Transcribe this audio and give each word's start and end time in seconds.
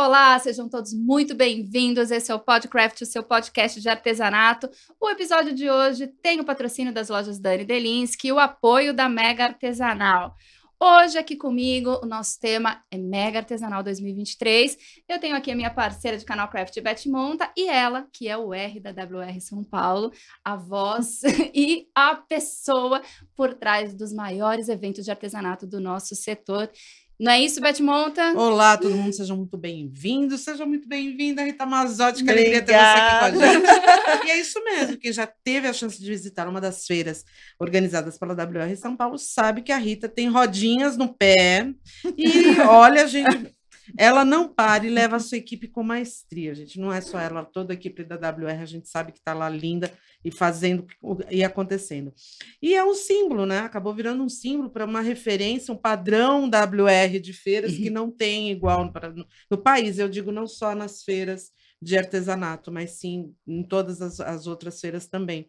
Olá, 0.00 0.38
sejam 0.38 0.68
todos 0.68 0.94
muito 0.94 1.34
bem-vindos. 1.34 2.12
Esse 2.12 2.30
é 2.30 2.34
o 2.34 2.38
Podcraft, 2.38 3.00
o 3.00 3.04
seu 3.04 3.20
podcast 3.20 3.80
de 3.80 3.88
artesanato. 3.88 4.70
O 5.00 5.10
episódio 5.10 5.52
de 5.52 5.68
hoje 5.68 6.06
tem 6.06 6.38
o 6.38 6.44
patrocínio 6.44 6.94
das 6.94 7.08
lojas 7.08 7.40
Dani 7.40 7.64
Delinsky 7.64 8.28
e 8.28 8.32
o 8.32 8.38
apoio 8.38 8.94
da 8.94 9.08
Mega 9.08 9.46
Artesanal. 9.46 10.36
Hoje 10.80 11.18
aqui 11.18 11.34
comigo, 11.34 11.98
o 12.00 12.06
nosso 12.06 12.38
tema 12.38 12.80
é 12.88 12.96
Mega 12.96 13.40
Artesanal 13.40 13.82
2023. 13.82 15.02
Eu 15.08 15.18
tenho 15.18 15.34
aqui 15.34 15.50
a 15.50 15.56
minha 15.56 15.74
parceira 15.74 16.16
de 16.16 16.24
canal 16.24 16.46
Craft, 16.46 16.80
Beth 16.80 17.06
Monta, 17.08 17.50
e 17.56 17.68
ela, 17.68 18.06
que 18.12 18.28
é 18.28 18.38
o 18.38 18.54
R 18.54 18.78
da 18.78 18.90
WR 18.90 19.40
São 19.40 19.64
Paulo, 19.64 20.12
a 20.44 20.54
voz 20.54 21.22
e 21.52 21.88
a 21.92 22.14
pessoa 22.14 23.02
por 23.34 23.52
trás 23.54 23.92
dos 23.92 24.12
maiores 24.12 24.68
eventos 24.68 25.04
de 25.04 25.10
artesanato 25.10 25.66
do 25.66 25.80
nosso 25.80 26.14
setor. 26.14 26.70
Não 27.18 27.32
é 27.32 27.40
isso, 27.40 27.60
Beth 27.60 27.80
Monta? 27.80 28.32
Olá, 28.36 28.76
todo 28.76 28.94
mundo, 28.94 29.12
sejam 29.12 29.36
muito 29.36 29.58
bem-vindos. 29.58 30.42
Seja 30.42 30.64
muito 30.64 30.86
bem-vinda, 30.86 31.42
Rita 31.42 31.66
Mazotti, 31.66 32.22
que 32.22 32.30
alegria 32.30 32.62
ter 32.62 32.74
você 32.74 32.78
aqui 32.78 33.18
com 33.18 33.24
a 33.24 33.30
gente. 33.46 34.26
e 34.28 34.30
é 34.30 34.40
isso 34.40 34.62
mesmo, 34.62 34.96
quem 34.96 35.12
já 35.12 35.26
teve 35.26 35.66
a 35.66 35.72
chance 35.72 36.00
de 36.00 36.08
visitar 36.08 36.46
uma 36.46 36.60
das 36.60 36.86
feiras 36.86 37.24
organizadas 37.58 38.16
pela 38.16 38.34
WR 38.34 38.76
São 38.76 38.96
Paulo 38.96 39.18
sabe 39.18 39.62
que 39.62 39.72
a 39.72 39.78
Rita 39.78 40.08
tem 40.08 40.28
rodinhas 40.28 40.96
no 40.96 41.12
pé. 41.12 41.68
E 42.16 42.60
olha, 42.60 43.04
gente, 43.08 43.52
ela 43.96 44.24
não 44.24 44.48
para 44.48 44.86
e 44.86 44.90
leva 44.90 45.16
a 45.16 45.20
sua 45.20 45.38
equipe 45.38 45.68
com 45.68 45.82
maestria, 45.82 46.54
gente. 46.54 46.78
Não 46.78 46.92
é 46.92 47.00
só 47.00 47.18
ela, 47.18 47.44
toda 47.44 47.72
a 47.72 47.74
equipe 47.74 48.04
da 48.04 48.16
WR, 48.16 48.62
a 48.62 48.66
gente 48.66 48.88
sabe 48.88 49.12
que 49.12 49.18
está 49.18 49.32
lá 49.32 49.48
linda 49.48 49.92
e 50.24 50.30
fazendo 50.30 50.86
e 51.30 51.44
acontecendo. 51.44 52.12
E 52.60 52.74
é 52.74 52.84
um 52.84 52.94
símbolo, 52.94 53.46
né? 53.46 53.60
Acabou 53.60 53.94
virando 53.94 54.22
um 54.22 54.28
símbolo 54.28 54.70
para 54.70 54.84
uma 54.84 55.00
referência, 55.00 55.72
um 55.72 55.76
padrão 55.76 56.44
WR 56.44 57.20
de 57.20 57.32
feiras 57.32 57.76
que 57.76 57.90
não 57.90 58.10
tem 58.10 58.50
igual 58.50 58.84
no, 58.84 59.26
no 59.50 59.58
país. 59.58 59.98
Eu 59.98 60.08
digo 60.08 60.32
não 60.32 60.46
só 60.46 60.74
nas 60.74 61.02
feiras 61.02 61.52
de 61.80 61.96
artesanato, 61.96 62.72
mas 62.72 62.92
sim 62.92 63.32
em 63.46 63.62
todas 63.62 64.02
as, 64.02 64.18
as, 64.18 64.46
outras 64.46 64.80
feiras 64.80 65.06
também. 65.06 65.46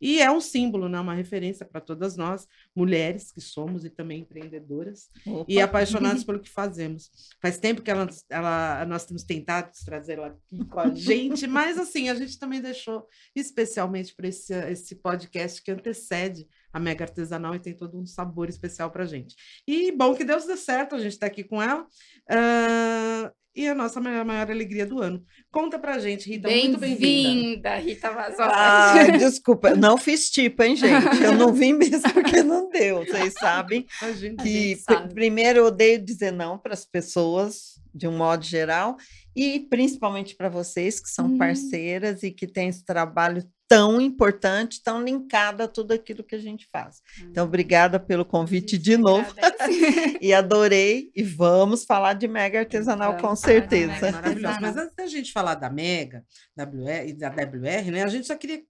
E 0.00 0.20
é 0.20 0.30
um 0.30 0.40
símbolo, 0.40 0.88
né? 0.88 1.00
uma 1.00 1.14
referência 1.14 1.64
para 1.64 1.80
todas 1.80 2.16
nós, 2.16 2.46
mulheres 2.74 3.32
que 3.32 3.40
somos 3.40 3.84
e 3.84 3.90
também 3.90 4.20
empreendedoras, 4.20 5.08
Opa. 5.26 5.46
e 5.48 5.60
apaixonadas 5.60 6.22
pelo 6.24 6.40
que 6.40 6.50
fazemos. 6.50 7.10
Faz 7.40 7.56
tempo 7.56 7.80
que 7.80 7.90
ela, 7.90 8.06
ela, 8.28 8.84
nós 8.84 9.06
temos 9.06 9.22
tentado 9.22 9.70
trazer 9.84 10.18
ela 10.18 10.28
aqui 10.28 10.64
com 10.66 10.80
a 10.80 10.94
gente, 10.94 11.46
mas 11.46 11.78
assim, 11.78 12.10
a 12.10 12.14
gente 12.14 12.38
também 12.38 12.60
deixou 12.60 13.06
especialmente 13.34 14.14
para 14.14 14.28
esse, 14.28 14.52
esse 14.52 14.96
podcast 14.96 15.62
que 15.62 15.70
antecede 15.70 16.46
a 16.72 16.78
Mega 16.78 17.04
Artesanal 17.04 17.54
e 17.54 17.60
tem 17.60 17.74
todo 17.74 17.98
um 17.98 18.06
sabor 18.06 18.48
especial 18.48 18.90
para 18.90 19.06
gente. 19.06 19.34
E 19.66 19.90
bom 19.92 20.14
que 20.14 20.24
Deus 20.24 20.44
dê 20.44 20.56
certo, 20.56 20.94
a 20.94 20.98
gente 20.98 21.12
está 21.12 21.26
aqui 21.26 21.42
com 21.42 21.60
ela. 21.60 21.86
Uh, 22.30 23.39
e 23.54 23.66
a 23.68 23.74
nossa 23.74 24.00
maior, 24.00 24.24
maior, 24.24 24.50
alegria 24.50 24.86
do 24.86 25.00
ano. 25.00 25.24
Conta 25.50 25.78
pra 25.78 25.98
gente, 25.98 26.28
Rita, 26.28 26.48
bem 26.48 26.68
muito 26.68 26.80
bem-vinda. 26.80 27.76
Rita 27.76 28.12
Mazotti. 28.12 28.54
Ah, 28.54 29.06
desculpa, 29.18 29.74
não 29.74 29.98
fiz 29.98 30.30
tipo, 30.30 30.62
hein, 30.62 30.76
gente? 30.76 31.22
Eu 31.22 31.34
não 31.34 31.52
vim 31.52 31.72
mesmo 31.72 32.12
porque 32.12 32.42
não 32.42 32.70
deu. 32.70 33.04
Vocês 33.04 33.34
sabem 33.34 33.86
que 34.42 34.76
sabe. 34.76 35.12
primeiro 35.12 35.60
eu 35.60 35.66
odeio 35.66 36.02
dizer 36.02 36.32
não 36.32 36.58
para 36.58 36.74
as 36.74 36.84
pessoas, 36.84 37.80
de 37.92 38.06
um 38.06 38.16
modo 38.16 38.44
geral, 38.44 38.96
e 39.34 39.60
principalmente 39.68 40.36
para 40.36 40.48
vocês 40.48 41.00
que 41.00 41.10
são 41.10 41.26
hum. 41.26 41.38
parceiras 41.38 42.22
e 42.22 42.30
que 42.30 42.46
têm 42.46 42.68
esse 42.68 42.84
trabalho 42.84 43.42
tão 43.70 44.00
importante, 44.00 44.82
tão 44.82 45.00
linkada 45.00 45.62
a 45.62 45.68
tudo 45.68 45.92
aquilo 45.92 46.24
que 46.24 46.34
a 46.34 46.40
gente 46.40 46.66
faz. 46.72 47.00
Então, 47.22 47.44
hum. 47.44 47.46
obrigada 47.46 48.00
pelo 48.00 48.24
convite 48.24 48.76
de 48.76 48.96
novo. 48.96 49.32
e 50.20 50.34
adorei. 50.34 51.12
E 51.14 51.22
vamos 51.22 51.84
falar 51.84 52.14
de 52.14 52.26
mega 52.26 52.58
artesanal 52.58 53.16
com 53.18 53.36
certeza. 53.36 54.10
Maravilhoso. 54.10 54.58
Mas 54.60 54.76
antes 54.76 54.96
da 54.96 55.06
gente 55.06 55.32
falar 55.32 55.54
da 55.54 55.70
mega 55.70 56.24
WR, 56.58 57.10
e 57.10 57.12
da 57.12 57.28
WR, 57.28 57.92
né? 57.92 58.02
A 58.02 58.08
gente 58.08 58.26
só 58.26 58.34
queria 58.34 58.60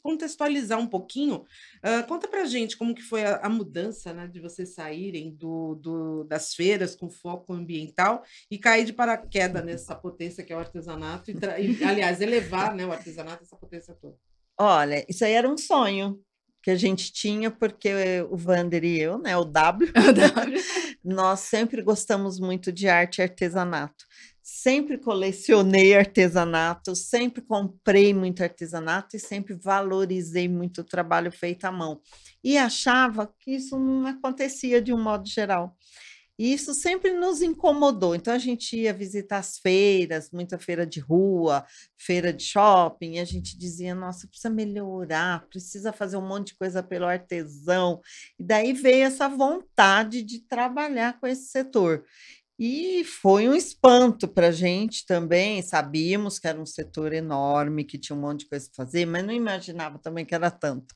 contextualizar 0.00 0.78
um 0.78 0.86
pouquinho. 0.86 1.44
Uh, 1.78 2.06
conta 2.06 2.28
pra 2.28 2.44
gente 2.44 2.76
como 2.76 2.94
que 2.94 3.02
foi 3.02 3.24
a, 3.24 3.38
a 3.38 3.48
mudança, 3.48 4.14
né, 4.14 4.28
de 4.28 4.38
vocês 4.38 4.74
saírem 4.74 5.34
do, 5.34 5.74
do, 5.74 6.22
das 6.22 6.54
feiras 6.54 6.94
com 6.94 7.10
foco 7.10 7.52
ambiental 7.52 8.22
e 8.48 8.58
cair 8.58 8.84
de 8.84 8.92
paraquedas 8.92 9.64
nessa 9.64 9.96
potência 9.96 10.44
que 10.44 10.52
é 10.52 10.56
o 10.56 10.60
artesanato 10.60 11.32
e, 11.32 11.34
e 11.80 11.82
aliás, 11.82 12.20
elevar, 12.20 12.76
né, 12.76 12.86
o 12.86 12.92
artesanato 12.92 13.42
essa 13.42 13.56
potência 13.56 13.92
toda. 14.00 14.16
Olha, 14.58 15.04
isso 15.08 15.24
aí 15.24 15.32
era 15.32 15.48
um 15.48 15.56
sonho 15.58 16.18
que 16.62 16.70
a 16.70 16.76
gente 16.76 17.12
tinha, 17.12 17.50
porque 17.50 17.90
o 18.30 18.36
Vander 18.36 18.82
e 18.84 18.98
eu, 19.00 19.18
né, 19.18 19.36
o 19.36 19.44
W, 19.44 19.92
o 19.96 20.12
w. 20.12 20.60
nós 21.04 21.40
sempre 21.40 21.82
gostamos 21.82 22.40
muito 22.40 22.72
de 22.72 22.88
arte 22.88 23.18
e 23.18 23.22
artesanato. 23.22 24.04
Sempre 24.42 24.96
colecionei 24.98 25.94
artesanato, 25.94 26.94
sempre 26.96 27.42
comprei 27.42 28.14
muito 28.14 28.42
artesanato 28.42 29.16
e 29.16 29.20
sempre 29.20 29.54
valorizei 29.54 30.48
muito 30.48 30.80
o 30.80 30.84
trabalho 30.84 31.30
feito 31.30 31.64
à 31.66 31.72
mão. 31.72 32.00
E 32.42 32.56
achava 32.56 33.32
que 33.40 33.52
isso 33.56 33.78
não 33.78 34.06
acontecia 34.06 34.80
de 34.80 34.92
um 34.92 35.02
modo 35.02 35.28
geral. 35.28 35.76
E 36.38 36.52
isso 36.52 36.74
sempre 36.74 37.12
nos 37.12 37.40
incomodou. 37.40 38.14
Então 38.14 38.32
a 38.34 38.38
gente 38.38 38.76
ia 38.76 38.92
visitar 38.92 39.38
as 39.38 39.58
feiras, 39.58 40.30
muita 40.30 40.58
feira 40.58 40.86
de 40.86 41.00
rua, 41.00 41.64
feira 41.96 42.32
de 42.32 42.42
shopping, 42.42 43.14
e 43.14 43.18
a 43.18 43.24
gente 43.24 43.58
dizia: 43.58 43.94
nossa, 43.94 44.28
precisa 44.28 44.50
melhorar, 44.50 45.46
precisa 45.48 45.92
fazer 45.92 46.16
um 46.16 46.26
monte 46.26 46.48
de 46.48 46.56
coisa 46.56 46.82
pelo 46.82 47.06
artesão. 47.06 48.00
E 48.38 48.44
daí 48.44 48.72
veio 48.72 49.06
essa 49.06 49.28
vontade 49.28 50.22
de 50.22 50.40
trabalhar 50.40 51.18
com 51.18 51.26
esse 51.26 51.46
setor. 51.46 52.04
E 52.58 53.04
foi 53.04 53.48
um 53.48 53.54
espanto 53.54 54.26
para 54.26 54.48
a 54.48 54.52
gente 54.52 55.04
também. 55.06 55.60
Sabíamos 55.62 56.38
que 56.38 56.48
era 56.48 56.60
um 56.60 56.64
setor 56.66 57.12
enorme, 57.12 57.84
que 57.84 57.98
tinha 57.98 58.16
um 58.16 58.20
monte 58.20 58.40
de 58.40 58.48
coisa 58.48 58.66
para 58.74 58.84
fazer, 58.84 59.06
mas 59.06 59.24
não 59.24 59.32
imaginava 59.32 59.98
também 59.98 60.24
que 60.24 60.34
era 60.34 60.50
tanto, 60.50 60.94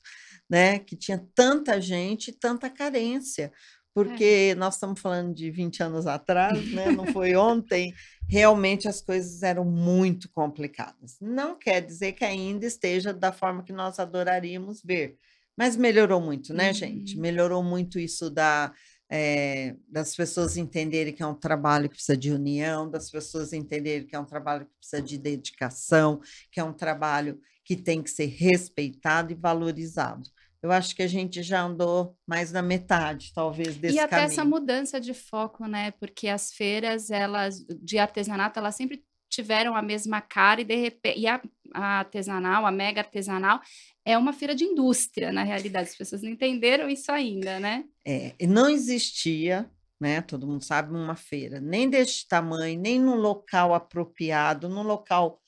né? 0.48 0.78
Que 0.78 0.96
tinha 0.96 1.22
tanta 1.34 1.80
gente, 1.80 2.32
tanta 2.32 2.70
carência 2.70 3.52
porque 3.94 4.50
é. 4.52 4.54
nós 4.54 4.74
estamos 4.74 5.00
falando 5.00 5.34
de 5.34 5.50
20 5.50 5.82
anos 5.82 6.06
atrás, 6.06 6.72
né? 6.72 6.90
não 6.90 7.06
foi 7.12 7.34
ontem, 7.34 7.92
realmente 8.28 8.88
as 8.88 9.00
coisas 9.00 9.42
eram 9.42 9.64
muito 9.64 10.30
complicadas. 10.30 11.16
Não 11.20 11.58
quer 11.58 11.80
dizer 11.80 12.12
que 12.12 12.24
ainda 12.24 12.66
esteja 12.66 13.12
da 13.12 13.32
forma 13.32 13.64
que 13.64 13.72
nós 13.72 13.98
adoraríamos 13.98 14.82
ver, 14.82 15.16
mas 15.56 15.76
melhorou 15.76 16.20
muito, 16.20 16.54
né, 16.54 16.68
uhum. 16.68 16.74
gente? 16.74 17.18
Melhorou 17.18 17.62
muito 17.62 17.98
isso 17.98 18.30
da, 18.30 18.72
é, 19.10 19.74
das 19.88 20.14
pessoas 20.14 20.56
entenderem 20.56 21.12
que 21.12 21.22
é 21.22 21.26
um 21.26 21.34
trabalho 21.34 21.88
que 21.88 21.96
precisa 21.96 22.16
de 22.16 22.30
união, 22.30 22.88
das 22.88 23.10
pessoas 23.10 23.52
entenderem 23.52 24.06
que 24.06 24.14
é 24.14 24.20
um 24.20 24.24
trabalho 24.24 24.66
que 24.66 24.74
precisa 24.78 25.02
de 25.02 25.18
dedicação, 25.18 26.20
que 26.50 26.60
é 26.60 26.64
um 26.64 26.72
trabalho 26.72 27.40
que 27.64 27.76
tem 27.76 28.02
que 28.02 28.10
ser 28.10 28.26
respeitado 28.26 29.32
e 29.32 29.36
valorizado 29.36 30.30
eu 30.62 30.70
acho 30.70 30.94
que 30.94 31.02
a 31.02 31.06
gente 31.06 31.42
já 31.42 31.62
andou 31.62 32.16
mais 32.26 32.52
na 32.52 32.60
metade, 32.60 33.32
talvez, 33.34 33.76
desse 33.76 33.96
E 33.96 33.98
até 33.98 34.16
caminho. 34.16 34.32
essa 34.32 34.44
mudança 34.44 35.00
de 35.00 35.14
foco, 35.14 35.66
né? 35.66 35.92
Porque 35.92 36.28
as 36.28 36.52
feiras, 36.52 37.10
elas, 37.10 37.64
de 37.80 37.98
artesanato, 37.98 38.58
elas 38.58 38.74
sempre 38.76 39.02
tiveram 39.30 39.74
a 39.74 39.80
mesma 39.80 40.20
cara 40.20 40.60
e 40.60 40.64
de 40.64 40.74
repente, 40.74 41.20
e 41.20 41.26
a, 41.26 41.40
a 41.72 42.00
artesanal, 42.00 42.66
a 42.66 42.70
mega 42.72 43.00
artesanal, 43.00 43.60
é 44.04 44.18
uma 44.18 44.32
feira 44.32 44.54
de 44.54 44.64
indústria, 44.64 45.32
na 45.32 45.44
realidade. 45.44 45.88
As 45.88 45.96
pessoas 45.96 46.22
não 46.22 46.30
entenderam 46.30 46.88
isso 46.90 47.10
ainda, 47.10 47.58
né? 47.60 47.84
É, 48.06 48.34
não 48.46 48.68
existia, 48.68 49.70
né? 50.00 50.20
Todo 50.20 50.46
mundo 50.46 50.64
sabe, 50.64 50.92
uma 50.94 51.16
feira, 51.16 51.60
nem 51.60 51.88
deste 51.88 52.26
tamanho, 52.28 52.78
nem 52.78 53.00
num 53.00 53.16
local 53.16 53.72
apropriado, 53.72 54.68
num 54.68 54.82
local 54.82 55.40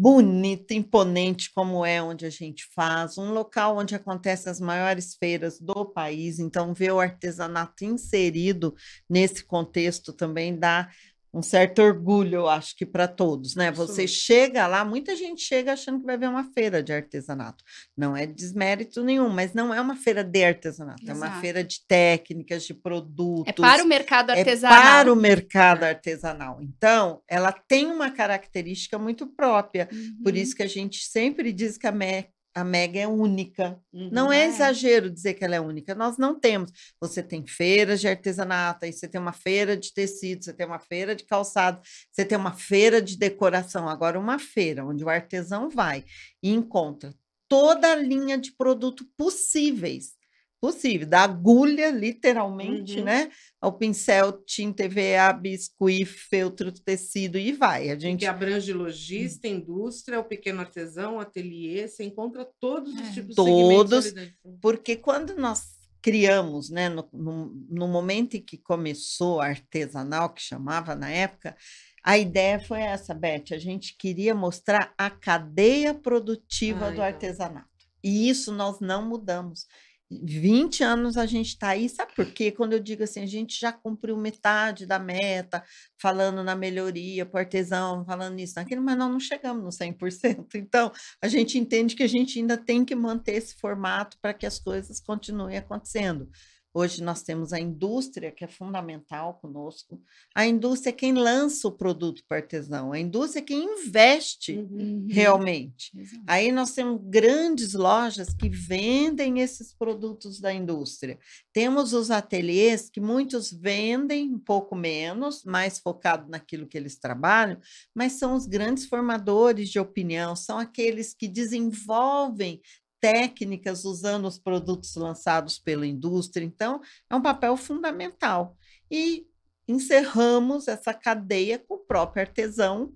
bonita, 0.00 0.74
imponente 0.74 1.50
como 1.52 1.84
é 1.84 2.00
onde 2.00 2.24
a 2.24 2.30
gente 2.30 2.64
faz, 2.72 3.18
um 3.18 3.32
local 3.32 3.76
onde 3.76 3.96
acontecem 3.96 4.48
as 4.48 4.60
maiores 4.60 5.16
feiras 5.16 5.58
do 5.58 5.84
país, 5.84 6.38
então 6.38 6.72
ver 6.72 6.92
o 6.92 7.00
artesanato 7.00 7.84
inserido 7.84 8.76
nesse 9.10 9.42
contexto 9.44 10.12
também 10.12 10.56
dá 10.56 10.88
um 11.32 11.42
certo 11.42 11.82
orgulho, 11.82 12.36
eu 12.36 12.48
acho 12.48 12.76
que 12.76 12.86
para 12.86 13.06
todos, 13.06 13.54
né? 13.54 13.70
Você 13.70 14.06
chega 14.06 14.66
lá, 14.66 14.84
muita 14.84 15.14
gente 15.14 15.42
chega 15.42 15.72
achando 15.72 16.00
que 16.00 16.06
vai 16.06 16.16
ver 16.16 16.28
uma 16.28 16.44
feira 16.52 16.82
de 16.82 16.92
artesanato. 16.92 17.62
Não 17.96 18.16
é 18.16 18.26
desmérito 18.26 19.04
nenhum, 19.04 19.28
mas 19.28 19.52
não 19.52 19.72
é 19.72 19.80
uma 19.80 19.96
feira 19.96 20.24
de 20.24 20.44
artesanato, 20.44 21.02
Exato. 21.02 21.18
é 21.18 21.28
uma 21.28 21.40
feira 21.40 21.62
de 21.62 21.86
técnicas, 21.86 22.64
de 22.64 22.74
produtos. 22.74 23.48
É 23.48 23.52
para 23.52 23.84
o 23.84 23.86
mercado 23.86 24.30
artesanal. 24.30 24.78
É 24.78 24.82
para 24.82 25.12
o 25.12 25.16
mercado 25.16 25.84
artesanal. 25.84 26.58
Então, 26.62 27.20
ela 27.28 27.52
tem 27.52 27.86
uma 27.86 28.10
característica 28.10 28.98
muito 28.98 29.26
própria. 29.26 29.88
Uhum. 29.92 30.22
Por 30.22 30.36
isso 30.36 30.54
que 30.54 30.62
a 30.62 30.68
gente 30.68 31.04
sempre 31.04 31.52
diz 31.52 31.76
que 31.76 31.86
a 31.86 31.92
MEC 31.92 32.30
a 32.58 32.64
Mega 32.64 32.98
é 32.98 33.06
única. 33.06 33.80
Uhum, 33.92 34.10
não 34.12 34.32
é, 34.32 34.42
é, 34.42 34.46
exagero 34.46 35.08
dizer 35.08 35.34
que 35.34 35.44
ela 35.44 35.54
é 35.54 35.60
única. 35.60 35.94
Nós 35.94 36.18
não 36.18 36.38
temos. 36.38 36.72
Você 37.00 37.22
tem 37.22 37.46
feiras 37.46 38.00
de 38.00 38.08
artesanato, 38.08 38.84
aí 38.84 38.92
você 38.92 39.06
tem 39.06 39.20
uma 39.20 39.32
feira 39.32 39.76
de 39.76 39.92
tecido, 39.92 40.44
você 40.44 40.52
tem 40.52 40.66
uma 40.66 40.80
feira 40.80 41.14
de 41.14 41.24
calçado, 41.24 41.80
você 42.10 42.24
tem 42.24 42.36
uma 42.36 42.52
feira 42.52 43.00
de 43.00 43.16
decoração. 43.16 43.88
Agora, 43.88 44.18
uma 44.18 44.38
feira 44.38 44.84
onde 44.84 45.04
o 45.04 45.08
artesão 45.08 45.70
vai 45.70 46.04
e 46.42 46.50
encontra 46.52 47.14
toda 47.48 47.92
a 47.92 47.96
linha 47.96 48.36
de 48.36 48.52
produto 48.52 49.06
possíveis 49.16 50.17
possível, 50.60 51.06
da 51.06 51.20
agulha, 51.22 51.90
literalmente, 51.90 52.98
Uhum. 52.98 53.04
né? 53.04 53.30
Ao 53.60 53.72
pincel, 53.72 54.32
tinta, 54.44 54.84
EVA, 54.84 55.32
biscuit, 55.32 56.04
feltro, 56.04 56.72
tecido 56.72 57.38
e 57.38 57.52
vai. 57.52 57.90
A 57.90 57.98
gente 57.98 58.20
Que 58.20 58.26
abrange 58.26 58.72
lojista, 58.72 59.46
indústria, 59.48 60.20
o 60.20 60.24
pequeno 60.24 60.60
artesão, 60.60 61.16
o 61.16 61.20
ateliê, 61.20 61.86
você 61.88 62.04
encontra 62.04 62.48
todos 62.60 62.92
os 62.92 63.00
É. 63.08 63.12
tipos 63.12 63.34
Todos. 63.34 64.04
de 64.04 64.10
segmentos. 64.10 64.12
dentro. 64.12 64.58
Porque 64.60 64.96
quando 64.96 65.36
nós 65.36 65.76
criamos, 66.00 66.70
né, 66.70 66.88
no, 66.88 67.08
no, 67.12 67.46
no 67.68 67.88
momento 67.88 68.36
em 68.36 68.40
que 68.40 68.56
começou 68.56 69.40
a 69.40 69.46
artesanal, 69.46 70.32
que 70.32 70.40
chamava 70.40 70.94
na 70.94 71.10
época, 71.10 71.56
a 72.04 72.16
ideia 72.16 72.60
foi 72.60 72.80
essa, 72.80 73.12
Beth, 73.12 73.52
a 73.52 73.58
gente 73.58 73.96
queria 73.98 74.34
mostrar 74.34 74.94
a 74.96 75.10
cadeia 75.10 75.92
produtiva 75.92 76.86
Ah, 76.86 76.90
do 76.90 77.02
artesanato. 77.02 77.68
E 78.02 78.28
isso 78.30 78.52
nós 78.52 78.78
não 78.80 79.06
mudamos. 79.06 79.66
20 80.10 80.82
anos 80.82 81.16
a 81.16 81.26
gente 81.26 81.48
está 81.48 81.68
aí, 81.68 81.88
sabe 81.88 82.14
por 82.14 82.26
quê? 82.32 82.50
Quando 82.50 82.72
eu 82.72 82.80
digo 82.80 83.02
assim, 83.02 83.22
a 83.22 83.26
gente 83.26 83.58
já 83.60 83.72
cumpriu 83.72 84.16
metade 84.16 84.86
da 84.86 84.98
meta, 84.98 85.62
falando 86.00 86.42
na 86.42 86.54
melhoria 86.56 87.26
para 87.26 87.40
artesão, 87.40 88.04
falando 88.04 88.34
nisso, 88.34 88.54
naquilo, 88.56 88.82
mas 88.82 88.96
nós 88.96 89.10
não 89.10 89.20
chegamos 89.20 89.62
no 89.62 89.70
100%. 89.70 90.54
Então, 90.54 90.90
a 91.22 91.28
gente 91.28 91.58
entende 91.58 91.94
que 91.94 92.02
a 92.02 92.08
gente 92.08 92.38
ainda 92.38 92.56
tem 92.56 92.84
que 92.84 92.94
manter 92.94 93.32
esse 93.32 93.54
formato 93.56 94.16
para 94.20 94.34
que 94.34 94.46
as 94.46 94.58
coisas 94.58 95.00
continuem 95.00 95.58
acontecendo. 95.58 96.28
Hoje 96.74 97.02
nós 97.02 97.22
temos 97.22 97.52
a 97.52 97.58
indústria, 97.58 98.30
que 98.30 98.44
é 98.44 98.48
fundamental 98.48 99.38
conosco. 99.40 100.00
A 100.34 100.46
indústria 100.46 100.90
é 100.90 100.92
quem 100.92 101.12
lança 101.12 101.66
o 101.66 101.72
produto 101.72 102.22
para 102.28 102.38
o 102.38 102.42
artesão, 102.42 102.92
a 102.92 102.98
indústria 102.98 103.40
é 103.40 103.44
quem 103.44 103.64
investe 103.64 104.58
Uhum. 104.58 105.06
Realmente. 105.08 105.90
Exato. 105.96 106.22
Aí 106.26 106.52
nós 106.52 106.72
temos 106.72 107.00
grandes 107.04 107.74
lojas 107.74 108.34
que 108.34 108.48
vendem 108.48 109.40
esses 109.40 109.72
produtos 109.72 110.40
da 110.40 110.52
indústria. 110.52 111.18
Temos 111.52 111.92
os 111.92 112.10
ateliês 112.10 112.90
que 112.90 113.00
muitos 113.00 113.52
vendem 113.52 114.34
um 114.34 114.38
pouco 114.38 114.74
menos, 114.74 115.44
mais 115.44 115.78
focado 115.78 116.28
naquilo 116.30 116.66
que 116.66 116.76
eles 116.76 116.98
trabalham, 116.98 117.58
mas 117.94 118.12
são 118.12 118.34
os 118.34 118.46
grandes 118.46 118.86
formadores 118.86 119.68
de 119.70 119.78
opinião, 119.78 120.34
são 120.36 120.58
aqueles 120.58 121.14
que 121.14 121.28
desenvolvem 121.28 122.60
técnicas 123.00 123.84
usando 123.84 124.26
os 124.26 124.38
produtos 124.38 124.94
lançados 124.94 125.58
pela 125.58 125.86
indústria. 125.86 126.44
Então, 126.44 126.80
é 127.08 127.14
um 127.14 127.22
papel 127.22 127.56
fundamental. 127.56 128.56
E 128.90 129.26
encerramos 129.66 130.66
essa 130.66 130.94
cadeia 130.94 131.58
com 131.58 131.74
o 131.74 131.78
próprio 131.78 132.22
artesão, 132.22 132.92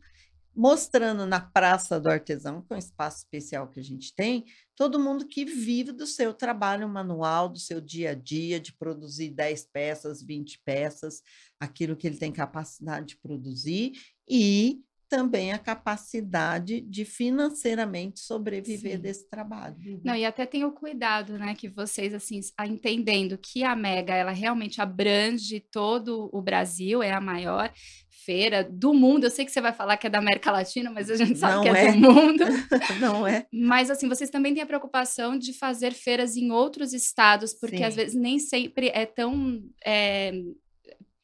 mostrando 0.54 1.26
na 1.26 1.40
Praça 1.40 1.98
do 1.98 2.10
Artesão, 2.10 2.60
que 2.62 2.72
é 2.72 2.76
um 2.76 2.78
espaço 2.78 3.18
especial 3.18 3.68
que 3.68 3.80
a 3.80 3.82
gente 3.82 4.14
tem, 4.14 4.44
todo 4.76 5.00
mundo 5.00 5.26
que 5.26 5.44
vive 5.44 5.92
do 5.92 6.06
seu 6.06 6.34
trabalho 6.34 6.88
manual, 6.88 7.48
do 7.48 7.58
seu 7.58 7.80
dia 7.80 8.10
a 8.10 8.14
dia, 8.14 8.60
de 8.60 8.72
produzir 8.74 9.30
10 9.30 9.66
peças, 9.72 10.22
20 10.22 10.60
peças, 10.64 11.22
aquilo 11.58 11.96
que 11.96 12.06
ele 12.06 12.18
tem 12.18 12.30
capacidade 12.30 13.06
de 13.06 13.16
produzir, 13.16 13.92
e 14.28 14.82
também 15.12 15.52
a 15.52 15.58
capacidade 15.58 16.80
de 16.80 17.04
financeiramente 17.04 18.20
sobreviver 18.20 18.96
Sim. 18.96 19.02
desse 19.02 19.28
trabalho. 19.28 20.00
Não, 20.02 20.16
e 20.16 20.24
até 20.24 20.46
tem 20.46 20.64
o 20.64 20.72
cuidado, 20.72 21.36
né, 21.38 21.54
que 21.54 21.68
vocês, 21.68 22.14
assim, 22.14 22.40
entendendo 22.64 23.36
que 23.36 23.62
a 23.62 23.76
Mega, 23.76 24.14
ela 24.14 24.30
realmente 24.30 24.80
abrange 24.80 25.60
todo 25.70 26.30
o 26.32 26.40
Brasil, 26.40 27.02
é 27.02 27.12
a 27.12 27.20
maior 27.20 27.70
feira 28.24 28.64
do 28.64 28.94
mundo. 28.94 29.24
Eu 29.24 29.30
sei 29.30 29.44
que 29.44 29.52
você 29.52 29.60
vai 29.60 29.74
falar 29.74 29.98
que 29.98 30.06
é 30.06 30.10
da 30.10 30.18
América 30.18 30.50
Latina, 30.50 30.90
mas 30.90 31.10
a 31.10 31.16
gente 31.16 31.38
sabe 31.38 31.56
Não 31.56 31.62
que 31.62 31.68
é, 31.68 31.88
é. 31.88 31.92
do 31.92 31.98
mundo. 31.98 32.44
Não 32.98 33.26
é? 33.26 33.46
Mas, 33.52 33.90
assim, 33.90 34.08
vocês 34.08 34.30
também 34.30 34.54
têm 34.54 34.62
a 34.62 34.66
preocupação 34.66 35.36
de 35.36 35.52
fazer 35.52 35.92
feiras 35.92 36.36
em 36.36 36.50
outros 36.50 36.94
estados, 36.94 37.52
porque 37.52 37.84
às 37.84 37.92
Sim. 37.92 38.00
vezes 38.00 38.14
nem 38.14 38.38
sempre 38.38 38.90
é 38.94 39.04
tão 39.04 39.62
é, 39.84 40.32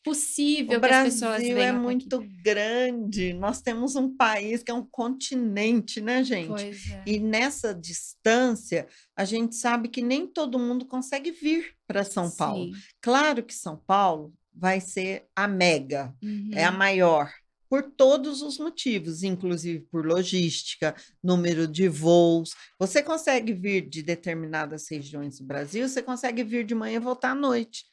possível 0.04 0.78
O 0.78 0.80
que 0.80 0.86
as 0.88 1.04
pessoas 1.04 1.30
Brasil 1.38 1.58
é 1.58 1.60
até 1.60 1.70
aqui. 1.70 1.78
muito 1.78 2.26
grande. 2.42 3.32
Nós 3.34 3.60
temos 3.60 3.96
um 3.96 4.14
país 4.16 4.62
que 4.62 4.70
é 4.70 4.74
um 4.74 4.86
continente, 4.86 6.00
né, 6.00 6.22
gente? 6.24 6.64
É. 6.92 7.02
E 7.06 7.18
nessa 7.18 7.74
distância, 7.74 8.86
a 9.16 9.24
gente 9.24 9.54
sabe 9.56 9.88
que 9.88 10.02
nem 10.02 10.26
todo 10.26 10.58
mundo 10.58 10.86
consegue 10.86 11.30
vir 11.30 11.74
para 11.86 12.04
São 12.04 12.30
Paulo. 12.30 12.74
Sim. 12.74 12.80
Claro 13.00 13.42
que 13.42 13.54
São 13.54 13.76
Paulo 13.76 14.32
vai 14.54 14.80
ser 14.80 15.26
a 15.36 15.46
mega, 15.46 16.14
é 16.52 16.64
a 16.64 16.70
Uhum. 16.72 16.76
maior, 16.78 17.30
por 17.70 17.82
todos 17.82 18.40
os 18.40 18.58
motivos, 18.58 19.22
inclusive 19.22 19.80
por 19.90 20.04
logística, 20.06 20.94
número 21.22 21.68
de 21.68 21.86
voos. 21.86 22.54
Você 22.78 23.02
consegue 23.02 23.52
vir 23.52 23.88
de 23.88 24.02
determinadas 24.02 24.86
regiões 24.90 25.38
do 25.38 25.44
Brasil, 25.44 25.86
você 25.86 26.02
consegue 26.02 26.42
vir 26.42 26.64
de 26.64 26.74
manhã 26.74 26.96
e 26.96 27.00
voltar 27.00 27.32
à 27.32 27.34
noite 27.34 27.84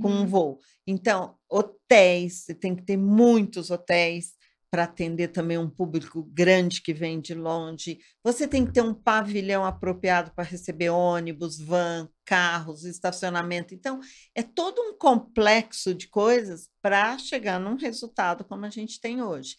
com 0.00 0.08
um 0.10 0.20
Uhum. 0.20 0.26
voo. 0.26 0.58
Então, 0.86 1.36
hotéis, 1.48 2.44
você 2.44 2.54
tem 2.54 2.74
que 2.74 2.82
ter 2.82 2.96
muitos 2.96 3.70
hotéis 3.70 4.32
para 4.70 4.84
atender 4.84 5.28
também 5.28 5.56
um 5.56 5.70
público 5.70 6.24
grande 6.32 6.82
que 6.82 6.92
vem 6.92 7.20
de 7.20 7.32
longe. 7.32 8.00
Você 8.24 8.48
tem 8.48 8.66
que 8.66 8.72
ter 8.72 8.82
um 8.82 8.92
pavilhão 8.92 9.64
apropriado 9.64 10.32
para 10.34 10.42
receber 10.42 10.90
ônibus, 10.90 11.60
van, 11.60 12.08
carros, 12.24 12.84
estacionamento. 12.84 13.72
Então, 13.72 14.00
é 14.34 14.42
todo 14.42 14.80
um 14.82 14.98
complexo 14.98 15.94
de 15.94 16.08
coisas 16.08 16.68
para 16.82 17.16
chegar 17.18 17.60
num 17.60 17.76
resultado 17.76 18.44
como 18.44 18.64
a 18.66 18.70
gente 18.70 19.00
tem 19.00 19.22
hoje. 19.22 19.56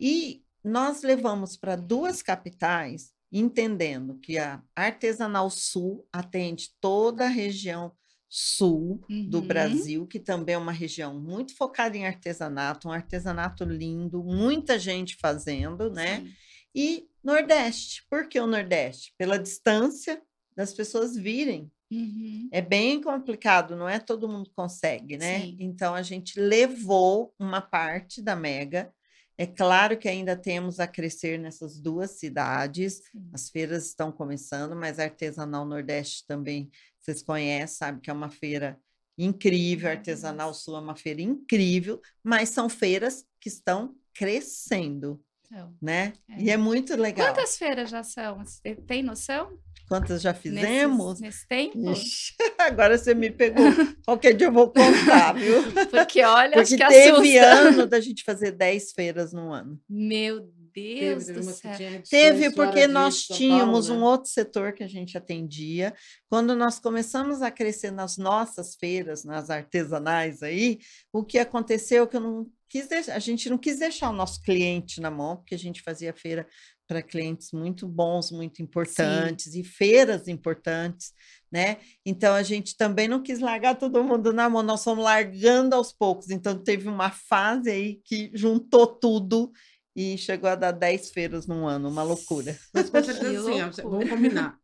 E 0.00 0.42
nós 0.64 1.02
levamos 1.02 1.56
para 1.56 1.76
duas 1.76 2.20
capitais, 2.20 3.12
entendendo 3.30 4.18
que 4.18 4.38
a 4.38 4.60
Artesanal 4.74 5.50
Sul 5.50 6.04
atende 6.12 6.70
toda 6.80 7.26
a 7.26 7.28
região 7.28 7.92
sul 8.28 9.00
do 9.28 9.38
Uhum. 9.38 9.46
Brasil, 9.46 10.06
que 10.06 10.20
também 10.20 10.54
é 10.54 10.58
uma 10.58 10.72
região 10.72 11.18
muito 11.18 11.56
focada 11.56 11.96
em 11.96 12.06
artesanato, 12.06 12.88
um 12.88 12.92
artesanato 12.92 13.64
lindo, 13.64 14.22
muita 14.22 14.78
gente 14.78 15.16
fazendo, 15.16 15.90
né? 15.90 16.20
Sim. 16.20 16.32
E 16.74 17.08
Nordeste. 17.24 18.04
Por 18.10 18.28
que 18.28 18.38
o 18.38 18.46
Nordeste? 18.46 19.14
Pela 19.18 19.38
distância 19.38 20.20
das 20.56 20.74
pessoas 20.74 21.16
virem. 21.16 21.70
Uhum. 21.90 22.48
É 22.52 22.60
bem 22.60 23.00
complicado, 23.00 23.74
não 23.74 23.88
é 23.88 23.98
todo 23.98 24.28
mundo 24.28 24.50
consegue, 24.54 25.16
né? 25.16 25.40
Sim. 25.40 25.56
Então 25.58 25.94
a 25.94 26.02
gente 26.02 26.38
levou 26.38 27.32
uma 27.38 27.62
parte 27.62 28.20
da 28.20 28.36
Mega. 28.36 28.92
É 29.38 29.46
claro 29.46 29.96
que 29.96 30.08
ainda 30.08 30.36
temos 30.36 30.80
a 30.80 30.86
crescer 30.86 31.38
nessas 31.38 31.80
duas 31.80 32.18
cidades. 32.18 32.94
Sim. 33.10 33.30
As 33.32 33.48
feiras 33.48 33.86
estão 33.86 34.12
começando, 34.12 34.74
mas 34.76 34.98
a 34.98 35.04
Artesanal 35.04 35.64
Nordeste 35.64 36.26
também, 36.26 36.68
vocês 37.08 37.22
conhecem, 37.22 37.76
sabe 37.76 38.00
que 38.00 38.10
é 38.10 38.12
uma 38.12 38.30
feira 38.30 38.78
incrível, 39.16 39.90
Artesanal 39.90 40.52
Sul 40.52 40.76
é 40.76 40.80
uma 40.80 40.94
feira 40.94 41.22
incrível, 41.22 42.00
mas 42.22 42.50
são 42.50 42.68
feiras 42.68 43.24
que 43.40 43.48
estão 43.48 43.94
crescendo, 44.14 45.20
Então, 45.46 45.74
né? 45.80 46.12
É. 46.28 46.42
E 46.42 46.50
é 46.50 46.56
muito 46.56 46.94
legal. 46.96 47.28
Quantas 47.34 47.56
feiras 47.56 47.88
já 47.90 48.02
são? 48.02 48.44
Você 48.44 48.74
tem 48.74 49.02
noção? 49.02 49.58
Quantas 49.88 50.20
já 50.20 50.34
fizemos? 50.34 51.18
Nesse, 51.18 51.48
tempo? 51.48 51.90
Ixi, 51.92 52.34
agora 52.58 52.98
você 52.98 53.14
me 53.14 53.30
pegou. 53.30 53.64
Qualquer 54.04 54.34
dia 54.34 54.48
eu 54.48 54.52
vou 54.52 54.68
contar, 54.68 55.32
viu? 55.32 55.62
Porque, 55.90 56.22
olha, 56.22 56.60
acho 56.60 56.76
Porque 56.76 56.84
que 56.84 56.88
teve 56.88 57.38
assusta. 57.38 57.68
ano 57.68 57.86
da 57.86 57.98
gente 57.98 58.22
fazer 58.22 58.52
10 58.52 58.92
feiras 58.92 59.32
no 59.32 59.50
ano. 59.50 59.80
Meu 59.88 60.42
Teve, 60.42 60.57
Deus 60.80 61.26
teve 61.26 61.40
do 61.40 61.44
céu. 61.44 62.02
Teve, 62.08 62.50
porque 62.50 62.86
nós 62.86 63.22
tínhamos 63.22 63.88
Paulo, 63.88 64.02
um 64.02 64.04
né? 64.04 64.10
outro 64.12 64.30
setor 64.30 64.72
que 64.72 64.82
a 64.82 64.88
gente 64.88 65.16
atendia. 65.16 65.94
Quando 66.28 66.54
nós 66.54 66.78
começamos 66.78 67.42
a 67.42 67.50
crescer 67.50 67.90
nas 67.90 68.16
nossas 68.16 68.74
feiras, 68.76 69.24
nas 69.24 69.50
artesanais 69.50 70.42
aí, 70.42 70.78
o 71.12 71.24
que 71.24 71.38
aconteceu 71.38 72.04
é 72.04 72.06
que 72.06 72.16
eu 72.16 72.20
não 72.20 72.46
quis 72.68 72.86
deixar, 72.86 73.14
a 73.14 73.18
gente 73.18 73.48
não 73.48 73.58
quis 73.58 73.78
deixar 73.78 74.10
o 74.10 74.12
nosso 74.12 74.42
cliente 74.42 75.00
na 75.00 75.10
mão, 75.10 75.36
porque 75.36 75.54
a 75.54 75.58
gente 75.58 75.82
fazia 75.82 76.12
feira 76.12 76.46
para 76.86 77.02
clientes 77.02 77.52
muito 77.52 77.86
bons, 77.86 78.30
muito 78.30 78.62
importantes 78.62 79.54
e 79.54 79.62
feiras 79.62 80.26
importantes, 80.26 81.12
né? 81.52 81.76
Então 82.04 82.34
a 82.34 82.42
gente 82.42 82.76
também 82.76 83.06
não 83.06 83.22
quis 83.22 83.40
largar 83.40 83.76
todo 83.76 84.02
mundo 84.02 84.32
na 84.32 84.48
mão, 84.48 84.62
nós 84.62 84.82
fomos 84.82 85.04
largando 85.04 85.74
aos 85.74 85.92
poucos. 85.92 86.30
Então 86.30 86.56
teve 86.58 86.88
uma 86.88 87.10
fase 87.10 87.70
aí 87.70 88.00
que 88.04 88.30
juntou 88.32 88.86
tudo 88.86 89.52
e 89.94 90.16
chegou 90.18 90.48
a 90.48 90.54
dar 90.54 90.72
10 90.72 91.10
feiras 91.10 91.46
num 91.46 91.66
ano, 91.66 91.88
uma 91.88 92.02
loucura. 92.02 92.56
Mas 92.72 92.88
com 92.90 93.02
certeza, 93.02 93.50
assim, 93.50 93.82
ó, 93.82 93.88
vamos 93.90 94.08
combinar. 94.08 94.58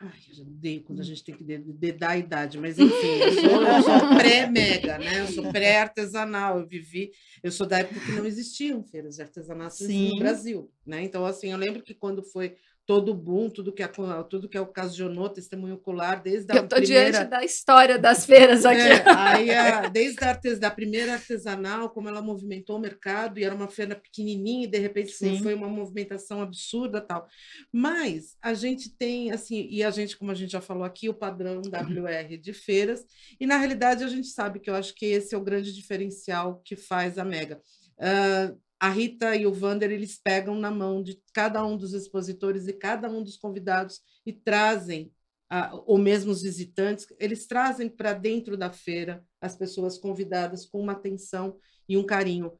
Ai, 0.00 0.10
eu 0.28 0.34
já 0.34 0.42
odeio 0.42 0.82
quando 0.82 1.00
a 1.00 1.04
gente 1.04 1.22
tem 1.24 1.34
que 1.36 1.44
de- 1.44 1.58
dedar 1.58 2.10
a 2.10 2.18
idade, 2.18 2.58
mas 2.58 2.76
enfim, 2.80 2.90
eu 2.92 3.32
sou, 3.32 4.00
sou 4.00 4.16
pré-mega, 4.18 4.98
né? 4.98 5.20
Eu 5.20 5.28
sou 5.28 5.50
pré-artesanal, 5.50 6.58
eu 6.58 6.66
vivi, 6.66 7.12
eu 7.42 7.50
sou 7.52 7.66
da 7.66 7.78
época 7.78 8.00
que 8.00 8.12
não 8.12 8.26
existiam 8.26 8.82
feiras 8.84 9.16
de 9.16 9.22
artesanato 9.22 9.76
no 9.84 10.18
Brasil, 10.18 10.70
né? 10.84 11.02
Então, 11.02 11.24
assim, 11.24 11.52
eu 11.52 11.56
lembro 11.56 11.82
que 11.82 11.94
quando 11.94 12.22
foi 12.24 12.56
todo 12.86 13.12
o 13.12 13.14
boom, 13.14 13.48
tudo 13.48 13.72
que, 13.72 13.82
tudo 14.28 14.48
que 14.48 14.58
ocasionou 14.58 15.30
testemunho 15.30 15.76
ocular, 15.76 16.22
desde 16.22 16.52
a 16.52 16.56
Eu 16.56 16.64
estou 16.64 16.78
primeira... 16.78 17.10
diante 17.10 17.30
da 17.30 17.42
história 17.42 17.98
das 17.98 18.26
feiras 18.26 18.66
aqui. 18.66 18.80
É, 18.80 19.02
aí, 19.06 19.50
a, 19.50 19.88
desde 19.88 20.22
a 20.22 20.28
artes, 20.28 20.58
da 20.58 20.70
primeira 20.70 21.14
artesanal, 21.14 21.88
como 21.88 22.08
ela 22.08 22.20
movimentou 22.20 22.76
o 22.76 22.80
mercado, 22.80 23.38
e 23.38 23.44
era 23.44 23.54
uma 23.54 23.68
feira 23.68 23.96
pequenininha, 23.96 24.64
e 24.64 24.70
de 24.70 24.78
repente 24.78 25.14
foi, 25.14 25.38
foi, 25.38 25.54
uma 25.54 25.68
movimentação 25.68 26.42
absurda 26.42 27.00
tal. 27.00 27.26
Mas 27.72 28.36
a 28.42 28.52
gente 28.52 28.90
tem, 28.90 29.32
assim, 29.32 29.66
e 29.70 29.82
a 29.82 29.90
gente, 29.90 30.16
como 30.16 30.30
a 30.30 30.34
gente 30.34 30.52
já 30.52 30.60
falou 30.60 30.84
aqui, 30.84 31.08
o 31.08 31.14
padrão 31.14 31.62
WR 31.64 32.36
de 32.38 32.52
feiras, 32.52 33.04
e 33.40 33.46
na 33.46 33.56
realidade 33.56 34.04
a 34.04 34.08
gente 34.08 34.28
sabe 34.28 34.60
que 34.60 34.68
eu 34.68 34.74
acho 34.74 34.94
que 34.94 35.06
esse 35.06 35.34
é 35.34 35.38
o 35.38 35.44
grande 35.44 35.72
diferencial 35.72 36.60
que 36.62 36.76
faz 36.76 37.18
a 37.18 37.24
Mega. 37.24 37.60
Uh, 37.98 38.58
a 38.84 38.90
Rita 38.90 39.34
e 39.34 39.46
o 39.46 39.52
Vander 39.52 39.90
eles 39.90 40.20
pegam 40.22 40.54
na 40.56 40.70
mão 40.70 41.02
de 41.02 41.18
cada 41.32 41.64
um 41.64 41.74
dos 41.74 41.94
expositores 41.94 42.68
e 42.68 42.72
cada 42.74 43.08
um 43.08 43.22
dos 43.22 43.38
convidados 43.38 44.02
e 44.26 44.30
trazem 44.30 45.10
uh, 45.50 45.82
ou 45.86 45.96
mesmo 45.96 46.30
os 46.30 46.42
visitantes, 46.42 47.06
eles 47.18 47.46
trazem 47.46 47.88
para 47.88 48.12
dentro 48.12 48.58
da 48.58 48.70
feira 48.70 49.24
as 49.40 49.56
pessoas 49.56 49.96
convidadas 49.96 50.66
com 50.66 50.82
uma 50.82 50.92
atenção 50.92 51.56
e 51.88 51.96
um 51.96 52.04
carinho 52.04 52.52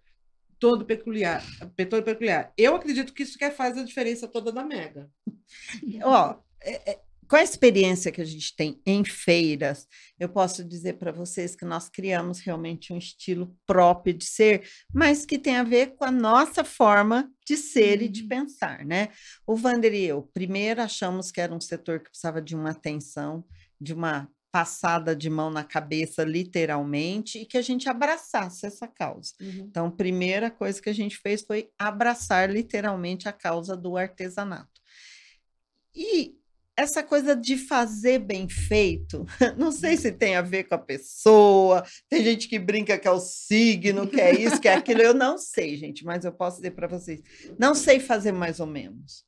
todo 0.59 0.87
peculiar, 0.87 1.45
todo 1.91 2.03
peculiar. 2.03 2.55
Eu 2.57 2.75
acredito 2.75 3.13
que 3.13 3.23
isso 3.23 3.37
que 3.37 3.51
faz 3.51 3.77
a 3.77 3.85
diferença 3.85 4.27
toda 4.27 4.51
da 4.51 4.65
Mega. 4.65 5.11
Ó, 6.03 6.31
oh, 6.31 6.43
é, 6.63 6.93
é, 6.93 7.01
com 7.29 7.37
a 7.37 7.43
experiência 7.43 8.13
que 8.13 8.21
a 8.21 8.25
gente 8.25 8.55
tem 8.57 8.81
em 8.85 9.05
feiras, 9.05 9.87
eu 10.19 10.29
posso 10.29 10.65
dizer 10.65 10.95
para 10.95 11.13
vocês 11.13 11.55
que 11.55 11.65
nós 11.65 11.89
criamos 11.89 12.41
realmente 12.41 12.93
um 12.93 12.99
estilo 12.99 13.57
próprio 13.67 14.15
de 14.15 14.25
ser, 14.25 14.69
mas 14.93 15.25
que 15.25 15.39
tem 15.39 15.57
a 15.57 15.63
ver 15.63 15.95
com 15.97 16.05
a 16.05 16.11
nossa 16.11 16.65
forma 16.65 17.31
de 17.47 17.57
ser 17.57 18.03
e 18.03 18.09
de 18.09 18.23
uhum. 18.23 18.29
pensar, 18.29 18.85
né? 18.85 19.09
O 19.47 19.57
Vander 19.57 19.95
e 19.95 20.05
eu, 20.05 20.23
primeiro 20.35 20.83
achamos 20.83 21.31
que 21.31 21.41
era 21.41 21.55
um 21.55 21.61
setor 21.61 22.01
que 22.01 22.11
precisava 22.11 22.41
de 22.41 22.55
uma 22.55 22.71
atenção, 22.71 23.45
de 23.81 23.93
uma 23.93 24.29
passada 24.55 25.17
de 25.17 25.29
mão 25.29 25.51
na 25.51 25.65
cabeça, 25.65 26.23
literalmente, 26.23 27.41
e 27.41 27.45
que 27.45 27.59
a 27.59 27.63
gente 27.63 27.89
abraçasse 27.89 28.65
essa 28.65 28.87
causa. 28.87 29.33
Uhum. 29.41 29.67
Então, 29.69 29.87
a 29.87 29.91
primeira 29.91 30.49
coisa 30.49 30.81
que 30.81 30.89
a 30.89 30.95
gente 30.95 31.17
fez 31.17 31.43
foi 31.43 31.71
abraçar 31.77 32.49
literalmente 32.49 33.29
a 33.29 33.33
causa 33.33 33.77
do 33.77 33.97
artesanato. 33.97 34.81
E 35.93 36.37
essa 36.77 37.03
coisa 37.03 37.37
de 37.37 37.57
fazer 37.57 38.19
bem 38.19 38.49
feito, 38.49 39.25
não 39.57 39.71
sei 39.71 39.97
se 39.97 40.11
tem 40.11 40.35
a 40.37 40.43
ver 40.43 40.65
com 40.65 40.75
a 40.75 40.79
pessoa, 40.79 41.85
tem 42.09 42.23
gente 42.25 42.49
que 42.49 42.59
brinca 42.59 42.99
que 42.99 43.07
é 43.07 43.11
o 43.11 43.21
signo, 43.21 44.09
que 44.09 44.21
é 44.21 44.33
isso, 44.33 44.61
que 44.61 44.69
é 44.69 44.75
aquilo, 44.75 45.01
eu 45.01 45.15
não 45.15 45.39
sei, 45.39 45.77
gente, 45.77 46.05
mas 46.05 46.25
eu 46.25 46.33
posso 46.33 46.57
dizer 46.57 46.73
para 46.73 46.89
vocês, 46.89 47.21
não 47.59 47.75
sei 47.75 48.01
fazer 48.01 48.33
mais 48.33 48.59
ou 48.61 48.67
menos. 48.67 49.25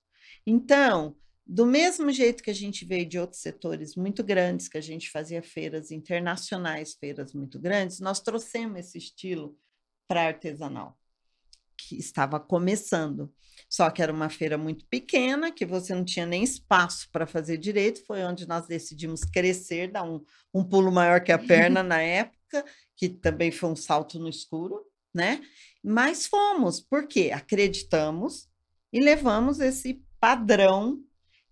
Então, 0.47 1.17
do 1.47 1.65
mesmo 1.65 2.11
jeito 2.11 2.43
que 2.43 2.50
a 2.50 2.55
gente 2.55 2.85
veio 2.85 3.07
de 3.07 3.19
outros 3.19 3.41
setores 3.41 3.95
muito 3.95 4.25
grandes, 4.25 4.69
que 4.69 4.79
a 4.79 4.83
gente 4.83 5.09
fazia 5.11 5.41
feiras 5.41 5.93
internacionais, 5.93 6.95
feiras 6.95 7.33
muito 7.33 7.61
grandes, 7.61 8.00
nós 8.00 8.21
trouxemos 8.21 8.81
esse 8.81 8.99
estilo 8.99 9.57
para 10.09 10.26
artesanal, 10.26 10.99
que 11.76 11.97
estava 11.97 12.40
começando. 12.40 13.33
Só 13.68 13.90
que 13.90 14.02
era 14.02 14.12
uma 14.12 14.28
feira 14.28 14.56
muito 14.56 14.87
pequena, 14.87 15.50
que 15.50 15.66
você 15.66 15.95
não 15.95 16.04
tinha 16.04 16.26
nem 16.26 16.42
espaço 16.42 17.09
para 17.11 17.26
fazer 17.26 17.56
direito. 17.56 18.04
Foi 18.06 18.23
onde 18.23 18.47
nós 18.47 18.66
decidimos 18.66 19.23
crescer, 19.25 19.90
dar 19.90 20.04
um, 20.04 20.23
um 20.54 20.62
pulo 20.62 20.92
maior 20.92 21.23
que 21.23 21.33
a 21.33 21.38
perna 21.38 21.83
na 21.83 22.00
época, 22.00 22.64
que 22.97 23.09
também 23.09 23.50
foi 23.50 23.71
um 23.71 23.76
salto 23.76 24.18
no 24.18 24.28
escuro, 24.28 24.85
né? 25.14 25.40
Mas 25.83 26.26
fomos, 26.26 26.80
porque 26.80 27.30
acreditamos 27.33 28.49
e 28.92 29.00
levamos 29.00 29.61
esse 29.61 30.02
padrão 30.21 31.02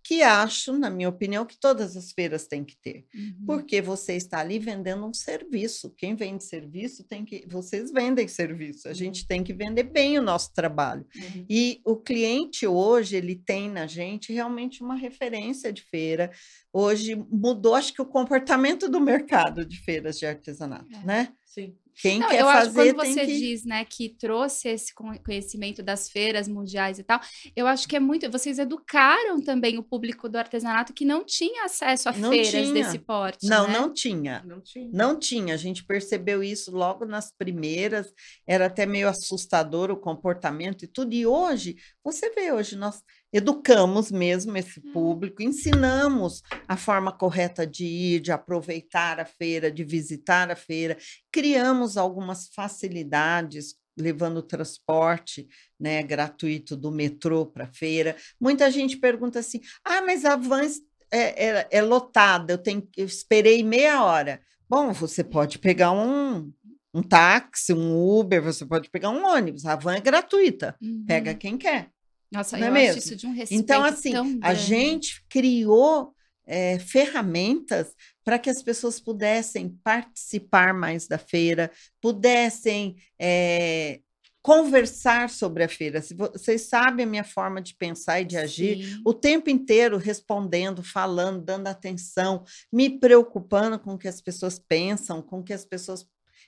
que 0.04 0.22
acho, 0.22 0.74
na 0.78 0.90
minha 0.90 1.08
opinião, 1.08 1.46
que 1.46 1.56
todas 1.56 1.96
as 1.96 2.12
feiras 2.12 2.46
têm 2.46 2.62
que 2.62 2.76
ter. 2.76 3.06
Uhum. 3.14 3.46
Porque 3.46 3.80
você 3.80 4.14
está 4.14 4.38
ali 4.38 4.58
vendendo 4.58 5.06
um 5.06 5.14
serviço. 5.14 5.94
Quem 5.96 6.14
vende 6.14 6.44
serviço 6.44 7.02
tem 7.04 7.24
que. 7.24 7.46
Vocês 7.48 7.90
vendem 7.90 8.28
serviço. 8.28 8.86
A 8.86 8.90
uhum. 8.90 8.94
gente 8.94 9.26
tem 9.26 9.42
que 9.42 9.54
vender 9.54 9.84
bem 9.84 10.18
o 10.18 10.22
nosso 10.22 10.52
trabalho. 10.52 11.06
Uhum. 11.16 11.46
E 11.48 11.80
o 11.86 11.96
cliente 11.96 12.66
hoje, 12.66 13.16
ele 13.16 13.34
tem 13.34 13.70
na 13.70 13.86
gente 13.86 14.30
realmente 14.30 14.82
uma 14.82 14.94
referência 14.94 15.72
de 15.72 15.80
feira. 15.82 16.30
Hoje 16.70 17.16
mudou, 17.30 17.74
acho 17.74 17.94
que, 17.94 18.02
o 18.02 18.06
comportamento 18.06 18.90
do 18.90 19.00
mercado 19.00 19.64
de 19.64 19.80
feiras 19.80 20.18
de 20.18 20.26
artesanato, 20.26 20.94
é. 20.96 21.06
né? 21.06 21.32
Sim. 21.46 21.74
Quem 22.00 22.18
Não, 22.18 22.28
quer 22.28 22.40
eu 22.40 22.46
fazer, 22.46 22.80
acho 22.80 22.94
quando 22.94 23.06
você 23.06 23.26
que... 23.26 23.38
diz, 23.38 23.64
né, 23.64 23.84
que 23.84 24.08
trouxe 24.08 24.68
esse 24.68 24.92
conhecimento 24.94 25.82
das 25.82 26.08
feiras 26.08 26.48
mundiais 26.48 26.98
e 26.98 27.04
tal, 27.04 27.20
eu 27.54 27.66
acho 27.66 27.88
que 27.88 27.96
é 27.96 28.00
muito. 28.00 28.30
Vocês 28.30 28.58
educaram 28.58 29.40
também 29.40 29.78
o 29.78 29.82
público 29.82 30.28
do 30.28 30.36
artesanato 30.36 30.92
que 30.92 31.04
não 31.04 31.24
tinha 31.24 31.64
acesso 31.64 32.08
a 32.08 32.12
não 32.12 32.30
feiras 32.30 32.50
tinha. 32.50 32.72
desse 32.72 32.98
porte. 32.98 33.46
Não, 33.46 33.66
né? 33.66 33.72
não 33.74 33.92
tinha. 33.92 34.42
Não 34.44 34.60
tinha. 34.60 34.90
Não 34.92 35.18
tinha. 35.18 35.54
A 35.54 35.58
gente 35.58 35.84
percebeu 35.84 36.42
isso 36.42 36.72
logo 36.72 37.04
nas 37.04 37.32
primeiras. 37.32 38.12
Era 38.46 38.66
até 38.66 38.86
meio 38.86 39.08
assustador 39.08 39.90
o 39.90 39.96
comportamento 39.96 40.84
e 40.84 40.88
tudo. 40.88 41.14
E 41.14 41.26
hoje, 41.26 41.76
você 42.02 42.30
vê, 42.30 42.52
hoje 42.52 42.76
nós 42.76 43.02
educamos 43.34 44.12
mesmo 44.12 44.56
esse 44.56 44.78
hum. 44.78 44.92
público, 44.92 45.42
ensinamos 45.42 46.40
a 46.68 46.76
forma 46.76 47.10
correta 47.10 47.66
de 47.66 47.84
ir, 47.84 48.20
de 48.20 48.30
aproveitar 48.30 49.18
a 49.18 49.24
feira, 49.24 49.72
de 49.72 49.82
visitar 49.82 50.50
a 50.52 50.56
feira, 50.56 50.96
criamos 51.32 51.96
algumas 51.96 52.48
facilidades 52.48 53.74
levando 53.96 54.38
o 54.38 54.42
transporte 54.42 55.48
né, 55.78 56.02
gratuito 56.02 56.76
do 56.76 56.90
metrô 56.90 57.46
para 57.46 57.64
a 57.64 57.72
feira. 57.72 58.16
Muita 58.40 58.70
gente 58.70 58.96
pergunta 58.96 59.40
assim: 59.40 59.60
ah, 59.84 60.02
mas 60.02 60.24
a 60.24 60.36
van 60.36 60.62
é, 61.10 61.48
é, 61.48 61.68
é 61.70 61.82
lotada, 61.82 62.52
eu, 62.52 62.58
tenho, 62.58 62.88
eu 62.96 63.06
esperei 63.06 63.62
meia 63.62 64.04
hora. 64.04 64.40
Bom, 64.68 64.92
você 64.92 65.22
pode 65.22 65.58
pegar 65.58 65.92
um, 65.92 66.52
um 66.92 67.02
táxi, 67.02 67.72
um 67.72 67.96
Uber, 67.96 68.42
você 68.42 68.64
pode 68.64 68.90
pegar 68.90 69.10
um 69.10 69.24
ônibus, 69.24 69.66
a 69.66 69.76
van 69.76 69.96
é 69.96 70.00
gratuita, 70.00 70.76
uhum. 70.80 71.04
pega 71.06 71.34
quem 71.34 71.56
quer. 71.56 71.90
Nossa, 72.34 72.56
não 72.56 72.66
é 72.66 72.68
eu 72.68 72.72
mesmo? 72.72 72.90
acho 72.90 72.98
isso 72.98 73.16
de 73.16 73.26
um 73.26 73.32
respeito 73.32 73.62
Então, 73.62 73.84
assim, 73.84 74.12
a 74.42 74.54
gente 74.54 75.24
criou 75.28 76.14
é, 76.46 76.78
ferramentas 76.78 77.94
para 78.24 78.38
que 78.38 78.50
as 78.50 78.62
pessoas 78.62 79.00
pudessem 79.00 79.78
participar 79.82 80.74
mais 80.74 81.06
da 81.06 81.18
feira, 81.18 81.70
pudessem 82.00 82.96
é, 83.18 84.00
conversar 84.42 85.30
sobre 85.30 85.64
a 85.64 85.68
feira. 85.68 86.02
Se 86.02 86.14
vocês 86.14 86.68
sabem 86.68 87.06
a 87.06 87.08
minha 87.08 87.24
forma 87.24 87.62
de 87.62 87.74
pensar 87.74 88.20
e 88.20 88.24
de 88.24 88.36
agir, 88.36 88.84
Sim. 88.84 89.02
o 89.04 89.14
tempo 89.14 89.48
inteiro 89.48 89.96
respondendo, 89.96 90.82
falando, 90.82 91.42
dando 91.42 91.68
atenção, 91.68 92.44
me 92.72 92.90
preocupando 92.90 93.78
com 93.78 93.94
o 93.94 93.98
que 93.98 94.08
as 94.08 94.20
pessoas 94.20 94.58
pensam, 94.58 95.22
com 95.22 95.40
o 95.40 95.42
que 95.42 95.52
as 95.52 95.64
pessoas 95.64 96.06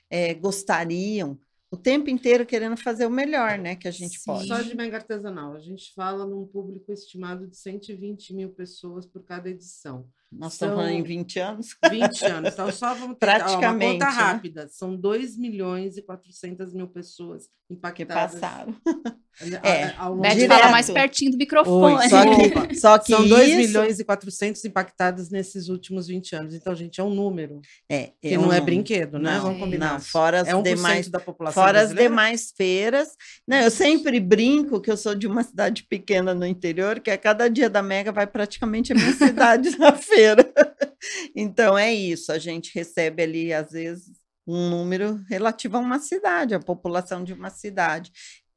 é, 0.09 0.33
gostariam 0.33 1.39
o 1.69 1.77
tempo 1.77 2.09
inteiro 2.09 2.45
querendo 2.45 2.77
fazer 2.77 3.05
o 3.05 3.09
melhor, 3.09 3.57
né, 3.57 3.75
que 3.75 3.87
a 3.87 3.91
gente 3.91 4.19
Sim. 4.19 4.25
pode. 4.25 4.47
Só 4.47 4.61
de 4.61 4.75
mega 4.75 4.97
artesanal, 4.97 5.53
a 5.53 5.59
gente 5.59 5.93
fala 5.93 6.25
num 6.25 6.45
público 6.45 6.91
estimado 6.91 7.47
de 7.47 7.57
120 7.57 8.33
mil 8.33 8.49
pessoas 8.49 9.05
por 9.05 9.23
cada 9.23 9.49
edição. 9.49 10.07
Nós 10.31 10.53
estamos 10.53 10.75
falando 10.75 10.91
em 10.91 11.03
20 11.03 11.39
anos? 11.39 11.67
20 11.89 12.25
anos. 12.25 12.53
Então, 12.53 12.71
só 12.71 12.93
vamos 12.93 13.15
ter 13.19 13.25
Praticamente, 13.25 13.63
ó, 13.63 13.69
uma 13.69 13.93
conta 13.93 14.05
né? 14.05 14.11
rápida. 14.11 14.63
Né? 14.63 14.69
São 14.71 14.95
2 14.95 15.37
milhões 15.37 15.97
e 15.97 16.01
400 16.01 16.73
mil 16.73 16.87
pessoas 16.87 17.49
impactadas. 17.69 18.33
Que 18.33 18.39
passaram. 18.39 18.75
É, 19.61 19.89
Beth 19.89 20.47
fala 20.47 20.71
mais 20.71 20.89
pertinho 20.89 21.29
do 21.29 21.37
microfone. 21.37 21.97
Oi, 21.97 22.09
só, 22.09 22.23
que, 22.23 22.73
só 22.75 22.97
que 22.97 23.11
São 23.11 23.27
2 23.27 23.55
milhões 23.55 23.99
e 23.99 24.03
400 24.03 24.65
impactadas 24.65 25.29
nesses 25.29 25.69
últimos 25.69 26.07
20 26.07 26.35
anos. 26.35 26.53
Então, 26.55 26.73
gente, 26.73 26.99
é 26.99 27.03
um 27.03 27.13
número. 27.13 27.61
É, 27.87 28.13
que 28.19 28.29
é 28.29 28.35
não 28.35 28.51
é 28.51 28.59
brinquedo, 28.59 29.19
né? 29.19 29.35
Não, 29.35 29.43
vamos 29.43 29.59
combinar. 29.59 29.93
Não, 29.93 29.99
fora 29.99 30.41
as 30.41 30.47
é 30.47 30.59
demais, 30.59 31.07
da 31.07 31.19
população 31.19 31.63
fora 31.63 31.81
as 31.81 31.93
demais 31.93 32.51
feiras. 32.57 33.09
Não, 33.47 33.57
eu 33.57 33.69
sempre 33.69 34.19
brinco 34.19 34.81
que 34.81 34.89
eu 34.89 34.97
sou 34.97 35.13
de 35.13 35.27
uma 35.27 35.43
cidade 35.43 35.83
pequena 35.83 36.33
no 36.33 36.43
interior, 36.43 36.99
que 36.99 37.11
a 37.11 37.17
cada 37.17 37.47
dia 37.47 37.69
da 37.69 37.83
Mega 37.83 38.11
vai 38.11 38.25
praticamente 38.25 38.91
a 38.91 38.95
minha 38.95 39.13
cidade 39.13 39.77
na 39.77 39.93
feira 39.93 40.16
feira. 40.17 40.43
Então 41.35 41.77
é 41.77 41.93
isso, 41.93 42.31
a 42.31 42.39
gente 42.39 42.73
recebe 42.73 43.21
ali, 43.21 43.53
às 43.53 43.71
vezes, 43.71 44.19
um 44.47 44.69
número 44.69 45.23
relativo 45.29 45.77
a 45.77 45.79
uma 45.79 45.99
cidade, 45.99 46.55
a 46.55 46.59
população 46.59 47.23
de 47.23 47.33
uma 47.33 47.51
cidade. 47.51 48.11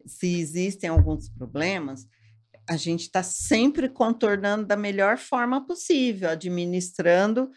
Se 0.07 0.41
existem 0.41 0.89
alguns 0.89 1.29
problemas, 1.29 2.09
a 2.69 2.77
gente 2.77 3.03
está 3.03 3.23
sempre 3.23 3.89
contornando 3.89 4.67
da 4.67 4.77
melhor 4.77 5.19
forma 5.19 5.65
possível, 5.65 6.31
administrando 6.31 7.51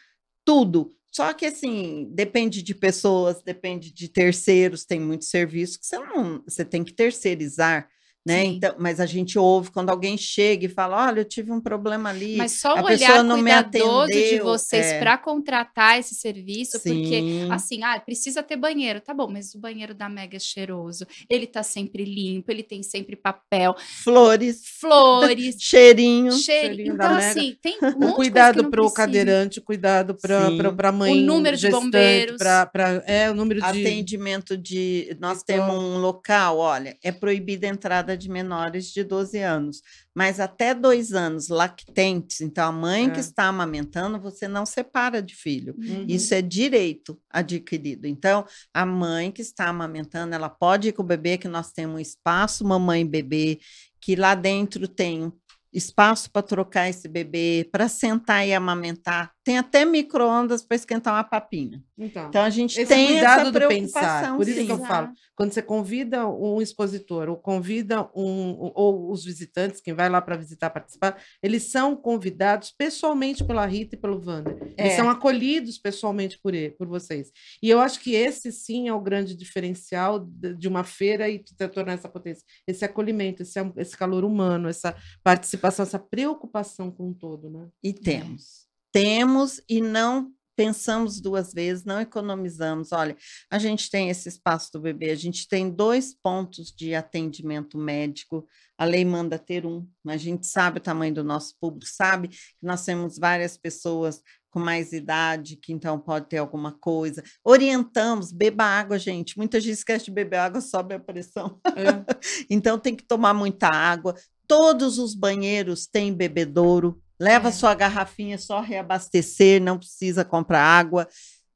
tudo. 0.46 0.94
Só 1.10 1.32
que, 1.34 1.46
assim, 1.46 2.10
depende 2.12 2.62
de 2.62 2.76
pessoas, 2.76 3.42
depende 3.42 3.94
de 3.94 4.10
terceiros, 4.10 4.86
tem 4.86 5.00
muito 5.00 5.26
serviço 5.26 5.80
que 5.80 5.86
você, 5.86 5.98
não, 5.98 6.44
você 6.44 6.66
tem 6.66 6.84
que 6.84 6.94
terceirizar 6.94 7.88
né? 8.26 8.46
Então, 8.46 8.76
mas 8.80 9.02
a 9.02 9.06
gente 9.06 9.38
ouve 9.38 9.70
quando 9.70 9.90
alguém 9.90 10.18
chega 10.18 10.66
e 10.66 10.70
fala: 10.70 11.08
olha, 11.08 11.20
eu 11.20 11.26
tive 11.26 11.52
um 11.52 11.60
problema 11.60 12.10
ali. 12.10 12.38
Mas 12.38 12.54
só 12.54 12.76
o 12.76 12.86
olhar 12.86 13.26
cuidadoso 13.26 14.12
de 14.12 14.40
vocês 14.40 14.86
é... 14.86 15.00
para 15.00 15.18
contratar 15.18 16.00
esse 16.00 16.16
serviço, 16.16 16.80
Sim. 16.80 17.02
porque 17.02 17.48
assim, 17.52 17.84
ah, 17.84 18.00
precisa 18.00 18.42
ter 18.42 18.56
banheiro, 18.56 19.02
tá 19.02 19.14
bom, 19.14 19.28
mas 19.30 19.54
o 19.54 19.60
banheiro 19.60 19.94
da 19.94 20.08
Mega 20.08 20.38
é 20.38 20.40
cheiroso, 20.40 21.06
ele 21.30 21.46
tá 21.46 21.64
sempre 21.64 22.06
limpo, 22.06 22.50
ele 22.50 22.64
tem 22.64 22.82
sempre 22.82 23.18
papel, 23.18 23.76
flores, 23.78 24.62
flores, 24.80 25.58
cheirinho, 25.60 26.32
cheirinho. 26.32 26.94
Então, 26.94 27.16
assim, 27.16 27.58
tem 27.62 27.78
um 28.00 28.14
cuidado 28.14 28.70
para 28.70 28.82
o 28.82 28.92
cadeirante, 28.92 29.60
cuidado 29.60 30.16
para 30.16 30.90
a 30.90 30.92
mãe, 30.94 31.12
o 31.12 31.26
número 31.26 31.58
de 31.58 31.70
bombeiros, 31.70 32.38
para 32.38 33.04
é 33.06 33.30
o 33.30 33.36
número 33.36 33.60
de 33.60 33.66
atendimento 33.66 34.58
de. 34.58 35.18
Nós 35.20 35.44
temos 35.44 35.76
um 35.76 35.98
local, 35.98 36.58
olha, 36.58 36.98
é 37.04 37.12
proibida 37.12 37.68
a 37.68 37.70
entrada 37.70 38.13
de 38.18 38.30
menores 38.30 38.88
de 38.88 39.04
12 39.04 39.40
anos, 39.40 39.82
mas 40.14 40.40
até 40.40 40.74
dois 40.74 41.14
anos 41.14 41.50
lactentes, 41.50 42.42
então 42.42 42.68
a 42.68 42.72
mãe 42.72 43.08
é. 43.08 43.10
que 43.10 43.20
está 43.20 43.46
amamentando, 43.46 44.20
você 44.20 44.48
não 44.48 44.66
separa 44.66 45.22
de 45.22 45.36
filho. 45.36 45.76
Uhum. 45.78 46.06
Isso 46.08 46.34
é 46.34 46.42
direito 46.42 47.20
adquirido. 47.30 48.06
Então, 48.06 48.46
a 48.74 48.86
mãe 48.86 49.32
que 49.32 49.42
está 49.42 49.68
amamentando, 49.68 50.36
ela 50.36 50.50
pode 50.50 50.90
ir 50.90 50.92
com 50.94 51.02
o 51.02 51.06
bebê, 51.06 51.38
que 51.38 51.48
nós 51.48 51.72
temos 51.72 51.96
um 51.96 52.00
espaço 52.00 52.66
mamãe 52.66 53.02
e 53.02 53.06
bebê, 53.06 53.60
que 54.00 54.16
lá 54.16 54.36
dentro 54.36 54.88
tem 54.88 55.32
espaço 55.74 56.30
para 56.32 56.44
trocar 56.44 56.88
esse 56.88 57.08
bebê, 57.08 57.68
para 57.72 57.88
sentar 57.88 58.48
e 58.48 58.54
amamentar. 58.54 59.32
Tem 59.44 59.58
até 59.58 59.84
micro-ondas 59.84 60.64
para 60.64 60.76
esquentar 60.76 61.14
uma 61.14 61.24
papinha. 61.24 61.84
Então, 61.98 62.30
então 62.30 62.42
a 62.42 62.50
gente 62.50 62.80
esse 62.80 62.88
tem 62.88 63.08
cuidado 63.08 63.42
essa 63.42 63.52
do 63.52 63.68
pensar. 63.68 64.36
Por 64.38 64.48
isso 64.48 64.60
sim. 64.60 64.66
que 64.66 64.72
eu 64.72 64.80
falo, 64.80 65.12
quando 65.36 65.52
você 65.52 65.62
convida 65.62 66.28
um 66.28 66.62
expositor 66.62 67.28
ou 67.28 67.36
convida 67.36 68.10
um 68.16 68.72
ou 68.74 69.12
os 69.12 69.26
visitantes, 69.26 69.82
quem 69.82 69.94
vai 69.94 70.10
lá 70.10 70.22
para 70.22 70.38
visitar, 70.38 70.70
participar, 70.70 71.22
eles 71.42 71.64
são 71.64 71.96
convidados 71.96 72.72
pessoalmente 72.72 73.44
pela 73.44 73.66
Rita 73.66 73.96
e 73.96 74.00
pelo 74.00 74.22
Wander. 74.26 74.58
É. 74.78 74.86
Eles 74.86 74.94
são 74.96 75.10
acolhidos 75.10 75.78
pessoalmente 75.78 76.40
por 76.42 76.54
ele, 76.54 76.72
por 76.72 76.88
vocês. 76.88 77.30
E 77.62 77.70
eu 77.70 77.82
acho 77.82 78.00
que 78.00 78.16
esse 78.16 78.52
sim 78.52 78.88
é 78.88 78.94
o 78.94 79.02
grande 79.02 79.36
diferencial 79.36 80.26
de 80.58 80.68
uma 80.68 80.84
feira 80.84 81.30
e 81.30 81.44
tornar 81.74 81.94
essa 81.94 82.08
potência, 82.08 82.46
esse 82.66 82.86
acolhimento, 82.86 83.42
esse, 83.42 83.60
esse 83.78 83.98
calor 83.98 84.24
humano, 84.24 84.70
essa 84.70 84.96
participação, 85.24 85.84
essa 85.84 86.00
preocupação 86.00 86.90
com 86.92 87.10
o 87.10 87.14
todo, 87.14 87.50
né? 87.50 87.68
E 87.84 87.94
temos. 87.94 88.73
Temos 88.94 89.60
e 89.68 89.82
não 89.82 90.32
pensamos 90.56 91.20
duas 91.20 91.52
vezes, 91.52 91.84
não 91.84 92.00
economizamos. 92.00 92.92
Olha, 92.92 93.18
a 93.50 93.58
gente 93.58 93.90
tem 93.90 94.10
esse 94.10 94.30
espaço 94.30 94.72
do 94.72 94.80
bebê, 94.80 95.10
a 95.10 95.16
gente 95.16 95.48
tem 95.48 95.70
dois 95.70 96.14
pontos 96.14 96.72
de 96.72 96.94
atendimento 96.94 97.78
médico. 97.78 98.48
A 98.78 98.86
lei 98.86 99.04
manda 99.04 99.40
ter 99.40 99.66
um, 99.66 99.88
mas 100.04 100.22
a 100.22 100.24
gente 100.24 100.46
sabe 100.46 100.78
o 100.78 100.82
tamanho 100.82 101.14
do 101.14 101.24
nosso 101.24 101.56
público, 101.60 101.88
sabe 101.88 102.28
que 102.28 102.38
nós 102.62 102.86
temos 102.86 103.18
várias 103.18 103.58
pessoas 103.58 104.22
com 104.52 104.60
mais 104.60 104.94
idade, 104.94 105.56
que 105.56 105.74
então 105.74 106.00
pode 106.00 106.28
ter 106.28 106.38
alguma 106.38 106.72
coisa. 106.74 107.24
Orientamos, 107.44 108.32
beba 108.32 108.64
água, 108.64 109.00
gente. 109.00 109.36
Muita 109.36 109.60
gente 109.60 109.74
esquece 109.74 110.06
de 110.06 110.12
beber 110.12 110.38
água, 110.38 110.62
sobe 110.62 110.94
a 110.94 111.00
pressão. 111.00 111.60
É. 111.66 112.14
então 112.48 112.78
tem 112.78 112.96
que 112.96 113.04
tomar 113.04 113.34
muita 113.34 113.68
água. 113.68 114.14
Todos 114.48 115.00
os 115.00 115.16
banheiros 115.16 115.88
têm 115.88 116.14
bebedouro, 116.14 117.03
Leva 117.20 117.50
é. 117.50 117.52
sua 117.52 117.74
garrafinha 117.74 118.38
só 118.38 118.60
reabastecer, 118.60 119.62
não 119.62 119.78
precisa 119.78 120.26
comprar 120.26 120.62
água. 120.62 121.08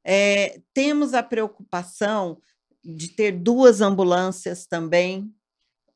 É, 0.04 0.60
temos 0.72 1.14
a 1.14 1.22
preocupação 1.22 2.38
de 2.84 3.08
ter 3.08 3.32
duas 3.32 3.80
ambulâncias 3.80 4.66
também, 4.66 5.30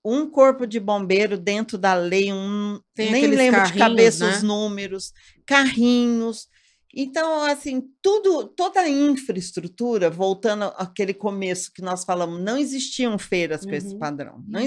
um 0.04 0.28
corpo 0.28 0.66
de 0.66 0.80
bombeiro 0.80 1.38
dentro 1.38 1.78
da 1.78 1.94
lei, 1.94 2.32
um, 2.32 2.80
nem 2.98 3.26
lembro 3.26 3.62
de 3.64 3.78
cabeça 3.78 4.26
né? 4.26 4.36
os 4.36 4.42
números, 4.42 5.12
carrinhos. 5.46 6.48
Então, 6.94 7.44
assim, 7.44 7.88
tudo, 8.02 8.48
toda 8.48 8.80
a 8.80 8.88
infraestrutura, 8.88 10.10
voltando 10.10 10.64
àquele 10.76 11.14
começo 11.14 11.72
que 11.72 11.80
nós 11.80 12.04
falamos, 12.04 12.42
não 12.42 12.58
existiam 12.58 13.18
feiras 13.18 13.62
uhum. 13.62 13.70
com 13.70 13.74
esse 13.74 13.94
uhum. 13.94 13.98
padrão, 13.98 14.44
não 14.46 14.60
uhum. 14.60 14.66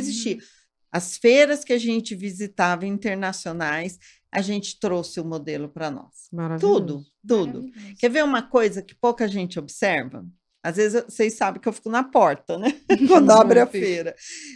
As 0.96 1.18
feiras 1.18 1.66
que 1.66 1.74
a 1.74 1.78
gente 1.78 2.16
visitava 2.16 2.86
internacionais 2.86 4.00
a 4.32 4.42
gente 4.42 4.80
trouxe 4.80 5.20
o 5.20 5.26
modelo 5.26 5.68
para 5.68 5.92
nós. 5.92 6.30
Tudo, 6.62 7.04
tudo. 7.28 7.70
Quer 8.00 8.10
ver 8.10 8.24
uma 8.24 8.42
coisa 8.42 8.82
que 8.82 8.96
pouca 8.96 9.28
gente 9.28 9.60
observa? 9.60 10.26
Às 10.64 10.78
vezes 10.78 11.04
vocês 11.04 11.34
sabem 11.34 11.62
que 11.62 11.68
eu 11.68 11.74
fico 11.74 11.90
na 11.90 12.02
porta, 12.02 12.58
né? 12.58 12.80
Quando 13.10 13.30
abre 13.32 13.60
a 13.60 13.68
feira. 13.68 14.16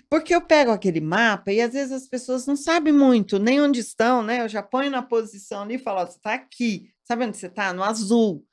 Porque 0.10 0.34
eu 0.34 0.40
pego 0.40 0.72
aquele 0.72 1.02
mapa 1.02 1.52
e 1.52 1.60
às 1.60 1.74
vezes 1.74 1.92
as 1.92 2.08
pessoas 2.08 2.46
não 2.48 2.56
sabem 2.56 2.94
muito 2.94 3.38
nem 3.38 3.60
onde 3.60 3.82
estão, 3.82 4.24
né? 4.24 4.42
Eu 4.42 4.48
já 4.48 4.64
ponho 4.64 4.90
na 4.90 5.02
posição 5.02 5.64
ali 5.64 5.76
e 5.76 5.80
falo: 5.80 6.06
você 6.06 6.16
está 6.16 6.36
aqui. 6.36 6.90
Sabe 7.04 7.26
onde 7.26 7.36
você 7.36 7.48
está? 7.48 7.74
No 7.74 7.84
azul. 7.84 8.46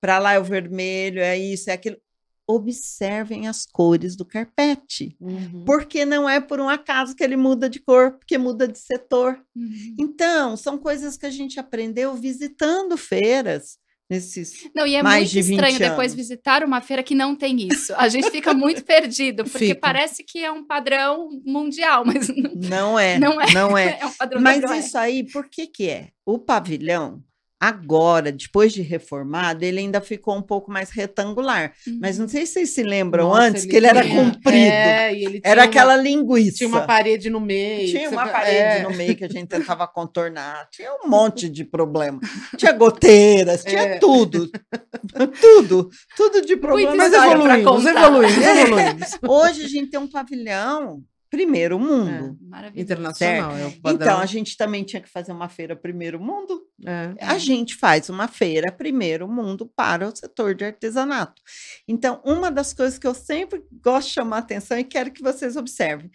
Para 0.00 0.20
lá 0.20 0.34
é 0.34 0.38
o 0.38 0.44
vermelho, 0.44 1.18
é 1.18 1.36
isso, 1.36 1.68
é 1.68 1.72
aquilo 1.72 1.96
observem 2.46 3.48
as 3.48 3.64
cores 3.64 4.16
do 4.16 4.24
carpete, 4.24 5.16
uhum. 5.20 5.64
porque 5.64 6.04
não 6.04 6.28
é 6.28 6.40
por 6.40 6.60
um 6.60 6.68
acaso 6.68 7.14
que 7.14 7.24
ele 7.24 7.36
muda 7.36 7.68
de 7.68 7.80
cor, 7.80 8.12
porque 8.12 8.36
muda 8.36 8.68
de 8.68 8.78
setor. 8.78 9.40
Uhum. 9.56 9.96
Então, 9.98 10.56
são 10.56 10.76
coisas 10.76 11.16
que 11.16 11.26
a 11.26 11.30
gente 11.30 11.58
aprendeu 11.58 12.14
visitando 12.14 12.96
feiras. 12.96 13.78
Nesses 14.08 14.68
não, 14.74 14.86
e 14.86 14.96
é 14.96 15.02
mais 15.02 15.32
muito 15.32 15.48
estranho 15.48 15.76
anos. 15.76 15.88
depois 15.88 16.14
visitar 16.14 16.62
uma 16.62 16.82
feira 16.82 17.02
que 17.02 17.14
não 17.14 17.34
tem 17.34 17.66
isso. 17.66 17.94
A 17.96 18.06
gente 18.06 18.30
fica 18.30 18.52
muito 18.52 18.84
perdido, 18.84 19.44
porque 19.44 19.68
fica. 19.68 19.80
parece 19.80 20.22
que 20.22 20.44
é 20.44 20.52
um 20.52 20.62
padrão 20.62 21.30
mundial, 21.42 22.04
mas 22.04 22.28
não, 22.54 22.98
é. 22.98 23.16
Não 23.18 23.40
é. 23.40 23.52
Não 23.54 23.78
é. 23.78 23.98
é 24.00 24.06
um 24.06 24.40
mas 24.42 24.62
isso 24.84 24.98
aí, 24.98 25.24
por 25.24 25.48
que 25.48 25.66
que 25.66 25.88
é? 25.88 26.10
O 26.26 26.38
pavilhão 26.38 27.24
Agora, 27.64 28.30
depois 28.30 28.74
de 28.74 28.82
reformado, 28.82 29.64
ele 29.64 29.80
ainda 29.80 29.98
ficou 29.98 30.36
um 30.36 30.42
pouco 30.42 30.70
mais 30.70 30.90
retangular. 30.90 31.72
Uhum. 31.86 31.98
Mas 31.98 32.18
não 32.18 32.28
sei 32.28 32.44
se 32.44 32.52
vocês 32.52 32.74
se 32.74 32.82
lembram 32.82 33.28
Nossa, 33.28 33.40
antes 33.40 33.62
ele 33.62 33.70
que 33.70 33.76
ele 33.78 33.86
era 33.86 34.06
comprido. 34.06 34.54
É, 34.54 35.14
ele 35.14 35.40
era 35.42 35.62
uma, 35.62 35.66
aquela 35.66 35.96
linguiça. 35.96 36.58
Tinha 36.58 36.68
uma 36.68 36.82
parede 36.82 37.30
no 37.30 37.40
meio. 37.40 37.88
Tinha 37.88 38.10
uma 38.10 38.28
parede 38.28 38.58
é. 38.58 38.82
no 38.82 38.90
meio 38.90 39.16
que 39.16 39.24
a 39.24 39.28
gente 39.28 39.48
tentava 39.48 39.88
contornar. 39.88 40.68
Tinha 40.70 40.92
um 40.92 41.08
monte 41.08 41.48
de 41.48 41.64
problema. 41.64 42.20
Tinha 42.54 42.72
goteiras, 42.72 43.64
tinha 43.64 43.80
é. 43.80 43.98
tudo. 43.98 44.50
tudo. 45.40 45.88
Tudo 46.14 46.42
de 46.42 46.58
problema. 46.58 46.94
Mas 46.96 47.14
evoluímos, 47.14 47.86
evoluímos, 47.86 48.36
evoluímos. 48.44 49.10
Hoje 49.26 49.64
a 49.64 49.68
gente 49.68 49.90
tem 49.90 49.98
um 49.98 50.06
pavilhão 50.06 51.02
primeiro 51.34 51.80
mundo. 51.80 52.38
É, 52.54 52.80
internacional. 52.80 53.56
É 53.56 53.72
então, 53.86 54.20
a 54.20 54.26
gente 54.26 54.56
também 54.56 54.84
tinha 54.84 55.02
que 55.02 55.08
fazer 55.08 55.32
uma 55.32 55.48
feira 55.48 55.74
primeiro 55.74 56.20
mundo. 56.20 56.62
É. 56.86 57.12
A 57.20 57.36
gente 57.38 57.74
faz 57.74 58.08
uma 58.08 58.28
feira 58.28 58.70
primeiro 58.70 59.26
mundo 59.26 59.68
para 59.74 60.08
o 60.08 60.14
setor 60.14 60.54
de 60.54 60.64
artesanato. 60.64 61.42
Então, 61.88 62.22
uma 62.24 62.52
das 62.52 62.72
coisas 62.72 62.98
que 62.98 63.06
eu 63.06 63.14
sempre 63.14 63.64
gosto 63.82 64.08
de 64.08 64.14
chamar 64.14 64.36
a 64.36 64.40
atenção 64.40 64.78
e 64.78 64.84
quero 64.84 65.10
que 65.10 65.22
vocês 65.22 65.56
observem. 65.56 66.08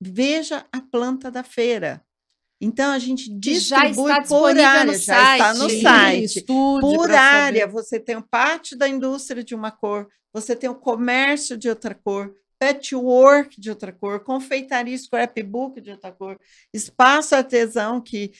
Veja 0.00 0.64
a 0.72 0.80
planta 0.80 1.30
da 1.30 1.42
feira. 1.42 2.02
Então 2.58 2.92
a 2.92 2.98
gente 2.98 3.30
distribui 3.38 4.08
já 4.08 4.22
por 4.22 4.58
área, 4.58 4.98
já 4.98 5.36
está 5.36 5.54
no 5.54 5.68
site. 5.68 6.42
por 6.46 7.10
área, 7.10 7.60
saber. 7.60 7.72
você 7.72 8.00
tem 8.00 8.18
parte 8.18 8.74
da 8.74 8.88
indústria 8.88 9.44
de 9.44 9.54
uma 9.54 9.70
cor, 9.70 10.08
você 10.32 10.56
tem 10.56 10.70
o 10.70 10.74
comércio 10.74 11.54
de 11.58 11.68
outra 11.68 11.94
cor, 11.94 12.34
patchwork 12.58 13.60
de 13.60 13.70
outra 13.70 13.92
cor, 13.92 14.20
confeitaria 14.20 14.96
scrapbook 14.96 15.80
de 15.80 15.90
outra 15.90 16.12
cor, 16.12 16.38
espaço 16.72 17.34
artesão 17.34 18.00
que 18.00 18.32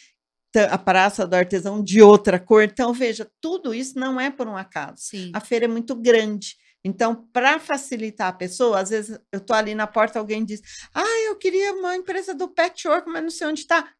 a 0.71 0.79
praça 0.79 1.27
do 1.27 1.35
artesão 1.35 1.83
de 1.83 2.01
outra 2.01 2.39
cor. 2.39 2.63
Então 2.63 2.93
veja, 2.93 3.31
tudo 3.41 3.75
isso 3.75 3.99
não 3.99 4.21
é 4.21 4.31
por 4.31 4.49
um 4.49 4.57
acaso. 4.57 4.97
Sim. 4.99 5.31
A 5.35 5.41
feira 5.41 5.67
é 5.67 5.69
muito 5.69 5.95
grande. 5.95 6.57
Então, 6.87 7.29
para 7.33 7.59
facilitar 7.59 8.29
a 8.29 8.33
pessoa, 8.33 8.79
às 8.79 8.91
vezes 8.91 9.19
eu 9.33 9.39
estou 9.39 9.57
ali 9.57 9.75
na 9.75 9.89
porta, 9.89 10.21
alguém 10.21 10.45
diz: 10.45 10.61
Ah, 10.95 11.25
eu 11.27 11.37
queria 11.37 11.73
uma 11.73 11.97
empresa 11.97 12.33
do 12.33 12.49
patchwork, 12.49 13.11
mas 13.11 13.23
não 13.23 13.31
sei 13.31 13.47
onde 13.49 13.61
está. 13.63 13.93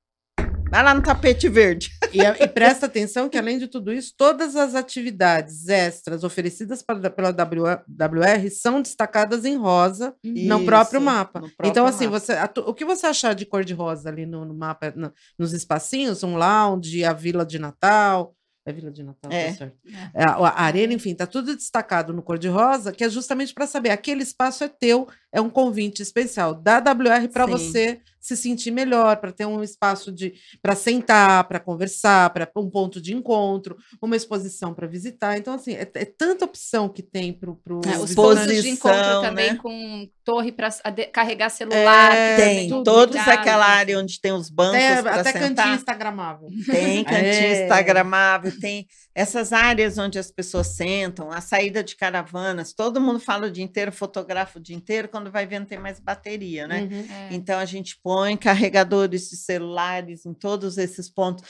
Vai 0.69 0.83
lá 0.83 0.95
no 0.95 1.03
tapete 1.03 1.49
verde. 1.49 1.91
E, 2.17 2.21
e, 2.21 2.49
presta 2.49 2.87
atenção 2.87 3.29
que, 3.29 3.37
além 3.37 3.59
de 3.59 3.67
tudo 3.69 3.93
isso, 3.93 4.15
todas 4.17 4.57
as 4.57 4.75
atividades 4.75 5.69
extras 5.69 6.25
oferecidas 6.25 6.81
para, 6.81 7.11
pela 7.11 7.29
WR 7.29 8.49
são 8.51 8.81
destacadas 8.81 9.45
em 9.45 9.57
rosa 9.57 10.15
isso, 10.25 10.49
no 10.49 10.65
próprio 10.65 10.99
mapa. 10.99 11.41
No 11.41 11.49
próprio 11.49 11.69
então, 11.69 11.85
assim, 11.85 12.07
mapa. 12.07 12.19
você, 12.19 12.33
a, 12.33 12.51
o 12.65 12.73
que 12.73 12.87
você 12.87 13.07
achar 13.07 13.35
de 13.35 13.45
cor 13.45 13.65
de 13.65 13.75
rosa 13.75 14.09
ali 14.09 14.25
no, 14.25 14.47
no 14.47 14.55
mapa, 14.55 14.95
no, 14.97 15.13
nos 15.39 15.53
espacinhos, 15.53 16.23
um 16.23 16.37
lounge, 16.37 17.05
a 17.05 17.13
Vila 17.13 17.45
de 17.45 17.59
Natal, 17.59 18.35
é 18.67 18.73
Vila 18.73 18.91
de 18.91 19.03
Natal, 19.05 19.31
tá 19.31 19.37
é. 19.37 19.51
tá 19.51 19.59
certo. 19.59 19.79
É. 20.13 20.25
A, 20.25 20.33
a, 20.33 20.63
arena, 20.63 20.93
enfim, 20.93 21.15
tá 21.15 21.25
tudo 21.25 21.55
destacado 21.55 22.13
no 22.13 22.21
cor-de-rosa, 22.21 22.93
que 22.93 23.05
é 23.05 23.09
justamente 23.09 23.55
para 23.55 23.65
saber, 23.67 23.91
aquele 23.91 24.25
espaço 24.25 24.65
é 24.65 24.69
teu, 24.69 25.07
é 25.33 25.41
um 25.41 25.49
convite 25.49 26.03
especial 26.03 26.53
da 26.53 26.79
WR 26.79 27.29
para 27.33 27.47
você 27.47 28.01
se 28.27 28.37
sentir 28.37 28.71
melhor, 28.71 29.17
para 29.19 29.31
ter 29.33 29.47
um 29.47 29.63
espaço 29.63 30.11
de 30.11 30.35
para 30.61 30.75
sentar, 30.75 31.45
para 31.45 31.61
conversar, 31.61 32.31
para 32.31 32.51
um 32.57 32.69
ponto 32.69 33.01
de 33.01 33.15
encontro, 33.15 33.77
uma 34.03 34.17
exposição 34.17 34.75
para 34.75 34.87
visitar. 34.87 35.37
Então, 35.37 35.55
assim, 35.55 35.75
é, 35.75 35.89
é 35.95 36.05
tanta 36.05 36.45
opção 36.45 36.89
que 36.89 37.03
tem 37.03 37.33
para 37.33 37.51
o 37.51 37.57
É, 37.87 37.99
os 37.99 38.15
pontos 38.15 38.47
de 38.47 38.69
encontro 38.69 39.21
também 39.21 39.53
né? 39.53 39.59
com 39.63 40.09
torre 40.25 40.51
para 40.51 40.71
carregar 41.13 41.51
celular. 41.51 42.13
É, 42.17 42.37
Tem, 42.37 42.69
também 42.69 42.83
todos 42.83 43.17
aquela 43.17 43.65
área 43.67 43.99
onde 43.99 44.21
tem 44.21 44.33
os 44.33 44.51
bancos 44.51 44.75
até, 44.75 45.03
para 45.03 45.21
até 45.21 45.33
sentar. 45.33 45.55
cantinho 45.55 45.75
instagramável. 45.77 46.49
Tem 46.67 47.05
cantinho 47.05 47.27
É. 47.27 47.63
instagramável, 47.63 48.53
tem 48.61 48.87
essas 49.15 49.53
áreas 49.53 49.97
onde 49.99 50.19
as 50.19 50.31
pessoas 50.31 50.67
sentam, 50.69 51.31
a 51.31 51.41
saída 51.41 51.83
de 51.83 51.95
caravanas, 51.97 52.73
todo 52.73 53.01
mundo 53.01 53.21
fala 53.21 53.47
o 53.47 53.51
dia 53.51 53.63
inteiro, 53.65 53.93
fotografa 53.93 54.59
o 54.59 54.63
dia 54.63 54.75
inteiro, 54.77 55.09
quando 55.09 55.31
vai 55.31 55.47
ver 55.47 55.61
não 55.61 55.67
tem 55.67 55.79
mais 55.79 56.01
bateria, 56.01 56.67
né? 56.67 56.89
Uhum. 56.91 57.07
É. 57.15 57.29
Então 57.31 57.59
a 57.59 57.65
gente 57.65 57.99
põe 58.03 58.16
carregadores 58.37 59.29
de 59.29 59.37
celulares 59.37 60.25
em 60.25 60.33
todos 60.33 60.79
esses 60.79 61.11
pontos. 61.11 61.45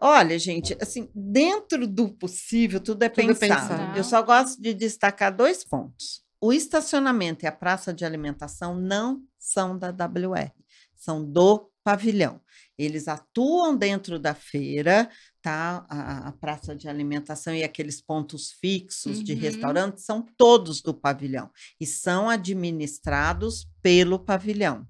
Olha, 0.00 0.38
gente, 0.38 0.76
assim, 0.80 1.08
dentro 1.14 1.86
do 1.86 2.08
possível, 2.12 2.80
tudo 2.80 3.02
é 3.04 3.08
Tudo 3.08 3.30
é 3.30 3.34
pensado. 3.34 3.68
pensado. 3.68 3.96
Eu 3.98 4.02
só 4.04 4.20
gosto 4.22 4.60
de 4.60 4.74
destacar 4.74 5.34
dois 5.34 5.62
pontos. 5.64 6.22
O 6.40 6.52
estacionamento 6.52 7.44
e 7.44 7.48
a 7.48 7.52
praça 7.52 7.94
de 7.94 8.04
alimentação 8.04 8.74
não 8.74 9.22
são 9.38 9.78
da 9.78 9.88
WR, 9.90 10.50
são 10.96 11.24
do 11.24 11.70
pavilhão. 11.84 12.40
Eles 12.76 13.06
atuam 13.06 13.76
dentro 13.76 14.18
da 14.18 14.34
feira, 14.34 15.08
tá? 15.40 15.86
A, 15.88 16.28
a 16.28 16.32
praça 16.32 16.74
de 16.74 16.88
alimentação 16.88 17.54
e 17.54 17.62
aqueles 17.62 18.00
pontos 18.00 18.50
fixos 18.60 19.22
de 19.22 19.34
Uhum. 19.34 19.38
restaurante 19.38 20.00
são 20.00 20.26
todos 20.36 20.80
do 20.82 20.92
pavilhão 20.92 21.48
e 21.80 21.86
são 21.86 22.28
administrados 22.28 23.68
pelo 23.80 24.18
pavilhão. 24.18 24.84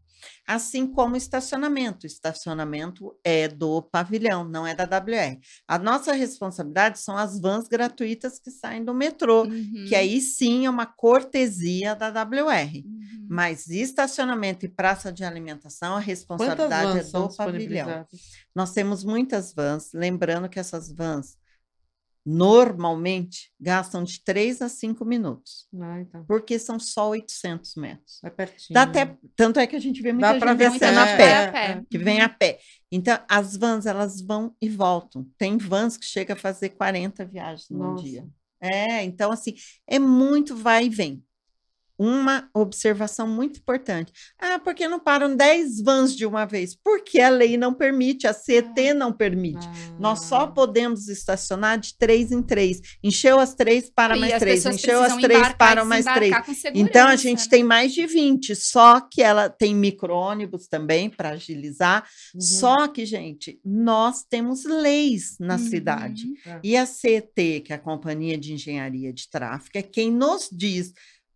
Assim 0.47 0.87
como 0.87 1.15
o 1.15 1.17
estacionamento. 1.17 2.05
O 2.05 2.07
estacionamento 2.07 3.15
é 3.25 3.47
do 3.49 3.81
pavilhão, 3.83 4.45
não 4.45 4.67
é 4.67 4.75
da 4.75 4.85
WR. 4.85 5.39
A 5.69 5.79
nossa 5.79 6.13
responsabilidade 6.13 6.99
são 6.99 7.17
as 7.17 7.41
vans 7.41 7.69
gratuitas 7.69 8.39
que 8.39 8.51
saem 8.51 8.85
do 8.85 8.93
metrô, 8.93 9.43
Uhum. 9.45 9.85
que 9.89 9.95
aí 9.95 10.21
sim 10.21 10.67
é 10.67 10.71
uma 10.71 10.87
cortesia 10.87 11.95
da 11.95 12.09
WR. 12.09 12.85
Uhum. 12.85 13.27
Mas 13.29 13.69
estacionamento 13.69 14.67
e 14.67 14.69
praça 14.69 15.13
de 15.13 15.25
alimentação, 15.25 15.97
a 15.97 16.01
responsabilidade 16.01 16.99
é 16.99 17.03
do 17.05 17.35
pavilhão. 17.37 18.07
Nós 18.55 18.73
temos 18.73 19.05
muitas 19.05 19.55
vans, 19.55 19.91
lembrando 19.95 20.49
que 20.49 20.59
essas 20.59 20.93
vans 20.93 21.37
normalmente 22.25 23.51
gastam 23.61 24.05
de 24.05 24.23
3 24.23 24.63
a 24.63 24.69
5 24.69 25.05
minutos, 25.05 25.67
Ah, 25.81 26.01
então. 26.01 26.25
porque 26.27 26.59
são 26.59 26.79
só 26.79 27.11
800 27.11 27.75
metros. 27.77 28.21
É 28.25 28.31
pertinho. 28.31 28.75
Dá 28.75 28.83
até, 28.83 29.17
tanto 29.37 29.59
é 29.59 29.67
que 29.67 29.77
a 29.77 29.81
gente 29.81 30.01
vê 30.01 30.13
muita 30.13 30.39
Dá 30.39 30.47
gente 30.47 30.57
ver 30.59 30.71
descendo 30.71 30.99
é, 30.99 31.03
a 31.15 31.17
pé, 31.17 31.47
a 31.49 31.53
pé. 31.53 31.83
que 31.91 31.99
vem 31.99 32.21
a 32.21 32.29
pé. 32.29 32.59
Então, 32.91 33.19
as 33.29 33.57
vans, 33.57 33.87
elas 33.87 34.21
vão 34.21 34.55
e 34.61 34.69
voltam. 34.69 35.27
Tem 35.37 35.57
vans 35.59 35.97
que 35.97 36.05
chega 36.05 36.35
a 36.35 36.37
fazer 36.37 36.71
40 36.71 37.25
viagens 37.25 37.69
num 37.71 37.79
Nossa. 37.93 38.05
dia. 38.05 38.27
É, 38.61 39.03
então, 39.03 39.33
assim, 39.33 39.55
é 39.89 39.99
muito 39.99 40.55
vai 40.55 40.87
e 40.87 40.89
vem. 40.89 41.25
Uma 41.99 42.49
observação 42.55 43.29
muito 43.29 43.59
importante. 43.61 44.13
Ah, 44.39 44.59
por 44.59 44.75
que 44.75 44.89
não 44.89 44.99
param 44.99 45.37
10 45.37 45.81
vans 45.83 46.17
de 46.17 46.27
uma 46.27 46.45
vez? 46.45 46.75
Porque 46.75 47.21
a 47.21 47.29
lei 47.29 47.57
não 47.57 47.73
permite, 47.73 48.27
a 48.27 48.33
CET 48.33 48.93
não 48.95 49.13
permite. 49.13 49.67
Nós 50.01 50.21
só 50.25 50.41
Ah. 50.43 50.47
podemos 50.49 51.09
estacionar 51.09 51.79
de 51.79 51.97
três 51.97 52.33
em 52.33 52.43
três. 52.43 52.81
Encheu 53.03 53.39
as 53.39 53.55
três, 53.55 53.89
para 53.91 54.17
E 54.17 54.21
mais 54.21 54.39
três. 54.39 54.65
Encheu 54.67 55.03
as 55.03 55.17
três, 55.17 55.53
param 55.53 55.85
mais 55.85 56.05
três. 56.05 56.35
Então, 56.75 57.09
a 57.09 57.17
gente 57.17 57.45
né? 57.45 57.49
tem 57.51 57.63
mais 57.63 57.93
de 57.93 58.07
20, 58.07 58.55
só 58.57 59.01
que 59.01 59.23
ela 59.23 59.49
tem 59.49 59.75
micro-ônibus 59.75 60.67
também 60.67 61.09
para 61.09 61.31
agilizar. 61.31 62.07
Uhum. 62.35 62.41
Só 62.41 62.89
que, 62.89 63.05
gente, 63.07 63.61
nós 63.65 64.25
temos 64.25 64.65
leis 64.65 65.37
na 65.39 65.55
Uhum. 65.57 65.69
cidade. 65.69 66.27
É. 66.47 66.61
E 66.65 66.77
a 66.77 66.87
CET, 66.87 67.61
que 67.61 67.73
é 67.73 67.77
a 67.77 67.79
Companhia 67.79 68.37
de 68.37 68.53
Engenharia 68.55 69.13
de 69.13 69.29
Tráfego, 69.29 69.79
é 69.79 69.83
quem 69.83 70.11
nos 70.11 70.49
diz 70.51 70.93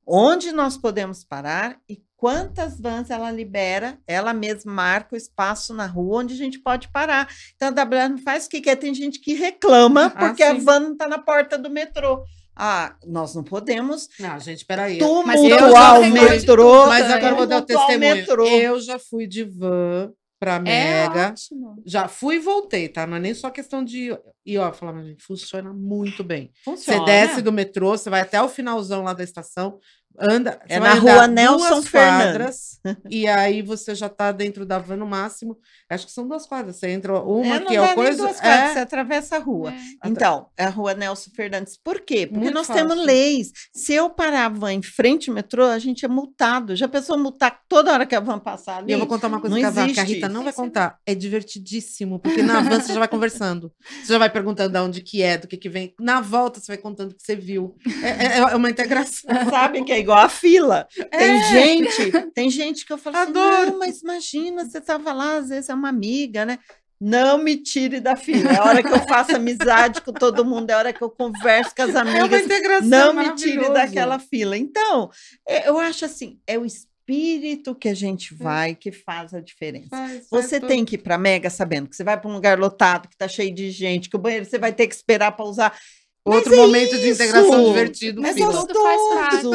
onde 0.06 0.52
nós 0.52 0.76
podemos 0.76 1.24
parar 1.24 1.78
e 1.88 2.00
quantas 2.16 2.80
vans 2.80 3.10
ela 3.10 3.30
libera, 3.30 3.98
ela 4.06 4.32
mesma 4.32 4.72
marca 4.72 5.14
o 5.14 5.18
espaço 5.18 5.74
na 5.74 5.86
rua 5.86 6.20
onde 6.20 6.34
a 6.34 6.36
gente 6.36 6.58
pode 6.58 6.88
parar. 6.90 7.28
Então, 7.54 7.68
a 7.68 7.70
WR 7.82 8.08
não 8.10 8.18
faz 8.18 8.46
o 8.46 8.48
que 8.48 8.60
quer. 8.60 8.76
Tem 8.76 8.94
gente 8.94 9.20
que 9.20 9.34
reclama 9.34 10.06
Ah, 10.06 10.10
porque 10.10 10.42
a 10.42 10.54
sim. 10.54 10.60
van 10.60 10.80
não 10.80 10.92
está 10.92 11.08
na 11.08 11.18
porta 11.18 11.58
do 11.58 11.68
metrô. 11.68 12.24
Ah, 12.58 12.96
nós 13.06 13.34
não 13.34 13.44
podemos 13.44 14.08
Não, 14.18 14.40
gente, 14.40 14.64
peraí. 14.64 14.96
Tumultuar 14.98 16.00
o 16.00 16.06
metrô. 16.10 16.86
Mas 16.86 17.10
agora 17.10 17.32
eu 17.32 17.36
vou 17.36 17.46
dar 17.46 17.58
o 17.58 17.62
testemunho. 17.62 18.24
Eu 18.46 18.80
já 18.80 18.98
fui 18.98 19.26
de 19.26 19.44
van 19.44 20.10
pra 20.38 20.56
É 20.56 20.58
Mega. 20.58 21.28
ótimo. 21.30 21.82
Já 21.86 22.08
fui 22.08 22.36
e 22.36 22.40
voltei, 22.40 22.88
tá? 22.88 23.06
Não 23.06 23.16
é 23.16 23.20
nem 23.20 23.34
só 23.34 23.50
questão 23.50 23.84
de. 23.84 24.16
E 24.44 24.58
ó, 24.58 24.72
falar, 24.72 25.02
gente, 25.02 25.22
funciona 25.24 25.72
muito 25.72 26.22
bem. 26.22 26.50
Você 26.64 26.70
Funciona. 26.92 27.04
desce 27.04 27.42
do 27.42 27.52
metrô, 27.52 27.90
você 27.96 28.10
vai 28.10 28.20
até 28.20 28.40
o 28.42 28.48
finalzão 28.48 29.02
lá 29.02 29.12
da 29.12 29.24
estação, 29.24 29.78
anda. 30.18 30.60
É 30.68 30.74
você 30.78 30.80
na 30.80 30.94
rua 30.94 31.26
Nelson 31.26 31.82
Fernandes. 31.82 32.80
e 33.10 33.26
aí 33.26 33.62
você 33.62 33.94
já 33.94 34.08
tá 34.08 34.32
dentro 34.32 34.64
da 34.64 34.78
van 34.78 34.96
no 34.96 35.06
máximo. 35.06 35.58
Acho 35.88 36.06
que 36.06 36.12
são 36.12 36.26
duas 36.26 36.46
quadras. 36.46 36.76
Você 36.76 36.88
entra 36.88 37.20
uma 37.20 37.56
É, 37.56 37.60
que 37.60 37.76
é 37.76 37.94
coisa. 37.94 38.16
duas 38.18 38.40
quadras, 38.40 38.72
você 38.72 38.78
é, 38.78 38.82
atravessa 38.82 39.36
a 39.36 39.38
rua. 39.38 39.72
É. 39.72 40.08
Então, 40.08 40.48
é 40.56 40.64
a 40.64 40.68
rua 40.70 40.94
Nelson 40.94 41.30
Fernandes. 41.34 41.76
Por 41.76 42.00
quê? 42.00 42.26
Porque 42.26 42.40
Muito 42.40 42.54
nós 42.54 42.66
fácil. 42.66 42.86
temos 42.88 43.04
leis. 43.04 43.52
Se 43.72 43.92
eu 43.94 44.10
parar 44.10 44.46
a 44.46 44.48
van 44.48 44.72
em 44.72 44.82
frente 44.82 45.30
ao 45.30 45.34
metrô, 45.34 45.64
a 45.64 45.78
gente 45.78 46.04
é 46.04 46.08
multado. 46.08 46.74
Já 46.76 46.88
pensou 46.88 47.16
multar 47.18 47.60
toda 47.68 47.92
hora 47.92 48.06
que 48.06 48.14
a 48.14 48.20
van 48.20 48.38
passar 48.38 48.78
ali? 48.78 48.90
E 48.90 48.92
eu 48.92 48.98
vou 48.98 49.06
contar 49.06 49.28
uma 49.28 49.40
coisa 49.40 49.54
Não 49.54 49.92
que 49.92 50.00
a. 50.00 50.02
Rita 50.04 50.28
não 50.28 50.42
vai 50.44 50.52
contar. 50.52 50.98
É 51.06 51.14
divertidíssimo, 51.14 52.18
porque 52.18 52.42
na 52.42 52.60
van 52.60 52.80
você 52.80 52.92
já 52.92 52.98
vai 52.98 53.08
conversando. 53.08 53.72
Você 54.04 54.12
já 54.12 54.18
vai 54.18 54.30
perguntando 54.30 54.72
de 54.72 54.78
onde 54.78 55.00
que 55.00 55.22
é, 55.22 55.38
do 55.38 55.46
que 55.46 55.56
que 55.56 55.68
vem. 55.68 55.94
Na 56.00 56.20
volta 56.20 56.60
você 56.60 56.68
vai 56.72 56.76
contando 56.78 57.12
o 57.12 57.14
que 57.14 57.22
você 57.22 57.36
viu. 57.36 57.76
É, 58.02 58.26
é- 58.26 58.38
é 58.38 58.56
uma 58.56 58.70
integração. 58.70 59.30
Sabe 59.50 59.82
que 59.84 59.92
é 59.92 59.98
igual 60.06 60.18
a 60.18 60.28
fila. 60.28 60.86
Tem 61.10 61.30
É. 61.36 61.50
gente, 61.50 62.12
tem 62.34 62.48
gente 62.50 62.86
que 62.86 62.92
eu 62.92 62.98
falo 62.98 63.16
assim, 63.16 63.30
Adoro. 63.30 63.70
não, 63.72 63.78
mas 63.78 64.00
imagina, 64.00 64.64
você 64.64 64.78
estava 64.78 65.12
lá, 65.12 65.36
às 65.36 65.48
vezes 65.50 65.68
é 65.68 65.74
uma 65.74 65.88
amiga, 65.88 66.44
né? 66.46 66.58
Não 66.98 67.36
me 67.36 67.58
tire 67.58 68.00
da 68.00 68.16
fila. 68.16 68.52
É 68.52 68.56
a 68.58 68.64
hora 68.64 68.82
que 68.82 68.88
eu 68.88 69.00
faço 69.06 69.36
amizade 69.36 70.00
com 70.00 70.12
todo 70.14 70.44
mundo, 70.46 70.70
é 70.70 70.72
a 70.72 70.78
hora 70.78 70.92
que 70.94 71.02
eu 71.02 71.10
converso 71.10 71.74
com 71.74 71.82
as 71.82 71.94
É 71.94 71.98
amigas. 71.98 72.42
integração. 72.44 72.88
não 72.88 73.12
me 73.12 73.34
tire 73.34 73.68
daquela 73.70 74.18
fila. 74.18 74.56
Então, 74.56 75.10
é, 75.46 75.68
eu 75.68 75.78
acho 75.78 76.06
assim, 76.06 76.38
é 76.46 76.58
o 76.58 76.64
espírito 76.64 77.74
que 77.74 77.88
a 77.90 77.94
gente 77.94 78.34
vai 78.34 78.74
que 78.74 78.90
faz 78.90 79.34
a 79.34 79.40
diferença. 79.40 79.88
Faz- 79.90 80.26
Você 80.30 80.58
tem 80.58 80.84
que 80.86 80.94
ir 80.94 80.98
para 80.98 81.18
Mega 81.18 81.50
sabendo 81.50 81.88
que 81.88 81.94
você 81.94 82.02
vai 82.02 82.18
para 82.18 82.30
um 82.30 82.34
lugar 82.34 82.58
lotado, 82.58 83.08
que 83.08 83.14
está 83.14 83.28
cheio 83.28 83.54
de 83.54 83.70
gente, 83.70 84.08
que 84.08 84.16
o 84.16 84.18
banheiro 84.18 84.46
você 84.46 84.58
vai 84.58 84.72
ter 84.72 84.86
que 84.86 84.94
esperar 84.94 85.32
para 85.32 85.44
usar. 85.44 85.78
Outro 86.26 86.54
é 86.54 86.56
momento 86.56 86.98
de 86.98 87.08
integração 87.08 87.60
isso. 87.60 87.68
divertido. 87.68 88.22
Mas 88.22 88.34
fila. 88.34 88.52
tudo 88.52 88.74
faz 88.82 89.02
parte. 89.14 89.46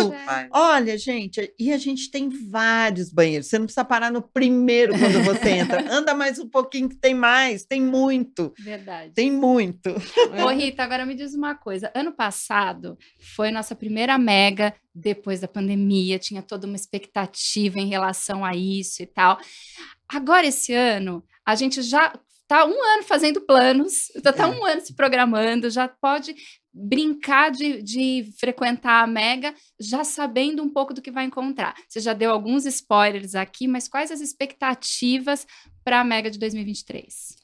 é. 0.45 0.49
Olha, 0.51 0.97
gente, 0.97 1.53
e 1.59 1.71
a 1.73 1.77
gente 1.77 2.09
tem 2.09 2.29
vários 2.49 3.11
banheiros. 3.11 3.47
Você 3.47 3.59
não 3.59 3.65
precisa 3.65 3.83
parar 3.83 4.11
no 4.11 4.21
primeiro 4.21 4.93
quando 4.97 5.23
você 5.23 5.49
entra. 5.49 5.83
Anda 5.91 6.13
mais 6.13 6.39
um 6.39 6.47
pouquinho 6.47 6.87
que 6.89 6.95
tem 6.95 7.13
mais, 7.13 7.65
tem 7.65 7.81
muito, 7.81 8.53
Verdade. 8.57 9.11
tem 9.13 9.31
muito. 9.31 9.89
Ô, 10.43 10.49
Rita, 10.49 10.83
agora 10.83 11.05
me 11.05 11.13
diz 11.13 11.33
uma 11.33 11.55
coisa. 11.55 11.91
Ano 11.93 12.11
passado 12.11 12.97
foi 13.35 13.51
nossa 13.51 13.75
primeira 13.75 14.17
mega 14.17 14.73
depois 14.93 15.39
da 15.39 15.47
pandemia, 15.47 16.19
tinha 16.19 16.41
toda 16.41 16.67
uma 16.67 16.75
expectativa 16.75 17.79
em 17.79 17.87
relação 17.87 18.43
a 18.45 18.55
isso 18.55 19.01
e 19.01 19.05
tal. 19.05 19.37
Agora, 20.07 20.45
esse 20.45 20.73
ano, 20.73 21.23
a 21.45 21.55
gente 21.55 21.81
já 21.81 22.13
está 22.41 22.65
um 22.65 22.83
ano 22.83 23.03
fazendo 23.03 23.39
planos, 23.41 24.07
já 24.21 24.29
está 24.31 24.43
É. 24.43 24.47
um 24.47 24.65
ano 24.65 24.81
se 24.81 24.93
programando, 24.93 25.69
já 25.69 25.87
pode 25.87 26.35
brincar 26.73 27.51
de, 27.51 27.81
de 27.81 28.31
frequentar 28.39 29.03
a 29.03 29.07
Mega, 29.07 29.53
já 29.79 30.03
sabendo 30.03 30.63
um 30.63 30.69
pouco 30.69 30.93
do 30.93 31.01
que 31.01 31.11
vai 31.11 31.25
encontrar. 31.25 31.75
Você 31.87 31.99
já 31.99 32.13
deu 32.13 32.31
alguns 32.31 32.65
spoilers 32.65 33.35
aqui, 33.35 33.67
mas 33.67 33.87
quais 33.87 34.11
as 34.11 34.21
expectativas 34.21 35.45
para 35.83 35.99
a 35.99 36.03
Mega 36.03 36.29
de 36.31 36.39
2023? 36.39 37.41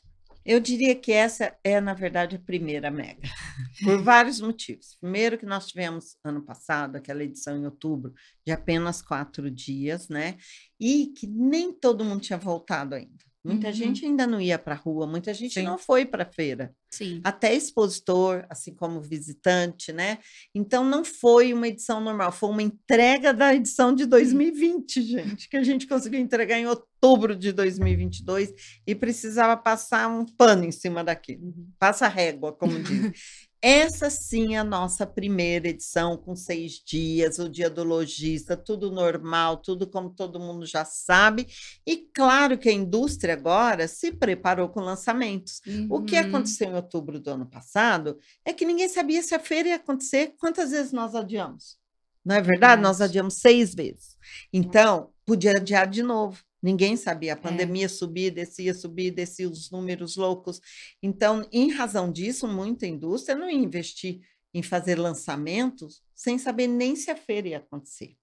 Eu 0.48 0.62
diria 0.62 0.96
que 0.96 1.12
essa 1.12 1.54
é, 1.62 1.82
na 1.82 1.94
verdade, 1.94 2.38
a 2.38 2.40
primeira 2.40 2.90
mega, 2.90 3.20
por 3.84 4.02
vários 4.02 4.40
motivos. 4.40 4.96
Primeiro, 5.02 5.38
que 5.38 5.46
nós 5.46 5.68
tivemos 5.68 6.16
ano 6.24 6.42
passado, 6.42 6.96
aquela 6.96 7.22
edição 7.22 7.58
em 7.58 7.66
outubro, 7.66 8.13
de 8.46 8.54
apenas 8.54 9.02
quatro 9.02 9.52
dias, 9.52 10.08
né? 10.08 10.38
E 10.80 11.08
que 11.08 11.28
nem 11.28 11.74
todo 11.74 12.06
mundo 12.06 12.22
tinha 12.22 12.40
voltado 12.40 12.96
ainda. 12.96 13.27
Muita 13.47 13.67
Uhum. 13.67 13.73
gente 13.73 14.05
ainda 14.05 14.27
não 14.27 14.39
ia 14.41 14.60
para 14.60 14.73
a 14.75 14.77
rua, 14.77 15.07
muita 15.07 15.33
gente 15.33 15.53
Sim. 15.55 15.63
não 15.63 15.77
foi 15.77 16.05
para 16.05 16.23
a 16.23 16.31
feira. 16.31 16.73
Sim. 16.89 17.19
até 17.23 17.53
expositor, 17.53 18.45
assim 18.49 18.73
como 18.73 19.01
visitante, 19.01 19.91
né? 19.91 20.19
Então 20.55 20.86
não 20.86 21.03
foi 21.03 21.53
uma 21.53 21.67
edição 21.67 21.99
normal, 21.99 22.31
foi 22.31 22.49
uma 22.49 22.62
entrega 22.63 23.33
da 23.33 23.53
edição 23.53 23.93
de 23.93 24.05
2020, 24.05 25.01
gente, 25.01 25.49
que 25.49 25.57
a 25.57 25.63
gente 25.63 25.86
conseguiu 25.86 26.19
entregar 26.19 26.57
em 26.57 26.65
outubro 26.65 27.36
de 27.36 27.51
2022 27.51 28.53
e 28.88 28.95
precisava 28.95 29.55
passar 29.57 30.07
um 30.07 30.25
pano 30.25 30.63
em 30.63 30.71
cima 30.71 31.03
daquilo, 31.03 31.43
Uhum. 31.47 31.67
passa 31.77 32.07
régua, 32.07 32.53
como 32.53 32.79
diz. 32.81 33.12
Essa 33.62 34.10
sim 34.10 34.54
é 34.54 34.60
a 34.60 34.63
nossa 34.63 35.06
primeira 35.06 35.67
edição, 35.70 36.15
com 36.15 36.36
seis 36.36 36.74
dias, 36.74 37.39
o 37.39 37.50
dia 37.50 37.70
do 37.70 37.84
lojista, 37.84 38.56
tudo 38.56 38.91
normal, 38.91 39.58
tudo 39.58 39.88
como 39.88 40.12
todo 40.12 40.39
mundo 40.39 40.65
já 40.65 40.86
sabe. 40.86 41.48
E 41.86 41.98
claro 42.13 42.58
que 42.58 42.70
a 42.70 42.74
indústria 42.74 43.34
agora 43.34 43.88
se 43.88 44.12
preparou 44.12 44.70
com 44.70 44.80
lançamentos. 44.80 45.60
Uhum. 45.65 45.88
O 45.89 46.04
que 46.04 46.15
uhum. 46.15 46.28
aconteceu 46.28 46.70
em 46.70 46.76
outubro 46.76 47.20
do 47.20 47.32
ano 47.32 47.48
passado 47.48 48.20
é 48.46 48.54
que 48.54 48.65
ninguém 48.65 48.88
sabia 48.88 49.24
se 49.24 49.34
a 49.34 49.39
feira 49.39 49.70
ia 49.70 49.76
acontecer. 49.76 50.36
Quantas 50.38 50.70
vezes 50.70 50.91
nós 50.91 51.15
adiamos? 51.15 51.78
Não 52.24 52.36
é 52.36 52.41
verdade? 52.41 52.82
Nós 52.82 53.02
adiamos 53.02 53.36
seis 53.36 53.74
vezes. 53.74 54.17
Então, 54.52 55.12
podia 55.26 55.52
adiar 55.52 55.88
de 55.88 56.04
novo. 56.04 56.38
Ninguém 56.62 56.96
sabia. 56.98 57.34
A 57.34 57.38
é. 57.38 57.39
pandemia 57.39 57.86
é. 57.86 57.89
subia, 57.89 58.32
descia, 58.32 58.74
subia, 58.74 59.12
descia 59.12 59.50
os 59.50 59.70
números 59.72 60.15
loucos. 60.15 60.60
Então, 61.02 61.48
em 61.52 61.72
razão 61.72 62.12
disso, 62.12 62.48
muita 62.48 62.88
indústria 62.88 63.38
não 63.38 63.50
ia 63.50 63.58
investir 63.58 64.22
em 64.54 64.63
fazer 64.63 64.96
lançamentos 64.96 66.02
sem 66.15 66.38
saber 66.38 66.67
nem 66.67 66.96
se 66.96 67.12
a 67.12 67.15
feira 67.15 67.50
ia 67.50 67.58
acontecer. 67.58 68.15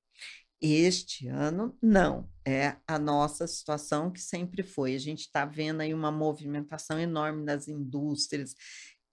Este 0.60 1.28
ano, 1.28 1.76
não. 1.82 2.28
É 2.46 2.76
a 2.86 2.98
nossa 2.98 3.46
situação 3.46 4.10
que 4.10 4.20
sempre 4.20 4.62
foi. 4.62 4.94
A 4.94 4.98
gente 4.98 5.20
está 5.20 5.44
vendo 5.44 5.80
aí 5.80 5.92
uma 5.92 6.10
movimentação 6.10 6.98
enorme 6.98 7.44
das 7.44 7.68
indústrias, 7.68 8.54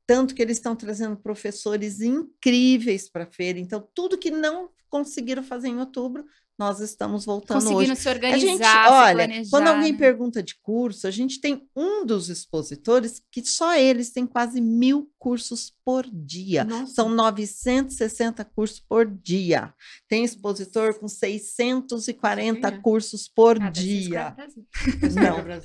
tanto 0.08 0.34
que 0.34 0.42
eles 0.42 0.58
estão 0.58 0.76
trazendo 0.76 1.18
professores 1.18 2.02
incríveis 2.02 3.10
para 3.10 3.24
a 3.24 3.32
feira. 3.32 3.60
Então, 3.60 3.88
tudo 3.94 4.18
que 4.18 4.32
não 4.32 4.70
conseguiram 4.90 5.44
fazer 5.44 5.70
em 5.70 5.80
outubro, 5.80 6.26
nós 6.62 6.80
estamos 6.80 7.26
voltando 7.26 7.56
Conseguindo 7.56 7.94
hoje. 7.94 8.02
se 8.02 8.08
organizar, 8.08 8.36
a 8.36 8.84
gente, 8.84 8.94
olha, 8.94 9.16
planejar, 9.16 9.50
quando 9.50 9.68
alguém 9.68 9.94
né? 9.94 9.98
pergunta 9.98 10.44
de 10.44 10.56
curso, 10.62 11.08
a 11.08 11.12
gente 11.12 11.42
tem 11.42 11.68
um 11.76 12.06
dos 12.06 12.30
expositores 12.30 13.20
que 13.32 13.44
só 13.44 13.76
eles 13.76 14.12
têm 14.12 14.28
quase 14.28 14.62
mil 14.62 15.11
cursos 15.22 15.72
por 15.86 16.04
dia. 16.12 16.64
Nossa. 16.64 16.96
São 16.96 17.08
960 17.08 18.44
cursos 18.44 18.80
por 18.80 19.06
dia. 19.06 19.72
Tem 20.08 20.24
expositor 20.24 21.00
com 21.00 21.08
640 21.08 22.68
Sim, 22.68 22.76
é. 22.76 22.80
cursos 22.80 23.28
por 23.28 23.62
ah, 23.62 23.70
dia. 23.70 24.36
Não. 25.14 25.38
É? 25.38 25.62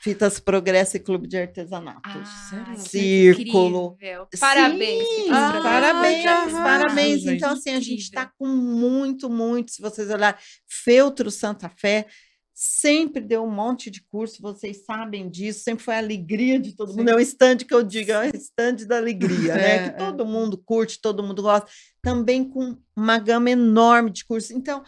Fitas 0.00 0.40
Progresso 0.40 0.96
e 0.96 1.00
Clube 1.00 1.28
de 1.28 1.36
Artesanato. 1.36 2.00
Ah, 2.04 2.74
Círculo. 2.78 3.98
Parabéns. 4.40 5.06
Sim, 5.06 5.30
ah, 5.30 5.60
parabéns, 5.62 6.52
parabéns. 6.52 7.26
Então, 7.26 7.52
assim, 7.52 7.70
a 7.74 7.80
gente 7.80 8.00
está 8.00 8.24
com 8.38 8.46
muito, 8.46 9.28
muito, 9.28 9.72
se 9.72 9.82
vocês 9.82 10.08
olharem, 10.08 10.40
Feltro 10.66 11.30
Santa 11.30 11.68
Fé, 11.68 12.06
sempre 12.54 13.22
deu 13.22 13.44
um 13.44 13.50
monte 13.50 13.90
de 13.90 14.02
curso, 14.02 14.42
vocês 14.42 14.84
sabem 14.84 15.28
disso, 15.28 15.64
sempre 15.64 15.84
foi 15.84 15.94
a 15.94 15.98
alegria 15.98 16.58
de 16.58 16.74
todo 16.74 16.90
Sim. 16.90 16.98
mundo. 16.98 17.08
É 17.08 17.16
um 17.16 17.20
stand 17.20 17.58
que 17.58 17.74
eu 17.74 17.82
digo, 17.82 18.12
é 18.12 18.28
um 18.28 18.30
stand 18.36 18.86
da 18.86 18.96
alegria, 18.98 19.54
né? 19.54 19.74
É, 19.74 19.78
que 19.78 19.88
é. 19.88 19.92
todo 19.92 20.22
é. 20.22 20.26
mundo 20.26 20.58
curte, 20.58 21.00
todo 21.00 21.22
mundo 21.22 21.42
gosta, 21.42 21.68
também 22.02 22.44
com 22.44 22.76
uma 22.94 23.18
gama 23.18 23.50
enorme 23.50 24.10
de 24.10 24.24
cursos. 24.24 24.50
Então, 24.50 24.82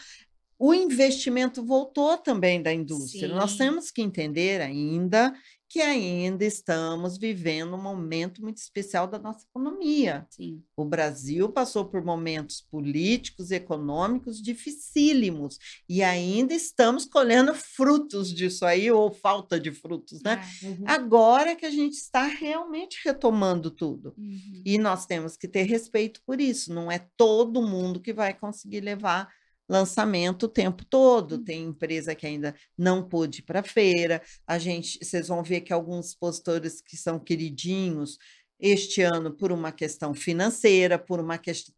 o 0.59 0.73
investimento 0.73 1.65
voltou 1.65 2.17
também 2.17 2.63
da 2.63 2.73
indústria. 2.73 3.29
Sim. 3.29 3.35
Nós 3.35 3.57
temos 3.57 3.91
que 3.91 4.03
entender 4.03 4.61
ainda 4.61 5.35
que 5.75 5.83
ainda 5.83 6.45
estamos 6.45 7.19
vivendo 7.19 7.75
um 7.75 7.83
momento 7.83 8.41
muito 8.41 8.59
especial 8.59 9.09
da 9.09 9.19
nossa 9.19 9.45
economia. 9.45 10.25
Sim. 10.31 10.63
O 10.77 10.85
Brasil 10.85 11.49
passou 11.49 11.85
por 11.85 12.01
momentos 12.05 12.61
políticos 12.61 13.51
e 13.51 13.57
econômicos 13.57 14.41
dificílimos 14.41 15.59
e 15.89 16.01
ainda 16.01 16.55
estamos 16.55 17.05
colhendo 17.05 17.53
frutos 17.59 18.33
disso 18.33 18.65
aí, 18.65 18.89
ou 18.89 19.13
falta 19.13 19.59
de 19.59 19.73
frutos, 19.73 20.23
né? 20.23 20.41
É, 20.63 20.67
uhum. 20.69 20.85
Agora 20.87 21.57
que 21.57 21.67
a 21.67 21.71
gente 21.71 21.95
está 21.95 22.25
realmente 22.25 23.01
retomando 23.05 23.69
tudo. 23.69 24.15
Uhum. 24.17 24.63
E 24.65 24.79
nós 24.79 25.07
temos 25.07 25.37
que 25.37 25.49
ter 25.49 25.65
respeito 25.65 26.23
por 26.25 26.41
isso. 26.41 26.73
Não 26.73 26.89
é 26.89 27.05
todo 27.17 27.61
mundo 27.61 27.99
que 27.99 28.13
vai 28.13 28.33
conseguir 28.33 28.81
levar 28.81 29.29
lançamento 29.69 30.45
o 30.45 30.49
tempo 30.49 30.85
todo. 30.85 31.37
Hum. 31.37 31.45
Tem 31.45 31.65
empresa 31.65 32.15
que 32.15 32.27
ainda 32.27 32.55
não 32.77 33.07
pôde 33.09 33.41
ir 33.41 33.43
para 33.43 33.61
a 33.61 33.65
feira. 33.65 34.23
A 34.47 34.59
gente, 34.59 34.99
vocês 35.03 35.29
vão 35.29 35.43
ver 35.43 35.63
que 35.63 35.73
alguns 35.73 36.09
expositores 36.09 36.81
que 36.81 36.97
são 36.97 37.19
queridinhos 37.19 38.19
este 38.61 39.03
ano 39.03 39.31
por 39.33 39.53
uma 39.53 39.73
questão 39.73 40.15
financeira, 40.15 40.99
por 40.99 41.21
uma 41.21 41.37
questão 41.39 41.75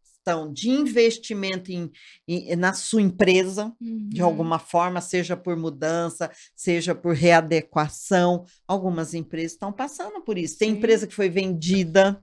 de 0.51 0.69
investimento 0.69 1.71
em, 1.71 1.89
em 2.27 2.55
na 2.55 2.73
sua 2.73 3.01
empresa, 3.01 3.73
uhum. 3.79 4.09
de 4.09 4.21
alguma 4.21 4.59
forma, 4.59 4.99
seja 4.99 5.37
por 5.37 5.55
mudança, 5.55 6.29
seja 6.55 6.93
por 6.93 7.15
readequação. 7.15 8.45
Algumas 8.67 9.13
empresas 9.13 9.53
estão 9.53 9.71
passando 9.71 10.21
por 10.21 10.37
isso. 10.37 10.57
Tem 10.57 10.71
empresa 10.71 11.07
que 11.07 11.15
foi 11.15 11.29
vendida 11.29 12.21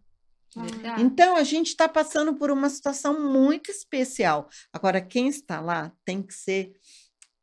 então, 0.98 1.36
a 1.36 1.42
gente 1.42 1.68
está 1.68 1.88
passando 1.88 2.34
por 2.34 2.50
uma 2.50 2.68
situação 2.68 3.28
muito 3.30 3.70
especial. 3.70 4.48
Agora, 4.72 5.00
quem 5.00 5.28
está 5.28 5.60
lá 5.60 5.92
tem 6.04 6.22
que 6.22 6.34
ser 6.34 6.72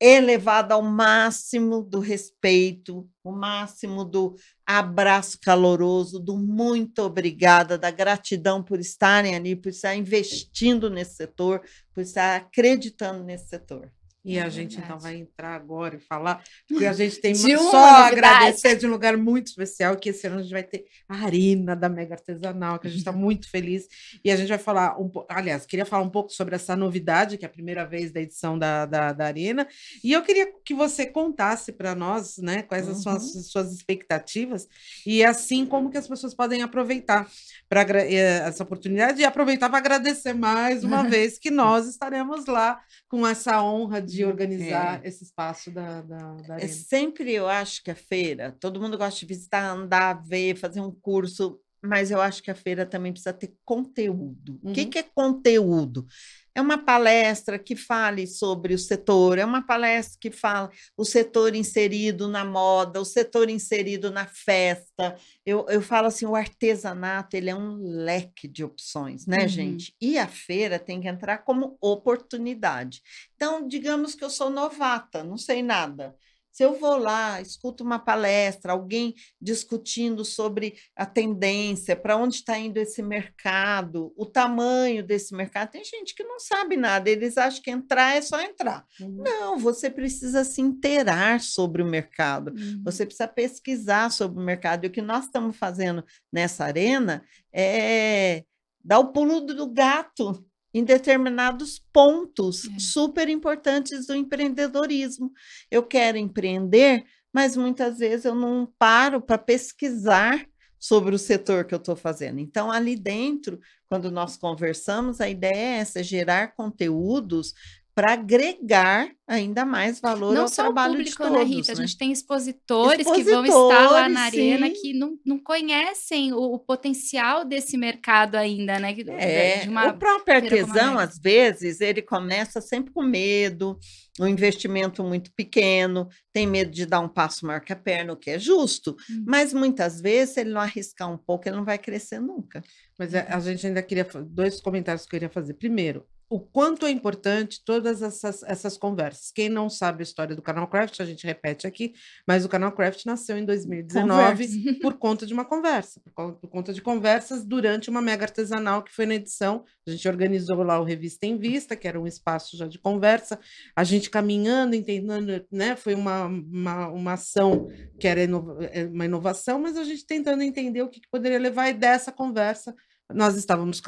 elevado 0.02 0.71
ao 0.71 0.82
máximo 0.82 1.84
do 1.84 2.00
respeito, 2.00 3.08
o 3.24 3.32
máximo 3.32 4.04
do 4.04 4.36
abraço 4.65 5.38
caloroso, 5.39 6.19
do 6.19 6.36
muito 6.39 7.04
obrigada, 7.04 7.78
da 7.78 7.91
gratidão 7.91 8.63
por 8.63 8.80
estarem 8.80 9.36
ali, 9.36 9.56
por 9.56 9.69
estar 9.69 9.95
investindo 9.95 10.89
nesse 10.89 11.17
setor, 11.17 11.62
por 11.93 12.02
estar 12.02 12.36
acreditando 12.36 13.24
nesse 13.24 13.50
setor. 13.50 13.91
E 14.24 14.38
é 14.38 14.44
a 14.44 14.50
gente 14.50 14.78
então 14.78 15.00
vai 15.00 15.16
entrar 15.16 15.56
agora 15.56 15.96
e 15.96 16.00
falar, 16.00 16.44
porque 16.68 16.86
a 16.86 16.94
gente 16.94 17.18
tem 17.22 17.34
de 17.34 17.58
só 17.58 17.86
agradecer 18.06 18.76
de 18.76 18.86
um 18.86 18.92
lugar 18.92 19.18
muito 19.18 19.48
especial, 19.48 19.96
que 19.98 20.10
esse 20.10 20.28
ano 20.28 20.40
a 20.40 20.42
gente 20.44 20.52
vai 20.52 20.64
ter 20.64 20.86
a 21.10 21.26
Arena 21.26 21.76
da 21.76 21.90
Mega 21.90 22.14
Artesanal, 22.14 22.78
que 22.78 22.88
a 22.88 22.90
gente 22.90 23.00
está 23.00 23.12
muito 23.12 23.50
feliz. 23.50 23.88
E 24.24 24.30
a 24.30 24.36
gente 24.36 24.50
vai 24.50 24.60
falar 24.60 25.00
um 25.00 25.10
pouco, 25.10 25.32
aliás, 25.34 25.66
queria 25.66 25.86
falar 25.86 26.04
um 26.04 26.10
pouco 26.10 26.32
sobre 26.32 26.56
essa 26.56 26.76
novidade, 26.76 27.38
que 27.38 27.46
é 27.46 27.48
a 27.48 27.52
primeira 27.52 27.84
vez 27.84 28.12
da 28.12 28.22
edição 28.22 28.58
da, 28.58 28.86
da, 28.86 29.12
da 29.12 29.26
Arena. 29.26 29.68
E 30.04 30.14
eu 30.14 30.22
queria 30.22 30.52
que 30.64 30.74
você 30.74 31.06
contasse 31.06 31.72
para 31.72 31.96
nós, 31.96 32.38
né, 32.38 32.62
quais 32.62 32.88
uhum. 32.88 32.96
são 32.96 33.14
as 33.14 33.48
suas 33.48 33.74
expectativas, 33.74 34.68
e 35.06 35.24
assim 35.24 35.66
como 35.66 35.90
que 35.90 35.98
as 35.98 36.08
pessoas 36.08 36.36
podem 36.36 36.62
aproveitar 36.62 37.28
para 37.68 37.84
eh, 38.04 38.48
essa 38.48 38.64
oportunidade 38.64 39.22
e 39.22 39.26
aproveitar 39.26 39.70
para 39.70 39.80
agradecer 39.80 40.34
mais 40.34 40.84
uma 40.84 41.04
vez 41.10 41.40
que 41.40 41.50
nós 41.50 41.88
estaremos 41.88 42.46
lá 42.46 42.80
com 43.12 43.28
essa 43.28 43.62
honra 43.62 44.02
de 44.02 44.24
organizar 44.24 45.04
é. 45.04 45.08
esse 45.10 45.26
espaço 45.26 45.69
da, 45.69 46.02
da, 46.02 46.17
da 46.17 46.54
é 46.54 46.58
arena. 46.60 46.67
Sempre 46.69 47.34
eu 47.34 47.45
acho 47.45 47.84
que 47.84 47.91
a 47.91 47.95
feira, 47.95 48.56
todo 48.58 48.80
mundo 48.80 48.97
gosta 48.97 49.19
de 49.19 49.26
visitar, 49.26 49.69
andar, 49.69 50.24
ver, 50.24 50.56
fazer 50.56 50.80
um 50.80 50.91
curso, 50.91 51.60
mas 51.84 52.10
eu 52.10 52.21
acho 52.21 52.41
que 52.41 52.50
a 52.50 52.56
feira 52.56 52.86
também 52.86 53.12
precisa 53.12 53.34
ter 53.34 53.54
conteúdo. 53.65 54.58
Uhum. 54.63 54.71
O 54.71 54.74
que, 54.74 54.84
uhum. 54.84 54.89
que 54.89 55.00
é 55.00 55.04
conteúdo? 55.04 56.08
É 56.54 56.62
uma 56.62 56.78
palestra 56.78 57.58
que 57.58 57.76
fale 57.76 58.28
sobre 58.28 58.74
o 58.74 58.80
setor, 58.80 59.38
é 59.38 59.46
uma 59.46 59.66
palestra 59.66 60.18
que 60.20 60.32
fala 60.32 60.70
o 60.98 61.06
setor 61.06 61.56
inserido 61.56 62.28
na 62.28 62.44
moda, 62.44 63.00
o 63.00 63.06
setor 63.06 63.50
inserido 63.50 64.12
na 64.12 64.28
festa. 64.28 65.16
Eu, 65.46 65.66
eu 65.70 65.82
falo 65.82 66.08
assim, 66.08 66.26
o 66.26 66.36
artesanato 66.36 67.36
ele 67.36 67.50
é 67.50 67.56
um 67.56 67.78
leque 67.78 68.48
de 68.48 68.64
opções, 68.64 69.26
né, 69.26 69.44
uhum. 69.44 69.48
gente? 69.48 69.96
E 70.02 70.18
a 70.18 70.28
feira 70.28 70.78
tem 70.78 71.00
que 71.00 71.08
entrar 71.08 71.40
como 71.40 71.78
oportunidade. 71.80 73.02
Então, 73.36 73.68
digamos 73.68 74.14
que 74.14 74.24
eu 74.24 74.30
sou 74.30 74.50
novata, 74.50 75.24
não 75.24 75.38
sei 75.38 75.64
nada. 75.64 76.16
Se 76.52 76.64
eu 76.64 76.78
vou 76.78 76.98
lá, 76.98 77.40
escuto 77.42 77.84
uma 77.84 77.98
palestra, 77.98 78.74
alguém 78.74 79.16
discutindo 79.42 80.26
sobre 80.26 80.76
a 80.96 81.06
tendência, 81.06 81.96
para 81.96 82.18
onde 82.18 82.36
está 82.36 82.58
indo 82.58 82.78
esse 82.78 83.02
mercado, 83.02 84.14
o 84.18 84.26
tamanho 84.26 85.04
desse 85.06 85.34
mercado, 85.34 85.72
tem 85.72 85.84
gente 85.84 86.14
que 86.14 86.24
não 86.24 86.40
sabe 86.40 86.76
nada, 86.76 87.10
eles 87.10 87.38
acham 87.38 87.62
que 87.62 87.72
entrar 87.72 88.18
é 88.18 88.22
só 88.22 88.42
entrar. 88.42 88.86
Uhum. 89.00 89.24
Não, 89.24 89.58
você 89.58 89.90
precisa 89.90 90.44
se 90.44 90.62
inteirar 90.62 91.40
sobre 91.40 91.82
o 91.82 91.88
mercado, 91.88 92.52
uhum. 92.52 92.82
você 92.84 93.06
precisa 93.06 93.28
pesquisar 93.28 94.12
sobre 94.12 94.42
o 94.42 94.46
mercado. 94.46 94.84
E 94.84 94.88
o 94.88 94.92
que 94.92 95.02
nós 95.02 95.26
estamos 95.26 95.56
fazendo 95.56 96.04
nessa 96.32 96.66
arena 96.66 97.24
é 97.54 98.44
dar 98.84 99.00
o 99.00 99.12
pulo 99.12 99.42
do 99.42 99.72
gato 99.72 100.46
em 100.74 100.84
determinados 100.84 101.80
pontos 101.92 102.66
é. 102.66 102.80
super 102.80 103.30
importantes 103.30 104.08
do 104.08 104.16
empreendedorismo. 104.16 105.32
Eu 105.70 105.84
quero 105.84 106.18
empreender, 106.18 107.06
mas 107.34 107.56
muitas 107.56 108.00
vezes 108.00 108.26
eu 108.26 108.36
não 108.36 108.66
paro 108.78 109.22
para 109.22 109.38
pesquisar 109.38 110.46
sobre 110.80 111.14
o 111.14 111.20
setor 111.20 111.66
que 111.66 111.76
eu 111.76 111.78
estou 111.78 111.96
fazendo. 111.96 112.40
Então, 112.40 112.72
ali 112.72 112.96
dentro, 112.96 113.60
quando 113.88 114.10
nós 114.10 114.36
conversamos, 114.36 115.22
a 115.22 115.30
ideia 115.30 115.56
é 115.56 115.78
essa: 115.80 116.02
gerar 116.02 116.56
conteúdos 116.56 117.54
para 117.93 118.13
agregar 118.13 119.10
ainda 119.27 119.65
mais 119.65 119.99
valor 119.99 120.34
não 120.34 120.43
ao 120.43 120.47
só 120.47 120.63
trabalho 120.63 120.93
o 120.93 120.97
público, 120.97 121.12
de 121.12 121.30
todos. 121.30 121.38
né, 121.38 121.43
Rita? 121.43 121.71
A 121.71 121.75
né? 121.75 121.82
gente 121.82 121.97
tem 121.97 122.12
expositores, 122.12 123.06
que 123.10 123.23
vão 123.23 123.43
estar 123.45 123.91
lá 123.91 124.10
na 124.10 124.27
Expositores, 124.27 124.54
arena 124.54 124.67
sim. 124.67 124.82
que 124.82 124.93
não, 124.93 125.17
não 125.25 125.39
conhecem 125.39 126.34
o, 126.34 126.38
o 126.39 126.60
potencial 126.60 127.43
desse 127.45 127.77
mercado 127.77 128.36
ainda, 128.36 128.80
né? 128.80 128.95
É, 129.17 129.60
de 129.60 129.69
uma 129.69 129.88
o 129.89 129.97
próprio 129.97 130.34
a 130.34 130.38
artesão, 130.38 130.97
às 130.97 131.17
vezes, 131.17 131.82
ele 131.82 132.01
começa 132.01 132.62
sempre 132.62 132.91
com 132.93 133.01
medo, 133.04 133.77
um 134.19 134.27
investimento 134.27 135.04
muito 135.04 135.32
pequeno, 135.34 136.08
tem 136.34 136.45
medo 136.47 136.71
de 136.71 136.86
dar 136.86 136.99
um 136.99 137.10
passo 137.10 137.45
maior 137.45 137.62
que 137.62 137.73
a 137.73 137.75
perna, 137.75 138.13
o 138.13 138.17
que 138.17 138.32
é 138.32 138.39
justo, 138.39 138.95
Hum. 139.10 139.23
mas 139.27 139.54
muitas 139.54 139.99
vezes, 140.01 140.34
se 140.36 140.41
ele 140.41 140.51
não 140.51 140.62
arriscar 140.62 141.12
um 141.12 141.17
pouco, 141.17 141.47
ele 141.47 141.56
não 141.58 141.65
vai 141.65 141.77
crescer 141.77 142.19
nunca. 142.19 142.62
Mas 142.97 143.13
é, 143.13 143.25
a 143.30 143.39
gente 143.39 143.65
ainda 143.67 143.82
queria 143.82 144.08
dois 144.25 144.62
comentários 144.62 145.04
que 145.04 145.08
eu 145.08 145.19
queria 145.19 145.30
fazer. 145.30 145.54
Primeiro, 145.56 146.06
o 146.32 146.39
quanto 146.39 146.86
é 146.86 146.89
importante 146.89 147.62
todas 147.65 148.02
essas, 148.02 148.41
essas 148.44 148.78
conversas. 148.78 149.34
Quem 149.36 149.50
não 149.50 149.70
sabe 149.70 150.02
a 150.02 150.04
história 150.04 150.34
do 150.34 150.41
Canal 150.41 150.65
Craft, 150.65 151.02
a 151.02 151.06
gente 151.06 151.28
repete 151.28 151.67
aqui, 151.67 151.94
mas 152.26 152.46
o 152.46 152.50
Canal 152.50 152.72
Craft 152.72 153.06
nasceu 153.06 153.38
em 153.38 153.44
2019 153.44 154.80
por 154.82 154.94
conta 154.94 155.26
de 155.26 155.34
uma 155.34 155.44
conversa, 155.44 156.00
por, 156.15 156.36
por 156.36 156.50
conta 156.50 156.72
de 156.72 156.82
conversas 156.82 157.44
durante 157.44 157.89
uma 157.89 158.02
mega 158.02 158.24
artesanal 158.24 158.82
que 158.82 158.96
foi 158.96 159.06
na 159.06 159.15
edição. 159.15 159.65
A 159.86 159.91
gente 159.91 160.08
organizou 160.08 160.63
lá 160.63 160.80
o 160.80 160.86
Revista 160.86 161.26
em 161.26 161.38
Vista, 161.38 161.76
que 161.76 161.86
era 161.86 162.00
um 162.00 162.08
espaço 162.08 162.56
já 162.56 162.65
de 162.65 162.80
conversa, 162.80 163.38
a 163.76 163.84
gente 163.84 164.10
caminhando, 164.10 164.74
entendendo, 164.74 165.46
né? 165.52 165.76
Foi 165.76 165.94
uma, 165.94 166.28
uma, 166.28 166.88
uma 166.88 167.13
ação 167.13 167.67
que 168.00 168.08
era 168.08 168.24
inova- 168.24 168.63
é, 168.72 168.86
uma 168.86 169.04
inovação, 169.04 169.60
mas 169.60 169.76
a 169.76 169.84
gente 169.84 170.06
tentando 170.06 170.44
entender 170.44 170.82
o 170.82 170.88
que, 170.88 171.02
que 171.02 171.10
poderia 171.10 171.39
levar 171.39 171.67
e 171.67 171.74
dessa 171.74 172.10
conversa 172.10 172.74
nós 173.13 173.36
estávamos 173.36 173.82